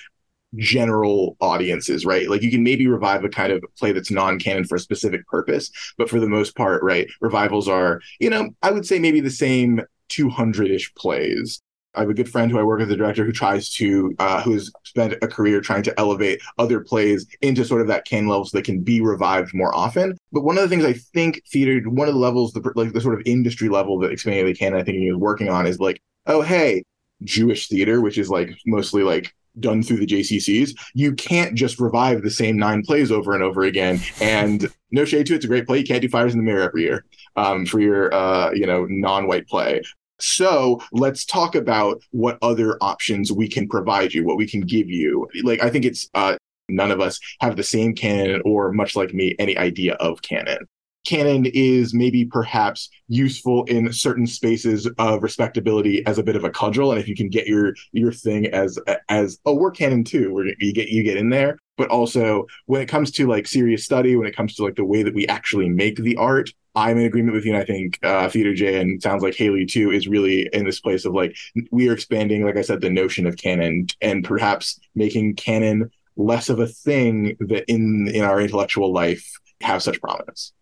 general 0.57 1.37
audiences, 1.41 2.05
right? 2.05 2.29
Like 2.29 2.43
you 2.43 2.51
can 2.51 2.65
maybe 2.65 2.89
revive 2.89 3.23
a 3.23 3.29
kind 3.29 3.53
of 3.53 3.65
play 3.79 3.93
that's 3.93 4.11
non-canon 4.11 4.65
for 4.65 4.75
a 4.75 4.81
specific 4.81 5.25
purpose, 5.29 5.71
but 5.99 6.11
for 6.11 6.19
the 6.19 6.29
most 6.29 6.57
part, 6.57 6.83
right, 6.83 7.07
revivals 7.21 7.69
are, 7.69 8.01
you 8.19 8.31
know, 8.31 8.51
I 8.61 8.73
would 8.73 8.87
say 8.87 8.99
maybe 8.99 9.21
the 9.21 9.31
same 9.31 9.83
200-ish 10.11 10.95
plays 10.95 11.63
I 11.97 12.01
have 12.01 12.11
a 12.11 12.15
good 12.15 12.31
friend 12.31 12.51
who 12.51 12.59
I 12.59 12.63
work 12.63 12.81
with, 12.81 12.91
a 12.91 12.97
director 12.97 13.25
who 13.25 13.33
tries 13.33 13.71
to, 13.71 14.15
uh, 14.19 14.43
who's 14.43 14.71
spent 14.85 15.15
a 15.23 15.29
career 15.29 15.61
trying 15.61 15.83
to 15.85 15.99
elevate 15.99 16.41
other 16.59 16.81
plays 16.81 17.27
into 17.41 17.65
sort 17.65 17.81
of 17.81 17.87
that 17.89 18.05
canon 18.05 18.29
level 18.29 18.45
so 18.45 18.57
they 18.57 18.63
can 18.63 18.81
be 18.81 19.01
revived 19.01 19.55
more 19.55 19.75
often. 19.75 20.17
But 20.33 20.45
one 20.45 20.59
of 20.59 20.63
the 20.63 20.69
things 20.69 20.85
I 20.85 20.93
think 20.93 21.43
theater, 21.51 21.89
one 21.89 22.09
of 22.09 22.15
the 22.15 22.21
levels, 22.21 22.53
the, 22.53 22.73
like 22.75 22.93
the 22.93 23.01
sort 23.01 23.15
of 23.19 23.23
industry 23.27 23.69
level 23.69 23.99
that 24.01 24.13
Expanding 24.13 24.47
the 24.47 24.55
Canon, 24.55 24.79
I 24.79 24.85
think 24.85 24.99
is 24.99 25.17
working 25.17 25.49
on 25.49 25.67
is 25.67 25.81
like, 25.81 26.01
oh, 26.27 26.43
hey, 26.43 26.85
Jewish 27.25 27.69
theater, 27.69 28.01
which 28.01 28.19
is 28.19 28.29
like 28.29 28.51
mostly 28.67 29.03
like 29.03 29.35
done 29.59 29.83
through 29.83 29.99
the 29.99 30.07
JCCs, 30.07 30.71
you 30.95 31.15
can't 31.15 31.55
just 31.55 31.81
revive 31.81 32.23
the 32.23 32.31
same 32.31 32.57
nine 32.57 32.83
plays 32.83 33.11
over 33.11 33.35
and 33.35 33.43
over 33.43 33.63
again. 33.63 34.01
And 34.21 34.67
no 34.91 35.05
shade 35.05 35.27
to 35.27 35.33
it, 35.33 35.37
it's 35.37 35.45
a 35.45 35.49
great 35.49 35.67
play. 35.67 35.79
You 35.79 35.85
can't 35.85 36.03
do 36.03 36.09
Fires 36.09 36.35
in 36.35 36.39
the 36.39 36.45
Mirror 36.45 36.63
every 36.63 36.83
year 36.83 37.05
um, 37.37 37.67
for 37.67 37.81
your, 37.81 38.13
uh, 38.13 38.53
you 38.53 38.67
know, 38.67 38.87
non-white 38.89 39.49
play. 39.49 39.83
So 40.19 40.81
let's 40.93 41.25
talk 41.25 41.55
about 41.55 42.03
what 42.11 42.39
other 42.43 42.79
options 42.81 43.33
we 43.33 43.49
can 43.49 43.69
provide 43.69 44.15
you, 44.15 44.25
what 44.25 44.39
we 44.39 44.49
can 44.49 44.63
give 44.63 44.89
you. 44.89 45.29
Like, 45.43 45.63
I 45.63 45.71
think 45.71 45.85
it's 45.85 46.09
uh, 46.15 46.37
none 46.69 46.91
of 46.91 47.01
us 47.01 47.21
have 47.41 47.57
the 47.57 47.63
same 47.63 47.95
canon 47.95 48.43
or, 48.45 48.73
much 48.73 48.97
like 48.97 49.13
me, 49.13 49.35
any 49.39 49.57
idea 49.57 49.95
of 49.95 50.23
canon. 50.23 50.67
Canon 51.07 51.47
is 51.47 51.95
maybe 51.95 52.25
perhaps 52.25 52.91
useful 53.07 53.63
in 53.65 53.93
certain 53.93 54.27
spaces 54.27 54.89
of 54.99 55.23
respectability 55.23 56.05
as 56.05 56.19
a 56.19 56.23
bit 56.23 56.35
of 56.35 56.43
a 56.43 56.51
cudgel, 56.51 56.91
and 56.91 57.01
if 57.01 57.07
you 57.07 57.15
can 57.15 57.29
get 57.29 57.47
your 57.47 57.75
your 57.93 58.11
thing 58.11 58.47
as 58.47 58.77
as 59.09 59.39
oh 59.45 59.55
we're 59.55 59.71
canon 59.71 60.03
too, 60.03 60.35
where 60.35 60.47
you 60.59 60.73
get 60.73 60.89
you 60.89 61.05
get 61.05 61.17
in 61.17 61.31
there. 61.31 61.59
But 61.77 61.91
also 61.91 62.47
when 62.65 62.83
it 62.83 62.89
comes 62.89 63.13
to 63.13 63.29
like 63.29 63.47
serious 63.47 63.85
study, 63.85 64.17
when 64.17 64.27
it 64.27 64.35
comes 64.35 64.57
to 64.57 64.65
like 64.65 64.75
the 64.75 64.85
way 64.85 65.05
that 65.05 65.15
we 65.15 65.29
actually 65.29 65.69
make 65.69 65.97
the 65.97 66.17
art, 66.17 66.51
I'm 66.77 66.99
in 66.99 67.07
agreement 67.07 67.35
with 67.35 67.47
you, 67.47 67.55
and 67.55 67.63
I 67.63 67.65
think 67.65 67.99
uh, 68.03 68.29
Theater 68.29 68.55
J 68.55 68.79
and 68.79 69.03
sounds 69.03 69.23
like 69.23 69.35
Hayley 69.35 69.65
too 69.65 69.91
is 69.91 70.07
really 70.07 70.49
in 70.53 70.67
this 70.67 70.79
place 70.79 71.07
of 71.07 71.15
like 71.15 71.35
we 71.71 71.89
are 71.89 71.95
expanding, 71.95 72.45
like 72.45 72.59
I 72.59 72.63
said, 72.63 72.83
the 72.83 72.91
notion 72.91 73.27
of 73.27 73.39
canon 73.39 73.87
and 74.03 74.23
perhaps 74.23 74.79
making 74.95 75.37
canon 75.37 75.91
less 76.17 76.51
of 76.51 76.61
a 76.61 76.67
thing 76.67 77.37
that 77.41 77.65
in 77.67 78.09
in 78.09 78.23
our 78.23 78.41
intellectual 78.41 78.93
life 78.93 79.27
have 79.63 79.83
such 79.83 80.01
prominence. 80.03 80.53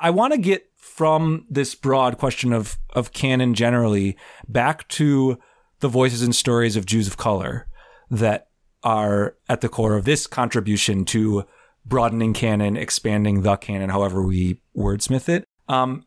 I 0.00 0.10
want 0.10 0.34
to 0.34 0.40
get 0.40 0.68
from 0.76 1.46
this 1.48 1.76
broad 1.76 2.18
question 2.18 2.52
of 2.52 2.76
of 2.94 3.12
canon 3.12 3.54
generally 3.54 4.16
back 4.48 4.88
to 4.88 5.38
the 5.78 5.88
voices 5.88 6.20
and 6.22 6.34
stories 6.34 6.74
of 6.74 6.84
Jews 6.84 7.06
of 7.06 7.16
color 7.16 7.68
that 8.10 8.48
are 8.82 9.36
at 9.48 9.60
the 9.60 9.68
core 9.68 9.94
of 9.94 10.04
this 10.04 10.26
contribution 10.26 11.04
to 11.06 11.44
broadening 11.84 12.32
canon, 12.32 12.76
expanding 12.76 13.42
the 13.42 13.56
canon, 13.56 13.90
however 13.90 14.22
we 14.22 14.60
wordsmith 14.76 15.28
it. 15.28 15.44
Um, 15.68 16.04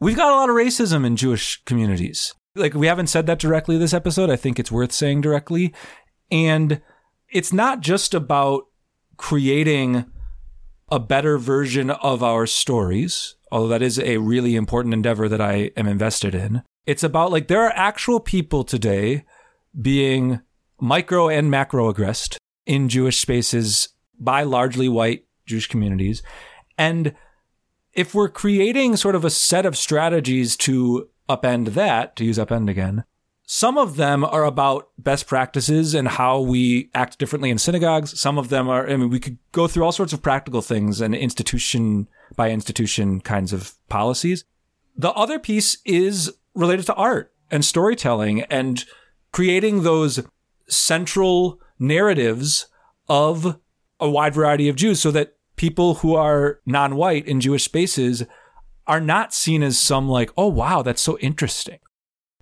we've 0.00 0.16
got 0.16 0.32
a 0.32 0.36
lot 0.36 0.50
of 0.50 0.56
racism 0.56 1.06
in 1.06 1.16
Jewish 1.16 1.62
communities. 1.64 2.34
Like, 2.54 2.74
we 2.74 2.86
haven't 2.86 3.06
said 3.06 3.26
that 3.26 3.38
directly 3.38 3.78
this 3.78 3.94
episode. 3.94 4.30
I 4.30 4.36
think 4.36 4.58
it's 4.58 4.72
worth 4.72 4.92
saying 4.92 5.22
directly. 5.22 5.72
And 6.30 6.80
it's 7.30 7.52
not 7.52 7.80
just 7.80 8.14
about 8.14 8.64
creating 9.16 10.04
a 10.90 10.98
better 10.98 11.38
version 11.38 11.90
of 11.90 12.22
our 12.22 12.46
stories, 12.46 13.36
although 13.50 13.68
that 13.68 13.82
is 13.82 13.98
a 13.98 14.18
really 14.18 14.56
important 14.56 14.92
endeavor 14.92 15.28
that 15.28 15.40
I 15.40 15.70
am 15.76 15.86
invested 15.86 16.34
in. 16.34 16.62
It's 16.84 17.02
about 17.02 17.30
like 17.30 17.48
there 17.48 17.62
are 17.62 17.72
actual 17.74 18.20
people 18.20 18.64
today 18.64 19.24
being 19.80 20.40
micro 20.80 21.28
and 21.28 21.50
macro 21.50 21.88
aggressed 21.88 22.36
in 22.66 22.88
Jewish 22.88 23.20
spaces 23.20 23.88
by 24.18 24.42
largely 24.42 24.88
white 24.88 25.26
Jewish 25.46 25.66
communities. 25.66 26.22
And 26.78 27.14
if 27.92 28.14
we're 28.14 28.28
creating 28.28 28.96
sort 28.96 29.14
of 29.14 29.24
a 29.24 29.30
set 29.30 29.66
of 29.66 29.76
strategies 29.76 30.56
to 30.58 31.08
upend 31.28 31.74
that, 31.74 32.16
to 32.16 32.24
use 32.24 32.38
upend 32.38 32.70
again, 32.70 33.04
some 33.44 33.76
of 33.76 33.96
them 33.96 34.24
are 34.24 34.44
about 34.44 34.88
best 34.96 35.26
practices 35.26 35.94
and 35.94 36.08
how 36.08 36.40
we 36.40 36.90
act 36.94 37.18
differently 37.18 37.50
in 37.50 37.58
synagogues. 37.58 38.18
Some 38.18 38.38
of 38.38 38.48
them 38.48 38.68
are, 38.68 38.88
I 38.88 38.96
mean, 38.96 39.10
we 39.10 39.20
could 39.20 39.38
go 39.50 39.66
through 39.66 39.84
all 39.84 39.92
sorts 39.92 40.12
of 40.12 40.22
practical 40.22 40.62
things 40.62 41.00
and 41.00 41.14
institution 41.14 42.08
by 42.34 42.50
institution 42.50 43.20
kinds 43.20 43.52
of 43.52 43.74
policies. 43.88 44.44
The 44.96 45.12
other 45.12 45.38
piece 45.38 45.78
is 45.84 46.32
related 46.54 46.86
to 46.86 46.94
art 46.94 47.34
and 47.50 47.64
storytelling 47.64 48.42
and 48.42 48.84
creating 49.32 49.82
those 49.82 50.20
central 50.68 51.60
narratives 51.78 52.68
of 53.08 53.58
a 54.02 54.10
wide 54.10 54.34
variety 54.34 54.68
of 54.68 54.76
Jews 54.76 55.00
so 55.00 55.10
that 55.12 55.36
people 55.56 55.94
who 55.94 56.14
are 56.14 56.60
non 56.66 56.96
white 56.96 57.26
in 57.26 57.40
Jewish 57.40 57.64
spaces 57.64 58.24
are 58.86 59.00
not 59.00 59.32
seen 59.32 59.62
as 59.62 59.78
some 59.78 60.08
like, 60.08 60.30
oh, 60.36 60.48
wow, 60.48 60.82
that's 60.82 61.00
so 61.00 61.18
interesting. 61.18 61.78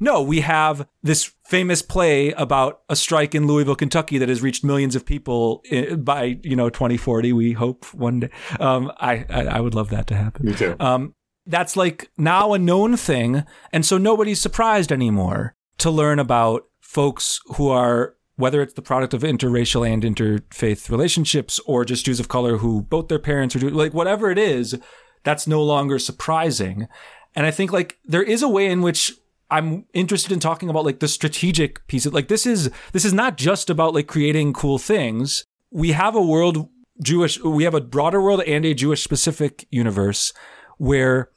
No, 0.03 0.23
we 0.23 0.41
have 0.41 0.89
this 1.03 1.33
famous 1.45 1.83
play 1.83 2.33
about 2.33 2.81
a 2.89 2.97
strike 2.97 3.35
in 3.35 3.47
Louisville, 3.47 3.77
Kentucky 3.77 4.17
that 4.17 4.31
has 4.31 4.41
reached 4.41 4.65
millions 4.65 4.97
of 4.97 5.05
people 5.05 5.63
by, 5.99 6.39
you 6.43 6.57
know, 6.57 6.71
2040. 6.71 7.35
We 7.35 7.53
hope 7.53 7.85
one 7.93 8.21
day. 8.21 8.31
Um, 8.59 8.91
I, 8.97 9.27
I, 9.29 9.45
I, 9.45 9.61
would 9.61 9.75
love 9.75 9.91
that 9.91 10.07
to 10.07 10.15
happen. 10.15 10.47
Me 10.47 10.55
too. 10.55 10.75
Um, 10.81 11.15
that's 11.45 11.77
like 11.77 12.11
now 12.17 12.55
a 12.55 12.59
known 12.59 12.97
thing. 12.97 13.45
And 13.73 13.85
so 13.85 13.99
nobody's 13.99 14.41
surprised 14.41 14.91
anymore 14.91 15.55
to 15.79 15.91
learn 15.91 16.19
about 16.19 16.65
folks 16.81 17.41
who 17.57 17.69
are 17.69 18.15
whether 18.41 18.63
it's 18.63 18.75
the 18.75 18.83
product 18.83 19.15
of 19.15 19.23
interracial 19.23 19.89
and 19.89 20.03
interfaith 20.03 20.91
relationships 20.91 21.61
or 21.67 21.85
just 21.85 22.07
Jews 22.07 22.21
of 22.21 22.29
color 22.29 22.59
who 22.59 22.83
both 22.83 23.09
their 23.09 23.19
parents 23.19 23.55
are 23.55 23.71
like 23.71 23.95
whatever 23.95 24.31
it 24.31 24.39
is, 24.39 24.79
that's 25.23 25.47
no 25.47 25.63
longer 25.63 25.99
surprising. 25.99 26.89
And 27.35 27.47
I 27.47 27.51
think 27.51 27.73
like 27.73 27.99
there 28.05 28.23
is 28.23 28.43
a 28.43 28.49
way 28.49 28.67
in 28.67 28.83
which 28.83 29.13
I'm 29.51 29.87
interested 29.93 30.33
in 30.33 30.41
talking 30.41 30.69
about 30.69 30.85
like 30.85 31.01
the 31.01 31.09
strategic 31.09 31.87
piece 31.87 32.07
of 32.07 32.15
like 32.15 32.29
this 32.29 32.47
is 32.47 32.71
this 32.93 33.05
is 33.05 33.13
not 33.13 33.37
just 33.37 33.69
about 33.69 33.95
like 33.95 34.07
creating 34.07 34.53
cool 34.53 34.79
things. 34.79 35.45
We 35.71 35.93
have 35.93 36.15
a 36.15 36.23
world 36.23 36.69
Jewish 37.03 37.41
we 37.41 37.65
have 37.65 37.75
a 37.75 37.81
broader 37.81 38.21
world 38.21 38.43
and 38.43 38.65
a 38.65 38.75
Jewish 38.75 39.03
specific 39.03 39.67
universe 39.71 40.33
where 40.79 41.31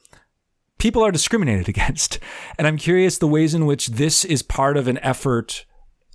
people 0.78 1.04
are 1.04 1.12
discriminated 1.12 1.68
against. 1.74 2.18
And 2.58 2.66
I'm 2.66 2.76
curious 2.76 3.18
the 3.18 3.28
ways 3.28 3.54
in 3.54 3.66
which 3.66 3.88
this 3.88 4.24
is 4.24 4.42
part 4.42 4.76
of 4.76 4.88
an 4.88 4.98
effort 4.98 5.66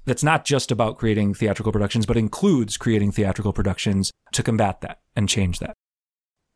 that's 0.09 0.23
not 0.23 0.43
just 0.43 0.71
about 0.71 0.97
creating 0.97 1.33
theatrical 1.33 1.71
productions, 1.71 2.05
but 2.05 2.17
includes 2.17 2.77
creating 2.77 3.11
theatrical 3.11 3.53
productions 3.53 4.11
to 4.33 4.43
combat 4.43 4.81
that 4.81 4.99
and 5.15 5.29
change 5.29 5.59
that. 5.59 5.75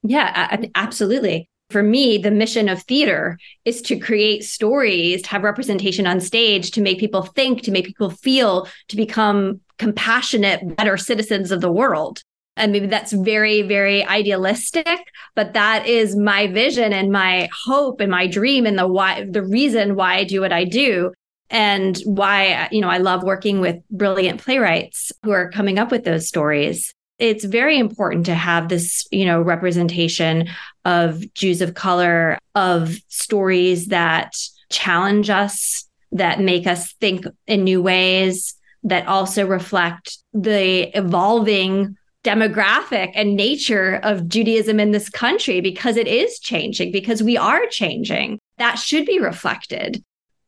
Yeah, 0.02 0.66
absolutely. 0.76 1.50
For 1.70 1.82
me, 1.82 2.18
the 2.18 2.32
mission 2.32 2.68
of 2.68 2.84
theater 2.84 3.38
is 3.64 3.82
to 3.84 3.98
create 3.98 4.44
stories, 4.44 5.22
to 5.22 5.30
have 5.30 5.44
representation 5.44 6.06
on 6.06 6.20
stage, 6.20 6.72
to 6.72 6.82
make 6.82 7.00
people 7.00 7.22
think, 7.22 7.62
to 7.62 7.72
make 7.72 7.86
people 7.86 8.10
feel, 8.10 8.68
to 8.90 8.96
become 8.96 9.62
compassionate, 9.78 10.76
better 10.76 10.98
citizens 10.98 11.52
of 11.52 11.62
the 11.62 11.72
world. 11.72 12.22
And 12.58 12.72
maybe 12.72 12.88
that's 12.88 13.14
very, 13.14 13.62
very 13.64 14.06
idealistic, 14.06 15.00
but 15.36 15.54
that 15.54 15.88
is 15.88 16.16
my 16.16 16.48
vision 16.48 16.94
and 16.94 17.12
my 17.12 17.50
hope 17.66 18.02
and 18.02 18.12
my 18.12 18.28
dream 18.28 18.66
and 18.66 18.78
the 18.78 18.88
why 18.88 19.26
the 19.28 19.42
reason 19.42 19.96
why 19.96 20.16
I 20.16 20.24
do 20.24 20.42
what 20.42 20.54
I 20.54 20.66
do 20.66 21.12
and 21.54 21.98
why 22.00 22.68
you 22.72 22.82
know 22.82 22.90
I 22.90 22.98
love 22.98 23.24
working 23.24 23.62
with 23.62 23.78
brilliant 23.90 24.42
playwrights 24.42 25.14
who 25.24 25.32
are 25.32 25.52
coming 25.52 25.80
up 25.80 25.92
with 25.92 26.04
those 26.04 26.28
stories. 26.28 26.94
It's 27.20 27.46
very 27.46 27.78
important 27.78 28.26
to 28.26 28.34
have 28.34 28.68
this, 28.68 29.08
you 29.12 29.24
know, 29.24 29.40
representation 29.40 30.50
of 30.84 31.32
Jews 31.36 31.62
of 31.62 31.76
color, 31.76 32.40
of 32.56 32.98
stories 33.08 33.88
that 33.88 34.36
challenge 34.70 35.30
us, 35.30 35.88
that 36.12 36.42
make 36.42 36.66
us 36.66 36.92
think 36.94 37.26
in 37.46 37.64
new 37.64 37.82
ways, 37.84 38.56
that 38.82 39.08
also 39.08 39.46
reflect 39.46 40.18
the 40.34 40.90
evolving 40.98 41.96
demographic 42.24 43.12
and 43.14 43.36
nature 43.36 44.00
of 44.02 44.28
Judaism 44.28 44.80
in 44.80 44.92
this 44.92 45.10
country 45.10 45.62
because 45.62 45.98
it 45.98 46.08
is 46.08 46.40
changing, 46.40 46.92
because 46.92 47.22
we 47.22 47.38
are 47.38 47.68
changing. 47.68 48.40
That 48.58 48.76
should 48.76 49.06
be 49.06 49.20
reflected 49.20 50.04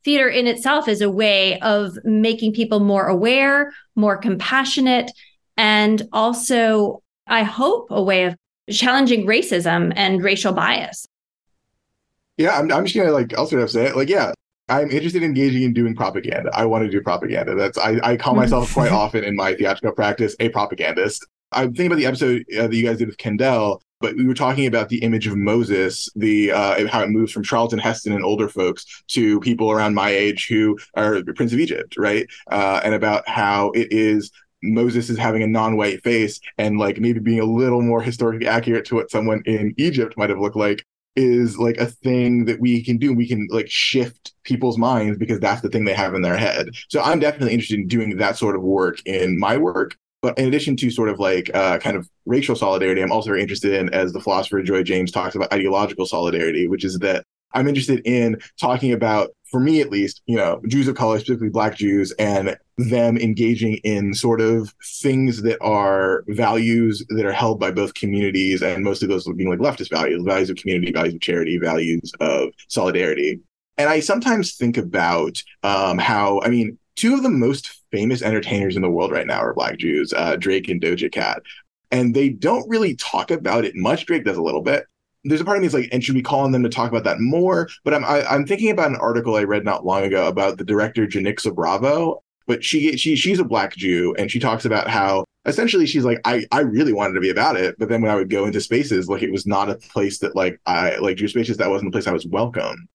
theater 0.06 0.30
in 0.30 0.48
itself 0.48 0.88
is 0.88 1.02
a 1.02 1.10
way 1.10 1.60
of 1.60 1.98
making 2.06 2.54
people 2.54 2.80
more 2.80 3.08
aware, 3.08 3.74
more 3.96 4.16
compassionate, 4.16 5.12
and 5.58 6.08
also, 6.14 7.02
I 7.28 7.44
hope, 7.44 7.88
a 7.90 8.02
way 8.02 8.26
of 8.26 8.36
challenging 8.70 9.26
racism 9.26 9.92
and 9.96 10.24
racial 10.24 10.54
bias. 10.54 11.08
Yeah, 12.38 12.58
I'm, 12.58 12.72
I'm 12.72 12.86
just 12.86 12.96
gonna 12.96 13.12
like 13.12 13.38
also 13.38 13.58
have 13.60 13.68
to 13.68 13.74
say 13.74 13.86
it. 13.88 13.96
Like, 13.96 14.10
yeah, 14.10 14.34
I'm 14.70 14.92
interested 14.92 15.24
in 15.24 15.30
engaging 15.30 15.64
in 15.64 15.74
doing 15.74 15.96
propaganda. 15.96 16.52
I 16.54 16.66
want 16.66 16.84
to 16.86 16.90
do 16.90 17.02
propaganda. 17.02 17.56
That's 17.56 17.78
I, 17.78 18.00
I 18.04 18.18
call 18.18 18.36
myself 18.36 18.74
quite 18.74 18.92
often 18.92 19.24
in 19.24 19.36
my 19.36 19.56
theatrical 19.56 19.94
practice 19.94 20.36
a 20.40 20.50
propagandist. 20.50 21.26
I'm 21.52 21.70
thinking 21.70 21.88
about 21.88 21.98
the 21.98 22.06
episode 22.08 22.44
uh, 22.58 22.68
that 22.68 22.76
you 22.76 22.86
guys 22.86 22.98
did 22.98 23.08
with 23.08 23.18
Kendall, 23.18 23.82
but 24.06 24.16
we 24.18 24.28
were 24.28 24.36
talking 24.36 24.68
about 24.68 24.90
the 24.90 25.00
image 25.00 25.26
of 25.26 25.36
Moses, 25.36 26.08
the 26.16 26.52
uh, 26.52 26.88
how 26.88 27.02
it 27.02 27.10
moves 27.10 27.32
from 27.32 27.42
Charlton 27.42 27.80
Heston 27.80 28.14
and 28.14 28.24
older 28.24 28.48
folks 28.48 28.86
to 29.08 29.40
people 29.40 29.72
around 29.72 29.96
my 29.96 30.12
age 30.12 30.46
who 30.48 30.78
are 30.94 31.24
Prince 31.36 31.54
of 31.54 31.60
Egypt, 31.60 31.96
right? 31.98 32.28
Uh, 32.52 32.82
and 32.84 32.94
about 32.94 33.28
how 33.28 33.72
it 33.72 33.88
is 33.92 34.30
Moses 34.62 35.10
is 35.10 35.18
having 35.18 35.42
a 35.42 35.48
non-white 35.48 36.04
face 36.04 36.40
and 36.60 36.78
like 36.78 37.00
maybe 37.00 37.20
being 37.20 37.40
a 37.40 37.46
little 37.46 37.82
more 37.82 38.00
historically 38.00 38.48
accurate 38.48 38.86
to 38.86 38.96
what 38.96 39.10
someone 39.10 39.42
in 39.48 39.74
Egypt 39.78 40.14
might 40.18 40.30
have 40.30 40.40
looked 40.40 40.56
like 40.56 40.86
is 41.16 41.58
like 41.58 41.78
a 41.78 41.88
thing 41.88 42.46
that 42.46 42.60
we 42.60 42.84
can 42.84 42.98
do. 42.98 43.12
We 43.12 43.28
can 43.28 43.48
like 43.50 43.72
shift 43.72 44.34
people's 44.44 44.78
minds 44.78 45.18
because 45.18 45.40
that's 45.40 45.62
the 45.62 45.70
thing 45.70 45.86
they 45.86 45.96
have 45.96 46.14
in 46.14 46.22
their 46.22 46.38
head. 46.38 46.70
So 46.90 47.02
I'm 47.02 47.20
definitely 47.20 47.54
interested 47.54 47.80
in 47.80 47.88
doing 47.88 48.18
that 48.18 48.38
sort 48.38 48.56
of 48.56 48.62
work 48.62 49.00
in 49.08 49.40
my 49.40 49.58
work. 49.58 49.98
But 50.26 50.40
in 50.40 50.48
addition 50.48 50.76
to 50.78 50.90
sort 50.90 51.10
of 51.10 51.20
like 51.20 51.52
uh, 51.54 51.78
kind 51.78 51.96
of 51.96 52.10
racial 52.26 52.56
solidarity, 52.56 53.00
I'm 53.04 53.12
also 53.12 53.30
very 53.30 53.44
interested 53.44 53.74
in, 53.74 53.94
as 53.94 54.12
the 54.12 54.20
philosopher 54.20 54.64
Joy 54.64 54.82
James 54.82 55.12
talks 55.12 55.36
about, 55.36 55.54
ideological 55.54 56.08
solidarity, 56.08 56.68
which 56.68 56.84
is 56.84 56.98
that 56.98 57.24
I'm 57.54 57.68
interested 57.68 58.02
in 58.06 58.42
talking 58.60 58.92
about, 58.92 59.30
for 59.52 59.60
me 59.60 59.82
at 59.82 59.92
least, 59.92 60.24
you 60.26 60.36
know, 60.36 60.64
Jews 60.68 60.88
of 60.88 60.96
color, 60.96 61.20
specifically 61.20 61.50
Black 61.50 61.78
Jews, 61.78 62.12
and 62.18 62.58
them 62.80 63.20
engaging 63.20 63.76
in 63.84 64.16
sort 64.16 64.42
of 64.42 64.74
things 65.04 65.44
that 65.44 65.60
are 65.62 66.24
values 66.30 67.06
that 67.10 67.26
are 67.28 67.32
held 67.32 67.60
by 67.60 67.70
both 67.70 67.94
communities, 67.94 68.64
and 68.64 68.84
mostly 68.84 69.08
those 69.08 69.32
being 69.34 69.52
like 69.52 69.60
leftist 69.60 69.92
values, 69.92 70.24
values 70.26 70.50
of 70.50 70.58
community, 70.58 70.92
values 70.92 71.14
of 71.14 71.22
charity, 71.22 71.60
values 71.60 72.12
of 72.20 72.50
solidarity. 72.68 73.42
And 73.78 73.90
I 73.90 74.00
sometimes 74.00 74.56
think 74.56 74.76
about 74.76 75.40
um, 75.62 76.00
how, 76.00 76.42
I 76.44 76.50
mean, 76.50 76.80
two 76.96 77.14
of 77.14 77.22
the 77.22 77.30
most 77.30 77.75
famous 77.96 78.22
entertainers 78.22 78.76
in 78.76 78.82
the 78.82 78.90
world 78.90 79.12
right 79.12 79.26
now 79.26 79.40
are 79.40 79.54
black 79.54 79.78
Jews, 79.78 80.12
uh, 80.12 80.36
Drake 80.36 80.68
and 80.68 80.82
Doja 80.82 81.10
Cat. 81.10 81.42
And 81.92 82.14
they 82.14 82.28
don't 82.28 82.68
really 82.68 82.96
talk 82.96 83.32
about 83.32 83.64
it 83.64 83.74
much. 83.74 84.06
Drake 84.06 84.26
does 84.26 84.36
a 84.36 84.42
little 84.42 84.62
bit. 84.62 84.86
There's 85.24 85.40
a 85.40 85.46
part 85.46 85.58
of 85.58 85.62
me 85.62 85.68
that's 85.68 85.76
like, 85.76 85.90
and 85.94 86.04
should 86.04 86.16
we 86.16 86.22
call 86.22 86.42
on 86.42 86.52
them 86.52 86.64
to 86.64 86.70
talk 86.70 86.90
about 86.90 87.06
that 87.06 87.22
more? 87.22 87.70
But 87.86 87.94
I'm 87.94 88.04
I, 88.04 88.20
am 88.20 88.26
i 88.30 88.36
am 88.36 88.46
thinking 88.46 88.70
about 88.70 88.92
an 88.92 88.98
article 88.98 89.38
I 89.38 89.44
read 89.44 89.64
not 89.64 89.86
long 89.86 90.04
ago 90.04 90.28
about 90.28 90.58
the 90.58 90.66
director 90.66 91.08
Janicza 91.08 91.56
Bravo. 91.56 92.22
But 92.48 92.64
she 92.64 92.96
she 92.98 93.16
she's 93.16 93.40
a 93.40 93.44
black 93.44 93.76
Jew, 93.76 94.14
and 94.20 94.30
she 94.30 94.40
talks 94.40 94.66
about 94.66 94.88
how 94.88 95.26
essentially 95.46 95.88
she's 95.88 96.06
like, 96.06 96.20
I 96.26 96.46
I 96.52 96.60
really 96.60 96.94
wanted 96.94 97.14
to 97.14 97.22
be 97.22 97.32
about 97.32 97.56
it, 97.56 97.76
but 97.80 97.90
then 97.90 98.02
when 98.02 98.12
I 98.12 98.16
would 98.16 98.30
go 98.30 98.46
into 98.46 98.62
spaces, 98.62 99.08
like 99.08 99.24
it 99.24 99.32
was 99.32 99.48
not 99.48 99.70
a 99.70 99.76
place 99.76 100.20
that 100.20 100.36
like 100.36 100.60
I 100.68 100.98
like 100.98 101.18
Jewish 101.18 101.32
spaces 101.32 101.58
that 101.58 101.72
wasn't 101.72 101.88
a 101.88 101.92
place 101.92 102.06
I 102.06 102.14
was 102.14 102.28
welcome. 102.28 102.88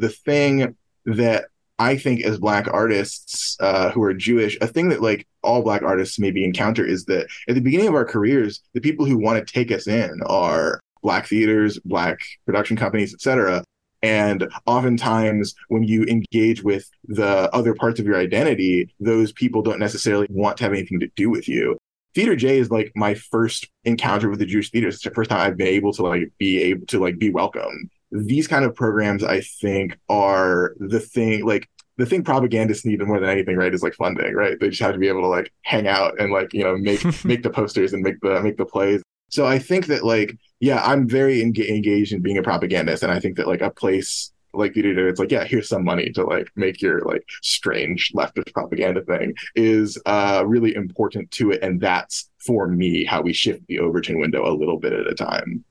The 0.00 0.10
thing 0.10 0.76
that 1.06 1.46
I 1.80 1.96
think 1.96 2.22
as 2.22 2.38
black 2.38 2.68
artists 2.70 3.56
uh, 3.58 3.90
who 3.90 4.02
are 4.02 4.12
Jewish, 4.12 4.58
a 4.60 4.66
thing 4.66 4.90
that 4.90 5.00
like 5.00 5.26
all 5.42 5.62
black 5.62 5.82
artists 5.82 6.18
maybe 6.18 6.44
encounter 6.44 6.84
is 6.84 7.06
that 7.06 7.26
at 7.48 7.54
the 7.54 7.62
beginning 7.62 7.88
of 7.88 7.94
our 7.94 8.04
careers, 8.04 8.60
the 8.74 8.82
people 8.82 9.06
who 9.06 9.16
want 9.16 9.44
to 9.44 9.52
take 9.52 9.72
us 9.72 9.86
in 9.86 10.20
are 10.26 10.78
black 11.02 11.26
theaters, 11.26 11.78
black 11.86 12.20
production 12.44 12.76
companies, 12.76 13.14
etc. 13.14 13.64
And 14.02 14.46
oftentimes, 14.66 15.54
when 15.68 15.82
you 15.82 16.04
engage 16.04 16.62
with 16.62 16.86
the 17.08 17.50
other 17.54 17.74
parts 17.74 17.98
of 17.98 18.04
your 18.04 18.18
identity, 18.18 18.94
those 19.00 19.32
people 19.32 19.62
don't 19.62 19.80
necessarily 19.80 20.26
want 20.28 20.58
to 20.58 20.64
have 20.64 20.74
anything 20.74 21.00
to 21.00 21.08
do 21.16 21.30
with 21.30 21.48
you. 21.48 21.78
Theater 22.14 22.36
J 22.36 22.58
is 22.58 22.70
like 22.70 22.92
my 22.94 23.14
first 23.14 23.70
encounter 23.84 24.28
with 24.28 24.38
the 24.38 24.46
Jewish 24.46 24.70
theater. 24.70 24.88
It's 24.88 25.02
the 25.02 25.10
first 25.12 25.30
time 25.30 25.40
I've 25.40 25.56
been 25.56 25.68
able 25.68 25.94
to 25.94 26.02
like 26.02 26.30
be 26.36 26.60
able 26.60 26.84
to 26.88 26.98
like 26.98 27.18
be 27.18 27.30
welcome. 27.30 27.88
These 28.12 28.48
kind 28.48 28.64
of 28.64 28.74
programs, 28.74 29.22
I 29.22 29.40
think, 29.40 29.98
are 30.08 30.74
the 30.78 31.00
thing. 31.00 31.44
Like 31.44 31.68
the 31.96 32.06
thing 32.06 32.24
propagandists 32.24 32.84
need 32.84 33.00
more 33.06 33.20
than 33.20 33.28
anything, 33.28 33.56
right, 33.56 33.72
is 33.72 33.82
like 33.82 33.94
funding, 33.94 34.34
right? 34.34 34.58
They 34.58 34.70
just 34.70 34.82
have 34.82 34.92
to 34.92 34.98
be 34.98 35.08
able 35.08 35.22
to 35.22 35.28
like 35.28 35.52
hang 35.62 35.86
out 35.86 36.20
and 36.20 36.32
like 36.32 36.52
you 36.52 36.64
know 36.64 36.76
make 36.76 37.04
make 37.24 37.42
the 37.42 37.50
posters 37.50 37.92
and 37.92 38.02
make 38.02 38.20
the 38.20 38.40
make 38.42 38.56
the 38.56 38.66
plays. 38.66 39.02
So 39.30 39.46
I 39.46 39.58
think 39.58 39.86
that 39.86 40.04
like 40.04 40.36
yeah, 40.60 40.82
I'm 40.84 41.08
very 41.08 41.40
engaged 41.40 42.12
in 42.12 42.20
being 42.20 42.38
a 42.38 42.42
propagandist, 42.42 43.02
and 43.02 43.12
I 43.12 43.20
think 43.20 43.36
that 43.36 43.46
like 43.46 43.62
a 43.62 43.70
place 43.70 44.32
like 44.52 44.72
the 44.74 45.08
it's 45.08 45.20
like 45.20 45.30
yeah 45.30 45.44
here's 45.44 45.68
some 45.68 45.84
money 45.84 46.10
to 46.10 46.24
like 46.24 46.50
make 46.56 46.82
your 46.82 47.00
like 47.02 47.24
strange 47.42 48.12
leftist 48.14 48.52
propaganda 48.52 49.02
thing 49.02 49.34
is 49.54 49.98
uh 50.06 50.42
really 50.46 50.74
important 50.74 51.30
to 51.30 51.50
it 51.52 51.62
and 51.62 51.80
that's 51.80 52.28
for 52.38 52.66
me 52.66 53.04
how 53.04 53.20
we 53.20 53.32
shift 53.32 53.64
the 53.68 53.78
overton 53.78 54.18
window 54.18 54.50
a 54.50 54.56
little 54.56 54.78
bit 54.78 54.92
at 54.92 55.06
a 55.06 55.14
time 55.14 55.64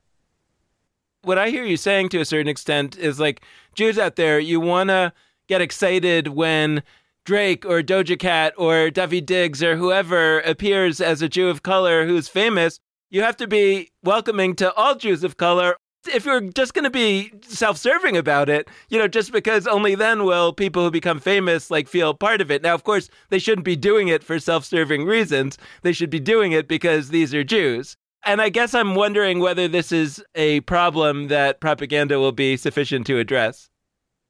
what 1.24 1.38
i 1.38 1.50
hear 1.50 1.64
you 1.64 1.78
saying 1.78 2.10
to 2.10 2.20
a 2.20 2.26
certain 2.26 2.48
extent 2.48 2.98
is 2.98 3.20
like 3.20 3.42
jews 3.76 3.98
out 3.98 4.16
there 4.16 4.40
you 4.40 4.60
want 4.60 4.90
to 4.90 5.12
get 5.48 5.62
excited 5.62 6.30
when 6.30 6.84
Drake 7.26 7.64
or 7.64 7.82
Doja 7.82 8.18
Cat 8.18 8.54
or 8.58 8.90
Daveed 8.90 9.28
Diggs 9.28 9.62
or 9.62 9.76
whoever 9.76 10.40
appears 10.40 11.00
as 11.00 11.22
a 11.22 11.30
Jew 11.30 11.50
of 11.50 11.62
color 11.62 12.08
who's 12.08 12.28
famous, 12.28 12.80
you 13.12 13.22
have 13.22 13.38
to 13.38 13.48
be 13.48 13.92
welcoming 14.04 14.56
to 14.56 14.74
all 14.74 14.96
Jews 14.96 15.24
of 15.24 15.38
color. 15.38 15.76
If 16.12 16.26
you're 16.26 16.42
just 16.42 16.74
going 16.74 16.86
to 16.86 16.90
be 16.90 17.32
self-serving 17.42 18.16
about 18.16 18.50
it, 18.50 18.70
you 18.90 18.98
know, 18.98 19.08
just 19.08 19.32
because 19.32 19.68
only 19.68 19.96
then 19.96 20.24
will 20.24 20.54
people 20.54 20.84
who 20.84 20.90
become 20.90 21.20
famous 21.20 21.70
like 21.70 21.88
feel 21.88 22.14
part 22.14 22.42
of 22.42 22.50
it. 22.50 22.64
Now, 22.64 22.74
of 22.74 22.84
course, 22.84 23.10
they 23.30 23.38
shouldn't 23.38 23.66
be 23.66 23.76
doing 23.76 24.08
it 24.08 24.24
for 24.24 24.40
self-serving 24.40 25.06
reasons. 25.06 25.58
They 25.82 25.94
should 25.94 26.10
be 26.10 26.20
doing 26.20 26.52
it 26.52 26.68
because 26.68 27.10
these 27.10 27.34
are 27.34 27.44
Jews. 27.44 27.98
And 28.26 28.42
I 28.42 28.50
guess 28.50 28.74
I'm 28.74 28.96
wondering 28.96 29.40
whether 29.40 29.68
this 29.68 29.92
is 29.92 30.24
a 30.36 30.60
problem 30.62 31.28
that 31.28 31.62
propaganda 31.62 32.20
will 32.20 32.32
be 32.32 32.58
sufficient 32.58 33.08
to 33.08 33.18
address. 33.18 33.70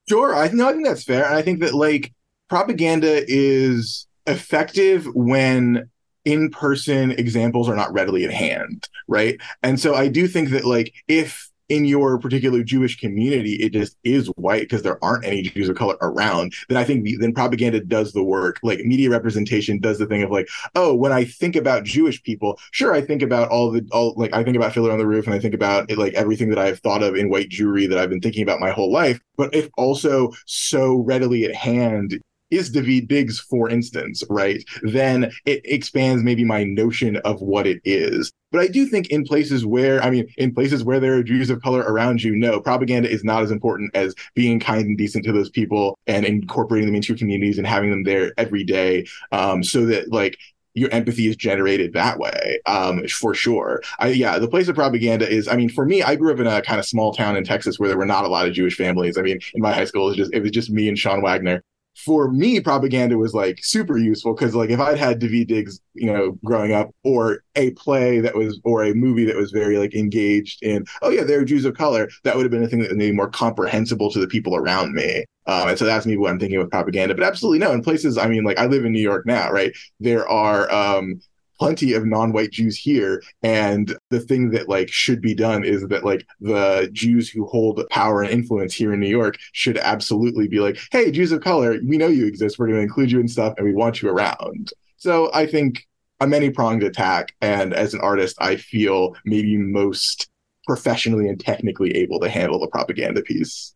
Sure, 0.07 0.35
I 0.35 0.49
no, 0.49 0.69
I 0.69 0.73
think 0.73 0.85
that's 0.85 1.03
fair. 1.03 1.25
And 1.25 1.35
I 1.35 1.41
think 1.41 1.59
that 1.59 1.73
like 1.73 2.13
propaganda 2.49 3.23
is 3.27 4.07
effective 4.25 5.07
when 5.13 5.89
in-person 6.25 7.11
examples 7.11 7.69
are 7.69 7.75
not 7.75 7.91
readily 7.93 8.25
at 8.25 8.31
hand, 8.31 8.87
right? 9.07 9.39
And 9.63 9.79
so 9.79 9.95
I 9.95 10.07
do 10.07 10.27
think 10.27 10.49
that 10.49 10.65
like 10.65 10.93
if 11.07 11.48
in 11.69 11.85
your 11.85 12.17
particular 12.19 12.63
Jewish 12.63 12.99
community, 12.99 13.53
it 13.55 13.73
just 13.73 13.97
is 14.03 14.27
white 14.35 14.61
because 14.61 14.81
there 14.81 15.03
aren't 15.03 15.25
any 15.25 15.43
Jews 15.43 15.69
of 15.69 15.77
color 15.77 15.97
around, 16.01 16.53
then 16.67 16.77
I 16.77 16.83
think 16.83 17.03
the, 17.03 17.15
then 17.17 17.33
propaganda 17.33 17.79
does 17.79 18.13
the 18.13 18.23
work. 18.23 18.59
Like 18.63 18.79
media 18.79 19.09
representation 19.09 19.79
does 19.79 19.99
the 19.99 20.05
thing 20.05 20.23
of 20.23 20.31
like, 20.31 20.49
oh, 20.75 20.93
when 20.93 21.11
I 21.11 21.23
think 21.23 21.55
about 21.55 21.83
Jewish 21.83 22.21
people, 22.23 22.59
sure, 22.71 22.93
I 22.93 23.01
think 23.01 23.21
about 23.21 23.49
all 23.49 23.71
the 23.71 23.87
all 23.91 24.13
like 24.17 24.33
I 24.33 24.43
think 24.43 24.57
about 24.57 24.73
Fiddler 24.73 24.91
on 24.91 24.97
the 24.97 25.07
Roof 25.07 25.25
and 25.25 25.33
I 25.33 25.39
think 25.39 25.53
about 25.53 25.89
like 25.95 26.13
everything 26.13 26.49
that 26.49 26.59
I've 26.59 26.79
thought 26.79 27.03
of 27.03 27.15
in 27.15 27.29
white 27.29 27.49
Jewry 27.49 27.87
that 27.89 27.97
I've 27.97 28.09
been 28.09 28.21
thinking 28.21 28.43
about 28.43 28.59
my 28.59 28.71
whole 28.71 28.91
life. 28.91 29.19
But 29.37 29.53
if 29.53 29.69
also 29.77 30.31
so 30.45 30.97
readily 30.97 31.45
at 31.45 31.55
hand 31.55 32.19
is 32.51 32.71
Daveed 32.71 33.07
Diggs, 33.07 33.39
for 33.39 33.69
instance, 33.69 34.23
right? 34.29 34.63
Then 34.83 35.31
it 35.45 35.61
expands 35.65 36.23
maybe 36.23 36.43
my 36.43 36.63
notion 36.63 37.17
of 37.17 37.41
what 37.41 37.67
it 37.67 37.81
is. 37.83 38.31
But 38.51 38.61
I 38.61 38.67
do 38.67 38.85
think 38.87 39.09
in 39.09 39.23
places 39.23 39.65
where, 39.65 40.01
I 40.01 40.09
mean, 40.09 40.27
in 40.37 40.53
places 40.53 40.83
where 40.83 40.99
there 40.99 41.13
are 41.15 41.23
Jews 41.23 41.49
of 41.49 41.61
color 41.61 41.81
around 41.81 42.23
you, 42.23 42.35
no, 42.35 42.59
propaganda 42.59 43.09
is 43.09 43.23
not 43.23 43.43
as 43.43 43.51
important 43.51 43.95
as 43.95 44.15
being 44.33 44.59
kind 44.59 44.87
and 44.87 44.97
decent 44.97 45.23
to 45.25 45.31
those 45.31 45.49
people 45.49 45.97
and 46.07 46.25
incorporating 46.25 46.87
them 46.87 46.95
into 46.95 47.09
your 47.09 47.17
communities 47.17 47.59
and 47.59 47.67
having 47.67 47.91
them 47.91 48.03
there 48.03 48.33
every 48.37 48.63
day 48.63 49.05
um, 49.31 49.63
so 49.63 49.85
that, 49.85 50.11
like, 50.11 50.37
your 50.75 50.89
empathy 50.91 51.27
is 51.27 51.35
generated 51.35 51.93
that 51.93 52.19
way 52.19 52.59
um, 52.65 53.05
for 53.07 53.33
sure 53.33 53.81
I, 53.97 54.09
yeah 54.09 54.37
the 54.37 54.47
place 54.47 54.67
of 54.67 54.75
propaganda 54.75 55.27
is 55.27 55.47
i 55.47 55.55
mean 55.55 55.67
for 55.67 55.83
me 55.83 56.03
i 56.03 56.15
grew 56.15 56.31
up 56.31 56.39
in 56.39 56.45
a 56.47 56.61
kind 56.61 56.79
of 56.79 56.85
small 56.85 57.11
town 57.11 57.35
in 57.35 57.43
texas 57.43 57.79
where 57.79 57.89
there 57.89 57.97
were 57.97 58.05
not 58.05 58.23
a 58.23 58.27
lot 58.27 58.47
of 58.47 58.53
jewish 58.53 58.77
families 58.77 59.17
i 59.17 59.21
mean 59.21 59.39
in 59.55 59.61
my 59.61 59.73
high 59.73 59.85
school 59.85 60.05
it 60.05 60.09
was 60.09 60.17
just 60.17 60.33
it 60.33 60.41
was 60.41 60.51
just 60.51 60.69
me 60.69 60.87
and 60.87 60.97
sean 60.97 61.21
wagner 61.23 61.63
for 62.05 62.31
me, 62.31 62.59
propaganda 62.59 63.17
was 63.17 63.33
like 63.33 63.59
super 63.63 63.97
useful 63.97 64.33
because 64.33 64.55
like 64.55 64.69
if 64.69 64.79
I'd 64.79 64.97
had 64.97 65.19
Daveed 65.19 65.47
Diggs, 65.47 65.79
you 65.93 66.11
know, 66.11 66.37
growing 66.45 66.71
up, 66.71 66.89
or 67.03 67.43
a 67.55 67.71
play 67.71 68.19
that 68.21 68.35
was, 68.35 68.59
or 68.63 68.83
a 68.83 68.93
movie 68.93 69.25
that 69.25 69.35
was 69.35 69.51
very 69.51 69.77
like 69.77 69.93
engaged 69.93 70.63
in, 70.63 70.85
oh 71.01 71.09
yeah, 71.09 71.23
there 71.23 71.39
are 71.39 71.45
Jews 71.45 71.65
of 71.65 71.75
color, 71.75 72.09
that 72.23 72.35
would 72.35 72.43
have 72.43 72.51
been 72.51 72.63
a 72.63 72.67
thing 72.67 72.79
that 72.79 72.95
made 72.95 73.15
more 73.15 73.29
comprehensible 73.29 74.11
to 74.11 74.19
the 74.19 74.27
people 74.27 74.55
around 74.55 74.93
me. 74.93 75.25
Um, 75.45 75.69
and 75.69 75.79
so 75.79 75.85
that's 75.85 76.05
me 76.05 76.15
what 76.15 76.31
I'm 76.31 76.39
thinking 76.39 76.59
with 76.59 76.69
propaganda. 76.69 77.15
But 77.15 77.23
absolutely 77.23 77.59
no, 77.59 77.71
in 77.71 77.81
places, 77.81 78.17
I 78.17 78.27
mean, 78.27 78.43
like 78.43 78.59
I 78.59 78.67
live 78.67 78.85
in 78.85 78.93
New 78.93 79.01
York 79.01 79.25
now, 79.25 79.51
right? 79.51 79.75
There 79.99 80.27
are 80.29 80.71
um, 80.71 81.19
plenty 81.59 81.93
of 81.93 82.05
non-white 82.05 82.51
Jews 82.51 82.77
here. 82.77 83.21
And 83.43 83.95
the 84.09 84.19
thing 84.19 84.51
that 84.51 84.69
like 84.69 84.89
should 84.89 85.21
be 85.21 85.35
done 85.35 85.63
is 85.63 85.85
that 85.87 86.05
like 86.05 86.25
the 86.39 86.89
Jews 86.93 87.29
who 87.29 87.45
hold 87.45 87.81
power 87.89 88.21
and 88.21 88.31
influence 88.31 88.73
here 88.73 88.93
in 88.93 88.99
New 88.99 89.09
York 89.09 89.37
should 89.51 89.77
absolutely 89.77 90.47
be 90.47 90.59
like, 90.59 90.79
hey, 90.91 91.11
Jews 91.11 91.31
of 91.31 91.41
color, 91.41 91.77
we 91.85 91.97
know 91.97 92.07
you 92.07 92.25
exist. 92.25 92.57
We're 92.57 92.67
going 92.67 92.77
to 92.77 92.83
include 92.83 93.11
you 93.11 93.19
in 93.19 93.27
stuff 93.27 93.53
and 93.57 93.65
we 93.65 93.73
want 93.73 94.01
you 94.01 94.09
around. 94.09 94.71
So 94.97 95.29
I 95.33 95.45
think 95.45 95.85
a 96.19 96.27
many 96.27 96.49
pronged 96.49 96.83
attack. 96.83 97.35
And 97.41 97.73
as 97.73 97.93
an 97.93 98.01
artist, 98.01 98.37
I 98.39 98.55
feel 98.55 99.15
maybe 99.25 99.57
most 99.57 100.29
professionally 100.65 101.27
and 101.27 101.39
technically 101.39 101.95
able 101.95 102.19
to 102.19 102.29
handle 102.29 102.59
the 102.59 102.67
propaganda 102.67 103.21
piece. 103.21 103.73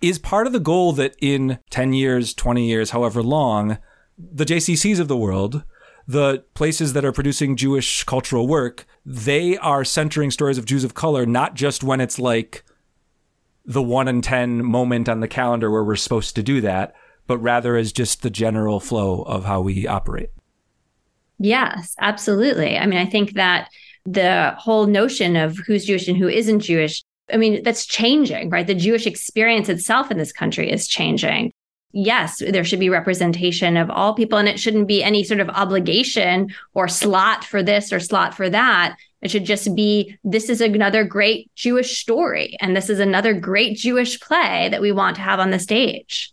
Is 0.00 0.18
part 0.18 0.46
of 0.46 0.52
the 0.52 0.60
goal 0.60 0.92
that 0.92 1.16
in 1.20 1.58
10 1.70 1.92
years, 1.92 2.32
20 2.34 2.68
years, 2.68 2.90
however 2.90 3.22
long, 3.22 3.78
the 4.16 4.44
JCCs 4.44 5.00
of 5.00 5.08
the 5.08 5.16
world 5.16 5.64
the 6.08 6.42
places 6.54 6.94
that 6.94 7.04
are 7.04 7.12
producing 7.12 7.54
Jewish 7.54 8.02
cultural 8.04 8.48
work, 8.48 8.86
they 9.04 9.58
are 9.58 9.84
centering 9.84 10.30
stories 10.30 10.56
of 10.56 10.64
Jews 10.64 10.82
of 10.82 10.94
color, 10.94 11.26
not 11.26 11.54
just 11.54 11.84
when 11.84 12.00
it's 12.00 12.18
like 12.18 12.64
the 13.66 13.82
one 13.82 14.08
in 14.08 14.22
10 14.22 14.64
moment 14.64 15.10
on 15.10 15.20
the 15.20 15.28
calendar 15.28 15.70
where 15.70 15.84
we're 15.84 15.96
supposed 15.96 16.34
to 16.36 16.42
do 16.42 16.62
that, 16.62 16.94
but 17.26 17.36
rather 17.38 17.76
as 17.76 17.92
just 17.92 18.22
the 18.22 18.30
general 18.30 18.80
flow 18.80 19.20
of 19.24 19.44
how 19.44 19.60
we 19.60 19.86
operate. 19.86 20.30
Yes, 21.38 21.94
absolutely. 22.00 22.78
I 22.78 22.86
mean, 22.86 22.98
I 22.98 23.06
think 23.06 23.34
that 23.34 23.68
the 24.06 24.54
whole 24.58 24.86
notion 24.86 25.36
of 25.36 25.58
who's 25.58 25.84
Jewish 25.84 26.08
and 26.08 26.16
who 26.16 26.26
isn't 26.26 26.60
Jewish, 26.60 27.04
I 27.30 27.36
mean, 27.36 27.62
that's 27.62 27.84
changing, 27.84 28.48
right? 28.48 28.66
The 28.66 28.74
Jewish 28.74 29.06
experience 29.06 29.68
itself 29.68 30.10
in 30.10 30.16
this 30.16 30.32
country 30.32 30.72
is 30.72 30.88
changing 30.88 31.52
yes, 31.92 32.38
there 32.38 32.64
should 32.64 32.80
be 32.80 32.90
representation 32.90 33.76
of 33.76 33.90
all 33.90 34.14
people, 34.14 34.38
and 34.38 34.48
it 34.48 34.60
shouldn't 34.60 34.88
be 34.88 35.02
any 35.02 35.24
sort 35.24 35.40
of 35.40 35.48
obligation 35.50 36.52
or 36.74 36.88
slot 36.88 37.44
for 37.44 37.62
this 37.62 37.92
or 37.92 38.00
slot 38.00 38.34
for 38.34 38.50
that. 38.50 38.96
It 39.20 39.30
should 39.30 39.44
just 39.44 39.74
be 39.74 40.16
this 40.22 40.48
is 40.48 40.60
another 40.60 41.04
great 41.04 41.50
Jewish 41.54 41.98
story, 41.98 42.56
and 42.60 42.76
this 42.76 42.88
is 42.88 43.00
another 43.00 43.34
great 43.34 43.76
Jewish 43.76 44.20
play 44.20 44.68
that 44.70 44.80
we 44.80 44.92
want 44.92 45.16
to 45.16 45.22
have 45.22 45.40
on 45.40 45.50
the 45.50 45.58
stage. 45.58 46.32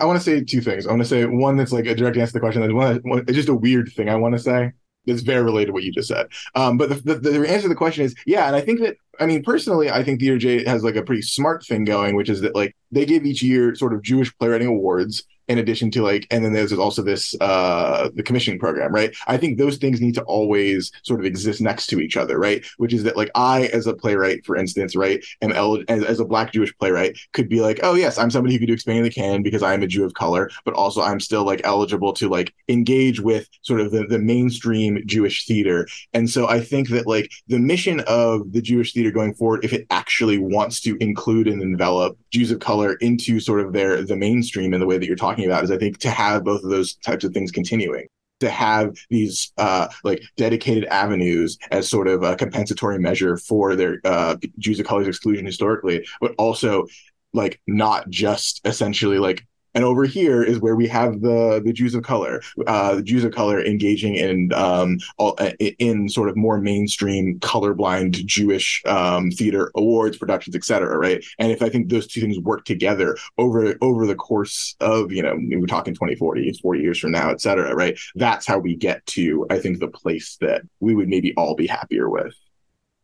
I 0.00 0.04
want 0.04 0.18
to 0.18 0.24
say 0.24 0.44
two 0.44 0.60
things. 0.60 0.86
I 0.86 0.90
want 0.90 1.02
to 1.02 1.08
say 1.08 1.24
one 1.24 1.56
that's 1.56 1.72
like 1.72 1.86
a 1.86 1.94
direct 1.94 2.16
answer 2.16 2.32
to 2.32 2.34
the 2.34 2.40
question. 2.40 2.62
That's 2.62 2.72
one, 2.72 2.96
one 3.02 3.18
it's 3.20 3.32
just 3.32 3.48
a 3.48 3.54
weird 3.54 3.90
thing 3.92 4.08
I 4.08 4.16
want 4.16 4.34
to 4.34 4.38
say. 4.38 4.72
It's 5.06 5.22
very 5.22 5.42
related 5.42 5.68
to 5.68 5.72
what 5.72 5.84
you 5.84 5.92
just 5.92 6.08
said. 6.08 6.26
Um, 6.54 6.76
but 6.76 6.90
the, 6.90 7.14
the, 7.14 7.30
the 7.30 7.48
answer 7.48 7.62
to 7.62 7.68
the 7.68 7.74
question 7.74 8.04
is 8.04 8.14
yeah, 8.26 8.46
and 8.46 8.54
I 8.54 8.60
think 8.60 8.80
that 8.80 8.96
I 9.20 9.26
mean 9.26 9.42
personally, 9.42 9.90
I 9.90 10.02
think 10.02 10.20
Theater 10.20 10.38
J 10.38 10.64
has 10.64 10.84
like 10.84 10.96
a 10.96 11.02
pretty 11.02 11.22
smart 11.22 11.64
thing 11.64 11.84
going, 11.84 12.14
which 12.14 12.28
is 12.28 12.40
that 12.42 12.54
like 12.54 12.76
they 12.90 13.04
give 13.04 13.24
each 13.24 13.42
year 13.42 13.74
sort 13.74 13.94
of 13.94 14.02
Jewish 14.02 14.36
playwriting 14.38 14.68
awards 14.68 15.24
in 15.48 15.58
addition 15.58 15.90
to 15.92 16.02
like 16.02 16.26
and 16.30 16.44
then 16.44 16.52
there's 16.52 16.72
also 16.72 17.02
this 17.02 17.34
uh 17.40 18.08
the 18.14 18.22
commissioning 18.22 18.58
program 18.58 18.92
right? 18.92 19.14
I 19.26 19.36
think 19.36 19.58
those 19.58 19.76
things 19.78 20.00
need 20.00 20.14
to 20.14 20.22
always 20.22 20.92
sort 21.02 21.20
of 21.20 21.26
exist 21.26 21.60
next 21.60 21.88
to 21.88 22.00
each 22.00 22.16
other 22.16 22.38
right? 22.38 22.64
Which 22.76 22.92
is 22.92 23.02
that 23.04 23.16
like 23.16 23.30
i 23.34 23.66
as 23.66 23.86
a 23.86 23.94
playwright 23.94 24.44
for 24.44 24.56
instance 24.56 24.96
right 24.96 25.24
am 25.42 25.52
el- 25.52 25.82
as, 25.88 26.04
as 26.04 26.20
a 26.20 26.24
black 26.24 26.52
jewish 26.52 26.76
playwright 26.78 27.18
could 27.32 27.48
be 27.48 27.60
like 27.60 27.80
oh 27.82 27.94
yes 27.94 28.18
i'm 28.18 28.30
somebody 28.30 28.54
who 28.54 28.58
could 28.58 28.68
do 28.68 28.72
expanding 28.72 29.04
the 29.04 29.10
canon 29.10 29.42
because 29.42 29.62
i'm 29.62 29.82
a 29.82 29.86
jew 29.86 30.04
of 30.04 30.14
color 30.14 30.50
but 30.64 30.74
also 30.74 31.02
i'm 31.02 31.20
still 31.20 31.44
like 31.44 31.60
eligible 31.64 32.12
to 32.12 32.28
like 32.28 32.54
engage 32.68 33.20
with 33.20 33.48
sort 33.62 33.80
of 33.80 33.90
the, 33.90 34.06
the 34.06 34.18
mainstream 34.18 35.02
jewish 35.06 35.46
theater. 35.46 35.86
And 36.12 36.28
so 36.28 36.48
i 36.48 36.60
think 36.60 36.88
that 36.90 37.06
like 37.06 37.30
the 37.48 37.58
mission 37.58 38.00
of 38.06 38.52
the 38.52 38.62
jewish 38.62 38.92
theater 38.92 39.10
going 39.10 39.34
forward 39.34 39.64
if 39.64 39.72
it 39.72 39.86
actually 39.90 40.38
wants 40.38 40.80
to 40.80 40.96
include 41.00 41.48
and 41.48 41.62
envelop 41.62 42.16
jews 42.30 42.50
of 42.50 42.60
color 42.60 42.94
into 42.94 43.40
sort 43.40 43.60
of 43.60 43.72
their 43.72 44.02
the 44.02 44.16
mainstream 44.16 44.74
in 44.74 44.80
the 44.80 44.86
way 44.86 44.98
that 44.98 45.06
you're 45.06 45.16
talking 45.16 45.37
talking 45.38 45.50
about 45.50 45.64
is 45.64 45.70
I 45.70 45.78
think 45.78 45.98
to 45.98 46.10
have 46.10 46.44
both 46.44 46.64
of 46.64 46.70
those 46.70 46.94
types 46.96 47.24
of 47.24 47.32
things 47.32 47.50
continuing 47.50 48.06
to 48.40 48.50
have 48.50 48.96
these 49.10 49.52
uh, 49.58 49.88
like 50.04 50.22
dedicated 50.36 50.84
avenues 50.86 51.58
as 51.70 51.88
sort 51.88 52.06
of 52.06 52.22
a 52.22 52.36
compensatory 52.36 52.98
measure 52.98 53.36
for 53.36 53.74
their 53.74 54.00
uh, 54.04 54.36
Jews 54.58 54.78
of 54.78 54.86
color's 54.86 55.08
exclusion 55.08 55.44
historically, 55.44 56.06
but 56.20 56.34
also 56.38 56.86
like 57.34 57.60
not 57.66 58.08
just 58.10 58.60
essentially 58.64 59.18
like 59.18 59.46
and 59.74 59.84
over 59.84 60.04
here 60.04 60.42
is 60.42 60.58
where 60.58 60.76
we 60.76 60.88
have 60.88 61.20
the 61.20 61.60
the 61.64 61.72
Jews 61.72 61.94
of 61.94 62.02
color, 62.02 62.42
uh, 62.66 62.96
the 62.96 63.02
Jews 63.02 63.24
of 63.24 63.32
color 63.32 63.64
engaging 63.64 64.14
in 64.14 64.52
um, 64.54 64.98
all, 65.18 65.36
in 65.78 66.08
sort 66.08 66.28
of 66.28 66.36
more 66.36 66.58
mainstream 66.60 67.38
colorblind 67.40 68.24
Jewish 68.26 68.82
um, 68.86 69.30
theater 69.30 69.70
awards, 69.76 70.16
productions, 70.16 70.56
etc. 70.56 70.96
Right, 70.98 71.24
and 71.38 71.52
if 71.52 71.62
I 71.62 71.68
think 71.68 71.88
those 71.88 72.06
two 72.06 72.20
things 72.20 72.38
work 72.38 72.64
together 72.64 73.16
over 73.36 73.76
over 73.80 74.06
the 74.06 74.14
course 74.14 74.74
of 74.80 75.12
you 75.12 75.22
know 75.22 75.36
we're 75.36 75.66
talking 75.66 75.94
2040, 75.94 76.52
40 76.60 76.80
years 76.80 76.98
from 76.98 77.12
now, 77.12 77.30
etc. 77.30 77.74
Right, 77.74 77.98
that's 78.14 78.46
how 78.46 78.58
we 78.58 78.76
get 78.76 79.04
to 79.06 79.46
I 79.50 79.58
think 79.58 79.78
the 79.78 79.88
place 79.88 80.36
that 80.40 80.62
we 80.80 80.94
would 80.94 81.08
maybe 81.08 81.34
all 81.36 81.54
be 81.54 81.66
happier 81.66 82.08
with. 82.08 82.34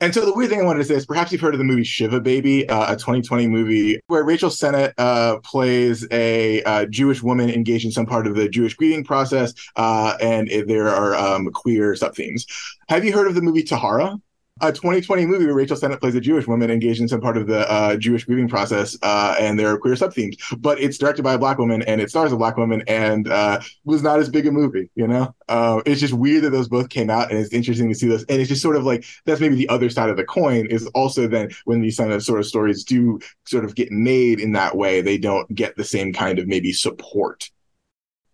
And 0.01 0.13
so 0.13 0.27
the 0.27 0.35
weird 0.35 0.51
thing 0.51 0.61
I 0.61 0.65
wanted 0.65 0.81
to 0.81 0.85
say 0.85 0.95
is 0.95 1.07
perhaps 1.07 1.31
you've 1.31 1.41
heard 1.41 1.55
of 1.55 1.59
the 1.59 1.65
movie 1.65 1.85
Shiva 1.85 2.21
Baby, 2.21 2.69
uh, 2.69 2.93
a 2.93 2.97
2020 2.97 3.47
movie 3.47 4.01
where 4.09 4.25
Rachel 4.25 4.51
Sennott 4.51 4.93
uh, 4.99 5.39
plays 5.39 6.07
a 6.11 6.63
uh, 6.65 6.87
Jewish 6.87 7.23
woman 7.23 7.49
engaged 7.49 7.85
in 7.85 7.93
some 7.93 8.05
part 8.05 8.27
of 8.27 8.35
the 8.35 8.49
Jewish 8.49 8.75
grieving 8.75 9.05
process, 9.05 9.55
uh, 9.77 10.17
and 10.21 10.51
there 10.67 10.89
are 10.89 11.15
um, 11.15 11.51
queer 11.53 11.95
sub 11.95 12.15
themes. 12.17 12.45
Have 12.89 13.05
you 13.05 13.13
heard 13.13 13.29
of 13.29 13.37
the 13.37 13.41
movie 13.41 13.63
Tahara? 13.63 14.17
A 14.61 14.71
2020 14.71 15.27
movie 15.27 15.47
where 15.47 15.55
Rachel 15.55 15.77
Sennott 15.77 15.99
plays 15.99 16.15
a 16.15 16.21
Jewish 16.21 16.47
woman 16.47 16.71
engaged 16.71 17.01
in 17.01 17.09
some 17.09 17.21
part 17.21 17.37
of 17.37 17.49
the 17.49 17.69
uh, 17.69 17.97
Jewish 17.97 18.25
grieving 18.25 18.47
process, 18.47 18.97
uh, 19.03 19.35
and 19.41 19.59
there 19.59 19.67
are 19.69 19.77
queer 19.77 19.97
sub 19.97 20.15
themes. 20.15 20.37
But 20.59 20.79
it's 20.79 20.97
directed 20.97 21.23
by 21.23 21.35
a 21.35 21.39
black 21.39 21.59
woman 21.59 21.83
and 21.83 22.01
it 22.01 22.09
stars 22.09 22.31
a 22.31 22.37
black 22.37 22.57
woman, 22.57 22.85
and 22.87 23.27
uh, 23.27 23.61
was 23.85 24.05
not 24.05 24.21
as 24.21 24.29
big 24.29 24.47
a 24.47 24.53
movie. 24.53 24.89
You 24.95 25.09
know, 25.09 25.35
uh, 25.49 25.83
it's 25.85 26.01
just 26.01 26.15
weird 26.15 26.45
that 26.45 26.51
those 26.51 26.69
both 26.69 26.89
came 26.89 27.11
out, 27.11 27.33
and 27.33 27.39
it's 27.41 27.53
interesting 27.53 27.89
to 27.89 27.97
see 27.97 28.07
those. 28.07 28.23
And 28.27 28.41
it's 28.41 28.49
just 28.49 28.63
sort 28.63 28.77
of 28.77 28.85
like 28.85 29.05
that's 29.25 29.41
maybe 29.41 29.57
the 29.57 29.69
other 29.71 29.91
side 29.91 30.09
of 30.09 30.17
the 30.17 30.25
coin 30.25 30.67
is 30.67 30.87
also 30.95 31.27
then 31.27 31.51
when 31.65 31.81
these 31.81 31.97
kind 31.97 32.13
of 32.13 32.23
sort 32.23 32.39
of 32.39 32.47
stories 32.47 32.85
do 32.85 33.19
sort 33.47 33.65
of 33.65 33.75
get 33.75 33.91
made 33.91 34.39
in 34.39 34.53
that 34.53 34.77
way, 34.77 35.01
they 35.01 35.19
don't 35.19 35.53
get 35.53 35.77
the 35.77 35.85
same 35.85 36.13
kind 36.13 36.39
of 36.39 36.47
maybe 36.47 36.73
support. 36.73 37.51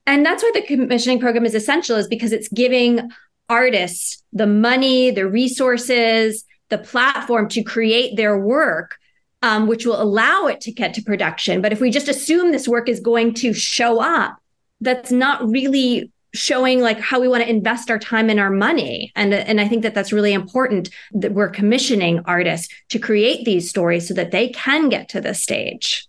And 0.07 0.27
that's 0.27 0.43
why 0.43 0.51
the 0.53 0.63
commissioning 0.63 1.19
program 1.19 1.47
is 1.47 1.55
essential, 1.55 1.97
is 1.97 2.09
because 2.09 2.33
it's 2.33 2.49
giving 2.49 3.11
artists 3.51 4.23
the 4.33 4.47
money, 4.47 5.11
the 5.11 5.29
resources, 5.29 6.45
the 6.69 6.79
platform 6.79 7.49
to 7.49 7.63
create 7.63 8.17
their 8.17 8.39
work, 8.39 8.97
um, 9.43 9.67
which 9.67 9.85
will 9.85 10.01
allow 10.01 10.47
it 10.47 10.61
to 10.63 10.73
get 10.73 10.95
to 10.95 11.03
production. 11.03 11.61
But 11.61 11.73
if 11.73 11.81
we 11.81 11.91
just 11.91 12.09
assume 12.09 12.53
this 12.53 12.69
work 12.69 12.89
is 12.89 13.01
going 13.01 13.35
to 13.35 13.53
show 13.53 14.01
up, 14.01 14.39
that's 14.81 15.11
not 15.11 15.47
really 15.47 16.11
showing 16.33 16.81
like 16.81 17.01
how 17.01 17.21
we 17.21 17.29
want 17.29 17.43
to 17.43 17.51
invest 17.51 17.91
our 17.91 17.99
time 17.99 18.31
and 18.31 18.39
our 18.39 18.51
money 18.51 19.11
and 19.17 19.35
and 19.35 19.61
I 19.61 19.67
think 19.67 19.83
that 19.83 19.95
that's 19.95 20.13
really 20.13 20.33
important 20.33 20.89
that 21.13 21.33
we're 21.33 21.49
commissioning 21.49 22.21
artists 22.25 22.73
to 22.91 23.01
create 23.01 23.45
these 23.45 23.69
stories 23.69 24.07
so 24.07 24.15
that 24.15 24.31
they 24.31 24.51
can 24.51 24.89
get 24.89 25.09
to 25.09 25.21
the 25.21 25.35
stage. 25.35 26.07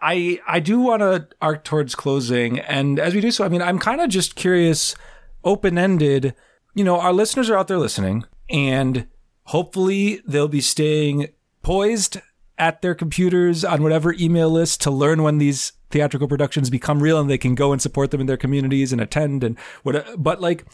I 0.00 0.40
I 0.46 0.60
do 0.60 0.78
want 0.78 1.00
to 1.00 1.26
arc 1.40 1.64
towards 1.64 1.96
closing 1.96 2.60
and 2.60 3.00
as 3.00 3.12
we 3.12 3.20
do 3.20 3.32
so 3.32 3.44
I 3.44 3.48
mean 3.48 3.62
I'm 3.62 3.80
kind 3.80 4.00
of 4.00 4.08
just 4.08 4.36
curious 4.36 4.94
open 5.44 5.78
ended. 5.78 6.34
You 6.74 6.84
know, 6.84 6.98
our 7.00 7.12
listeners 7.12 7.50
are 7.50 7.56
out 7.56 7.68
there 7.68 7.78
listening, 7.78 8.24
and 8.48 9.06
hopefully 9.44 10.22
they'll 10.26 10.48
be 10.48 10.60
staying 10.60 11.28
poised 11.62 12.18
at 12.58 12.82
their 12.82 12.94
computers 12.94 13.64
on 13.64 13.82
whatever 13.82 14.14
email 14.14 14.50
list 14.50 14.80
to 14.82 14.90
learn 14.90 15.22
when 15.22 15.38
these 15.38 15.72
theatrical 15.90 16.28
productions 16.28 16.70
become 16.70 17.02
real 17.02 17.20
and 17.20 17.28
they 17.28 17.38
can 17.38 17.54
go 17.54 17.72
and 17.72 17.82
support 17.82 18.10
them 18.10 18.20
in 18.20 18.26
their 18.26 18.36
communities 18.36 18.92
and 18.92 19.00
attend 19.00 19.44
and 19.44 19.58
what 19.82 20.06
but 20.16 20.40
like 20.40 20.64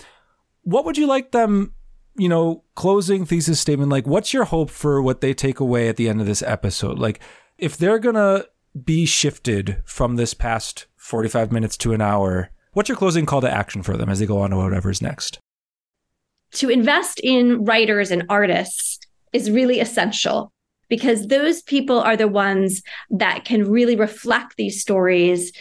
what 0.62 0.84
would 0.84 0.96
you 0.96 1.06
like 1.06 1.32
them 1.32 1.72
you 2.16 2.28
know 2.28 2.62
closing 2.74 3.24
thesis 3.24 3.60
statement 3.60 3.90
like 3.90 4.06
what's 4.06 4.32
your 4.32 4.44
hope 4.44 4.70
for 4.70 5.02
what 5.02 5.20
they 5.20 5.34
take 5.34 5.60
away 5.60 5.88
at 5.88 5.96
the 5.96 6.08
end 6.08 6.20
of 6.20 6.26
this 6.26 6.42
episode 6.42 6.98
like 6.98 7.20
if 7.58 7.76
they're 7.76 7.98
gonna 7.98 8.44
be 8.84 9.04
shifted 9.04 9.82
from 9.84 10.16
this 10.16 10.34
past 10.34 10.86
45 10.96 11.50
minutes 11.50 11.76
to 11.76 11.92
an 11.92 12.00
hour 12.00 12.50
What's 12.72 12.88
your 12.88 12.98
closing 12.98 13.26
call 13.26 13.40
to 13.40 13.50
action 13.50 13.82
for 13.82 13.96
them 13.96 14.08
as 14.08 14.18
they 14.18 14.26
go 14.26 14.40
on 14.40 14.50
to 14.50 14.56
whatever's 14.56 15.02
next? 15.02 15.38
To 16.52 16.70
invest 16.70 17.20
in 17.22 17.64
writers 17.64 18.10
and 18.10 18.24
artists 18.28 19.00
is 19.32 19.50
really 19.50 19.80
essential 19.80 20.52
because 20.88 21.26
those 21.26 21.62
people 21.62 22.00
are 22.00 22.16
the 22.16 22.28
ones 22.28 22.82
that 23.10 23.44
can 23.44 23.70
really 23.70 23.96
reflect 23.96 24.56
these 24.56 24.80
stories 24.80 25.52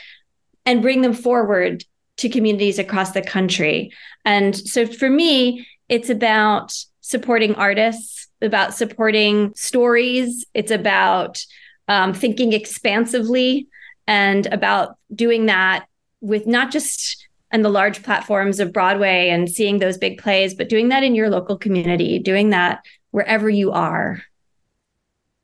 and 0.66 0.82
bring 0.82 1.02
them 1.02 1.14
forward 1.14 1.84
to 2.18 2.30
communities 2.30 2.80
across 2.80 3.12
the 3.12 3.22
country. 3.22 3.92
And 4.26 4.56
so 4.56 4.86
for 4.86 5.10
me, 5.10 5.68
it's 5.90 6.10
about 6.10 6.74
supporting 7.02 7.56
artists, 7.56 8.28
about 8.42 8.74
supporting 8.74 9.54
stories, 9.56 10.46
it's 10.54 10.72
about 10.72 11.44
um, 11.88 12.14
thinking 12.14 12.54
expansively 12.54 13.68
and 14.08 14.46
about 14.48 14.98
doing 15.14 15.46
that 15.46 15.86
with 16.22 16.48
not 16.48 16.72
just 16.72 17.28
and 17.52 17.64
the 17.64 17.70
large 17.70 18.04
platforms 18.04 18.60
of 18.60 18.74
Broadway 18.74 19.30
and 19.30 19.50
seeing 19.50 19.80
those 19.80 19.98
big 19.98 20.18
plays, 20.18 20.54
but 20.54 20.70
doing 20.70 20.90
that 20.90 21.04
in 21.04 21.16
your 21.16 21.30
local 21.30 21.58
community, 21.58 22.20
doing 22.20 22.50
that 22.50 22.84
wherever 23.12 23.50
you 23.50 23.72
are. 23.72 24.22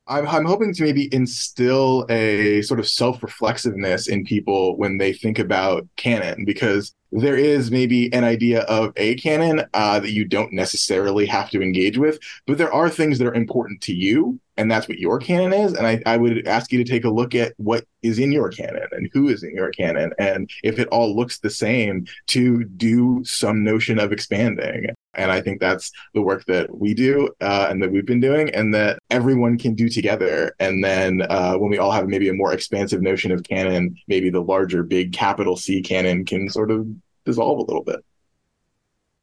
I'm, 0.06 0.28
I'm 0.28 0.46
hoping 0.46 0.74
to 0.74 0.84
maybe 0.84 1.14
instill 1.14 2.06
a 2.10 2.62
sort 2.64 2.82
of 2.82 2.88
self 2.88 3.24
reflexiveness 3.24 4.08
in 4.08 4.26
people 4.26 4.76
when 4.78 4.98
they 4.98 5.14
think 5.14 5.40
about 5.40 5.88
canon, 5.96 6.44
because 6.44 6.94
there 7.14 7.38
is 7.38 7.72
maybe 7.72 8.12
an 8.14 8.26
idea 8.26 8.62
of 8.64 8.92
a 8.98 9.16
canon 9.16 9.64
uh, 9.74 10.00
that 10.00 10.12
you 10.12 10.26
don't 10.26 10.52
necessarily 10.52 11.26
have 11.28 11.50
to 11.52 11.62
engage 11.62 11.98
with, 11.98 12.20
but 12.48 12.58
there 12.58 12.74
are 12.74 12.90
things 12.90 13.18
that 13.18 13.28
are 13.28 13.34
important 13.34 13.80
to 13.82 13.94
you, 13.94 14.40
and 14.58 14.70
that's 14.70 14.88
what 14.88 15.00
your 15.00 15.20
canon 15.20 15.54
is. 15.54 15.74
And 15.74 15.88
I, 15.88 16.02
I 16.06 16.18
would 16.18 16.48
ask 16.48 16.72
you 16.72 16.84
to 16.84 16.90
take 16.90 17.06
a 17.06 17.10
look 17.10 17.36
at 17.36 17.54
what 17.58 17.86
is 18.02 18.20
in 18.20 18.32
your 18.32 18.50
canon 18.50 18.88
and 18.92 19.10
who 19.14 19.30
is 19.30 19.44
in 19.44 19.56
your 19.56 19.72
canon, 19.72 20.12
and 20.20 20.50
if 20.64 20.80
it 20.80 20.88
all 20.90 21.16
looks 21.16 21.40
the 21.40 21.50
same, 21.50 22.06
to 22.28 22.64
do 22.64 23.24
some 23.24 23.64
notion 23.64 24.00
of 24.00 24.12
expanding. 24.12 24.88
And 25.16 25.32
I 25.32 25.42
think 25.42 25.60
that's 25.60 25.92
the 26.14 26.22
work 26.22 26.44
that 26.46 26.76
we 26.76 26.94
do 26.96 27.30
uh, 27.40 27.68
and 27.70 27.82
that 27.84 27.92
we've 27.92 28.06
been 28.06 28.20
doing, 28.20 28.50
and 28.50 28.74
that 28.74 29.00
everyone 29.10 29.58
can 29.58 29.76
do 29.76 29.88
together. 29.88 30.56
And 30.60 30.84
then 30.84 31.22
uh, 31.30 31.56
when 31.56 31.70
we 31.70 31.78
all 31.78 31.92
have 31.92 32.08
maybe 32.08 32.30
a 32.30 32.34
more 32.34 32.54
expansive 32.54 33.02
notion 33.02 33.32
of 33.32 33.44
canon, 33.44 33.96
maybe 34.08 34.30
the 34.30 34.42
larger, 34.42 34.84
big 34.84 35.14
capital 35.14 35.56
C 35.56 35.82
canon 35.82 36.26
can 36.26 36.50
sort 36.50 36.72
of 36.72 36.88
dissolve 37.26 37.60
a 37.60 37.64
little 37.64 37.84
bit. 37.84 38.04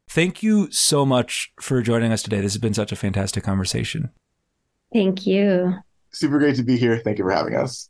Thank 0.09 0.43
you 0.43 0.69
so 0.71 1.05
much 1.05 1.53
for 1.59 1.81
joining 1.81 2.11
us 2.11 2.21
today. 2.21 2.41
This 2.41 2.53
has 2.53 2.61
been 2.61 2.73
such 2.73 2.91
a 2.91 2.97
fantastic 2.97 3.43
conversation. 3.43 4.09
Thank 4.93 5.25
you. 5.25 5.75
Super 6.11 6.39
great 6.39 6.55
to 6.57 6.63
be 6.63 6.77
here. 6.77 6.99
Thank 6.99 7.17
you 7.17 7.23
for 7.23 7.31
having 7.31 7.55
us. 7.55 7.89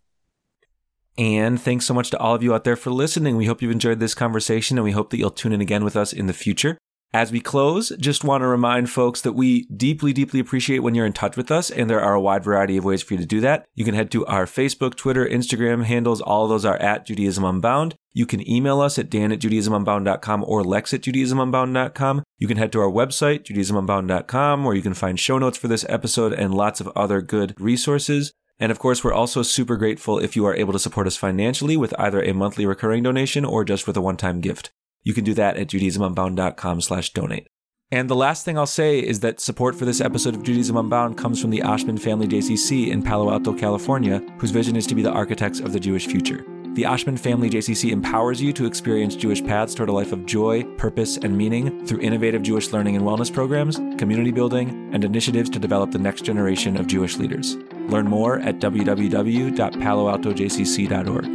And 1.17 1.59
thanks 1.59 1.85
so 1.85 1.93
much 1.93 2.09
to 2.11 2.19
all 2.19 2.35
of 2.35 2.43
you 2.43 2.53
out 2.53 2.63
there 2.63 2.75
for 2.75 2.91
listening. 2.91 3.35
We 3.35 3.45
hope 3.45 3.61
you've 3.61 3.71
enjoyed 3.71 3.99
this 3.99 4.15
conversation 4.15 4.77
and 4.77 4.85
we 4.85 4.91
hope 4.91 5.09
that 5.09 5.17
you'll 5.17 5.31
tune 5.31 5.51
in 5.51 5.61
again 5.61 5.83
with 5.83 5.95
us 5.95 6.13
in 6.13 6.27
the 6.27 6.33
future. 6.33 6.77
As 7.13 7.29
we 7.29 7.41
close, 7.41 7.91
just 7.99 8.23
want 8.23 8.41
to 8.41 8.47
remind 8.47 8.89
folks 8.89 9.19
that 9.21 9.33
we 9.33 9.65
deeply, 9.65 10.13
deeply 10.13 10.39
appreciate 10.39 10.79
when 10.79 10.95
you're 10.95 11.05
in 11.05 11.11
touch 11.11 11.35
with 11.35 11.51
us, 11.51 11.69
and 11.69 11.89
there 11.89 11.99
are 11.99 12.13
a 12.13 12.21
wide 12.21 12.45
variety 12.45 12.77
of 12.77 12.85
ways 12.85 13.03
for 13.03 13.15
you 13.15 13.19
to 13.19 13.25
do 13.25 13.41
that. 13.41 13.65
You 13.75 13.83
can 13.83 13.95
head 13.95 14.11
to 14.11 14.25
our 14.27 14.45
Facebook, 14.45 14.95
Twitter, 14.95 15.25
Instagram 15.25 15.83
handles. 15.83 16.21
All 16.21 16.45
of 16.45 16.49
those 16.49 16.63
are 16.63 16.77
at 16.77 17.05
Judaism 17.05 17.43
Unbound. 17.43 17.95
You 18.13 18.25
can 18.25 18.47
email 18.49 18.81
us 18.81 18.99
at 18.99 19.09
dan 19.09 19.31
at 19.31 19.39
judaismunbound.com 19.39 20.43
or 20.45 20.63
lex 20.63 20.93
at 20.93 21.01
judaismunbound.com. 21.01 22.23
You 22.37 22.47
can 22.47 22.57
head 22.57 22.71
to 22.73 22.81
our 22.81 22.91
website, 22.91 23.43
judaismunbound.com, 23.45 24.63
where 24.63 24.75
you 24.75 24.81
can 24.81 24.93
find 24.93 25.19
show 25.19 25.37
notes 25.37 25.57
for 25.57 25.67
this 25.67 25.85
episode 25.87 26.33
and 26.33 26.53
lots 26.53 26.81
of 26.81 26.89
other 26.89 27.21
good 27.21 27.55
resources. 27.59 28.33
And 28.59 28.71
of 28.71 28.79
course, 28.79 29.03
we're 29.03 29.13
also 29.13 29.41
super 29.41 29.77
grateful 29.77 30.19
if 30.19 30.35
you 30.35 30.45
are 30.45 30.55
able 30.55 30.73
to 30.73 30.79
support 30.79 31.07
us 31.07 31.17
financially 31.17 31.77
with 31.77 31.93
either 31.97 32.21
a 32.21 32.33
monthly 32.33 32.65
recurring 32.65 33.03
donation 33.03 33.45
or 33.45 33.63
just 33.63 33.87
with 33.87 33.97
a 33.97 34.01
one-time 34.01 34.41
gift. 34.41 34.71
You 35.03 35.13
can 35.13 35.23
do 35.23 35.33
that 35.33 35.57
at 35.57 35.67
judaismunbound.com 35.67 36.81
slash 36.81 37.11
donate. 37.13 37.47
And 37.93 38.09
the 38.09 38.15
last 38.15 38.45
thing 38.45 38.57
I'll 38.57 38.65
say 38.65 38.99
is 38.99 39.19
that 39.19 39.41
support 39.41 39.75
for 39.75 39.83
this 39.83 39.99
episode 39.99 40.35
of 40.35 40.43
Judaism 40.43 40.77
Unbound 40.77 41.17
comes 41.17 41.41
from 41.41 41.49
the 41.49 41.59
Oshman 41.59 41.99
Family 41.99 42.27
JCC 42.27 42.87
in 42.87 43.03
Palo 43.03 43.31
Alto, 43.31 43.53
California, 43.53 44.21
whose 44.37 44.51
vision 44.51 44.77
is 44.77 44.87
to 44.87 44.95
be 44.95 45.01
the 45.01 45.11
architects 45.11 45.59
of 45.59 45.73
the 45.73 45.79
Jewish 45.79 46.07
future. 46.07 46.45
The 46.73 46.83
Oshman 46.83 47.19
Family 47.19 47.49
JCC 47.49 47.91
empowers 47.91 48.41
you 48.41 48.53
to 48.53 48.65
experience 48.65 49.17
Jewish 49.17 49.43
paths 49.43 49.75
toward 49.75 49.89
a 49.89 49.91
life 49.91 50.13
of 50.13 50.25
joy, 50.25 50.63
purpose, 50.77 51.17
and 51.17 51.37
meaning 51.37 51.85
through 51.85 51.99
innovative 51.99 52.43
Jewish 52.43 52.71
learning 52.71 52.95
and 52.95 53.03
wellness 53.03 53.29
programs, 53.31 53.75
community 53.97 54.31
building, 54.31 54.89
and 54.93 55.03
initiatives 55.03 55.49
to 55.49 55.59
develop 55.59 55.91
the 55.91 55.99
next 55.99 56.21
generation 56.21 56.77
of 56.77 56.87
Jewish 56.87 57.17
leaders. 57.17 57.57
Learn 57.89 58.07
more 58.07 58.39
at 58.39 58.59
www.paloaltojcc.org. 58.59 61.25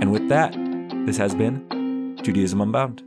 And 0.00 0.10
with 0.10 0.26
that, 0.30 0.56
this 1.04 1.18
has 1.18 1.34
been 1.34 2.16
Judaism 2.22 2.62
Unbound. 2.62 3.02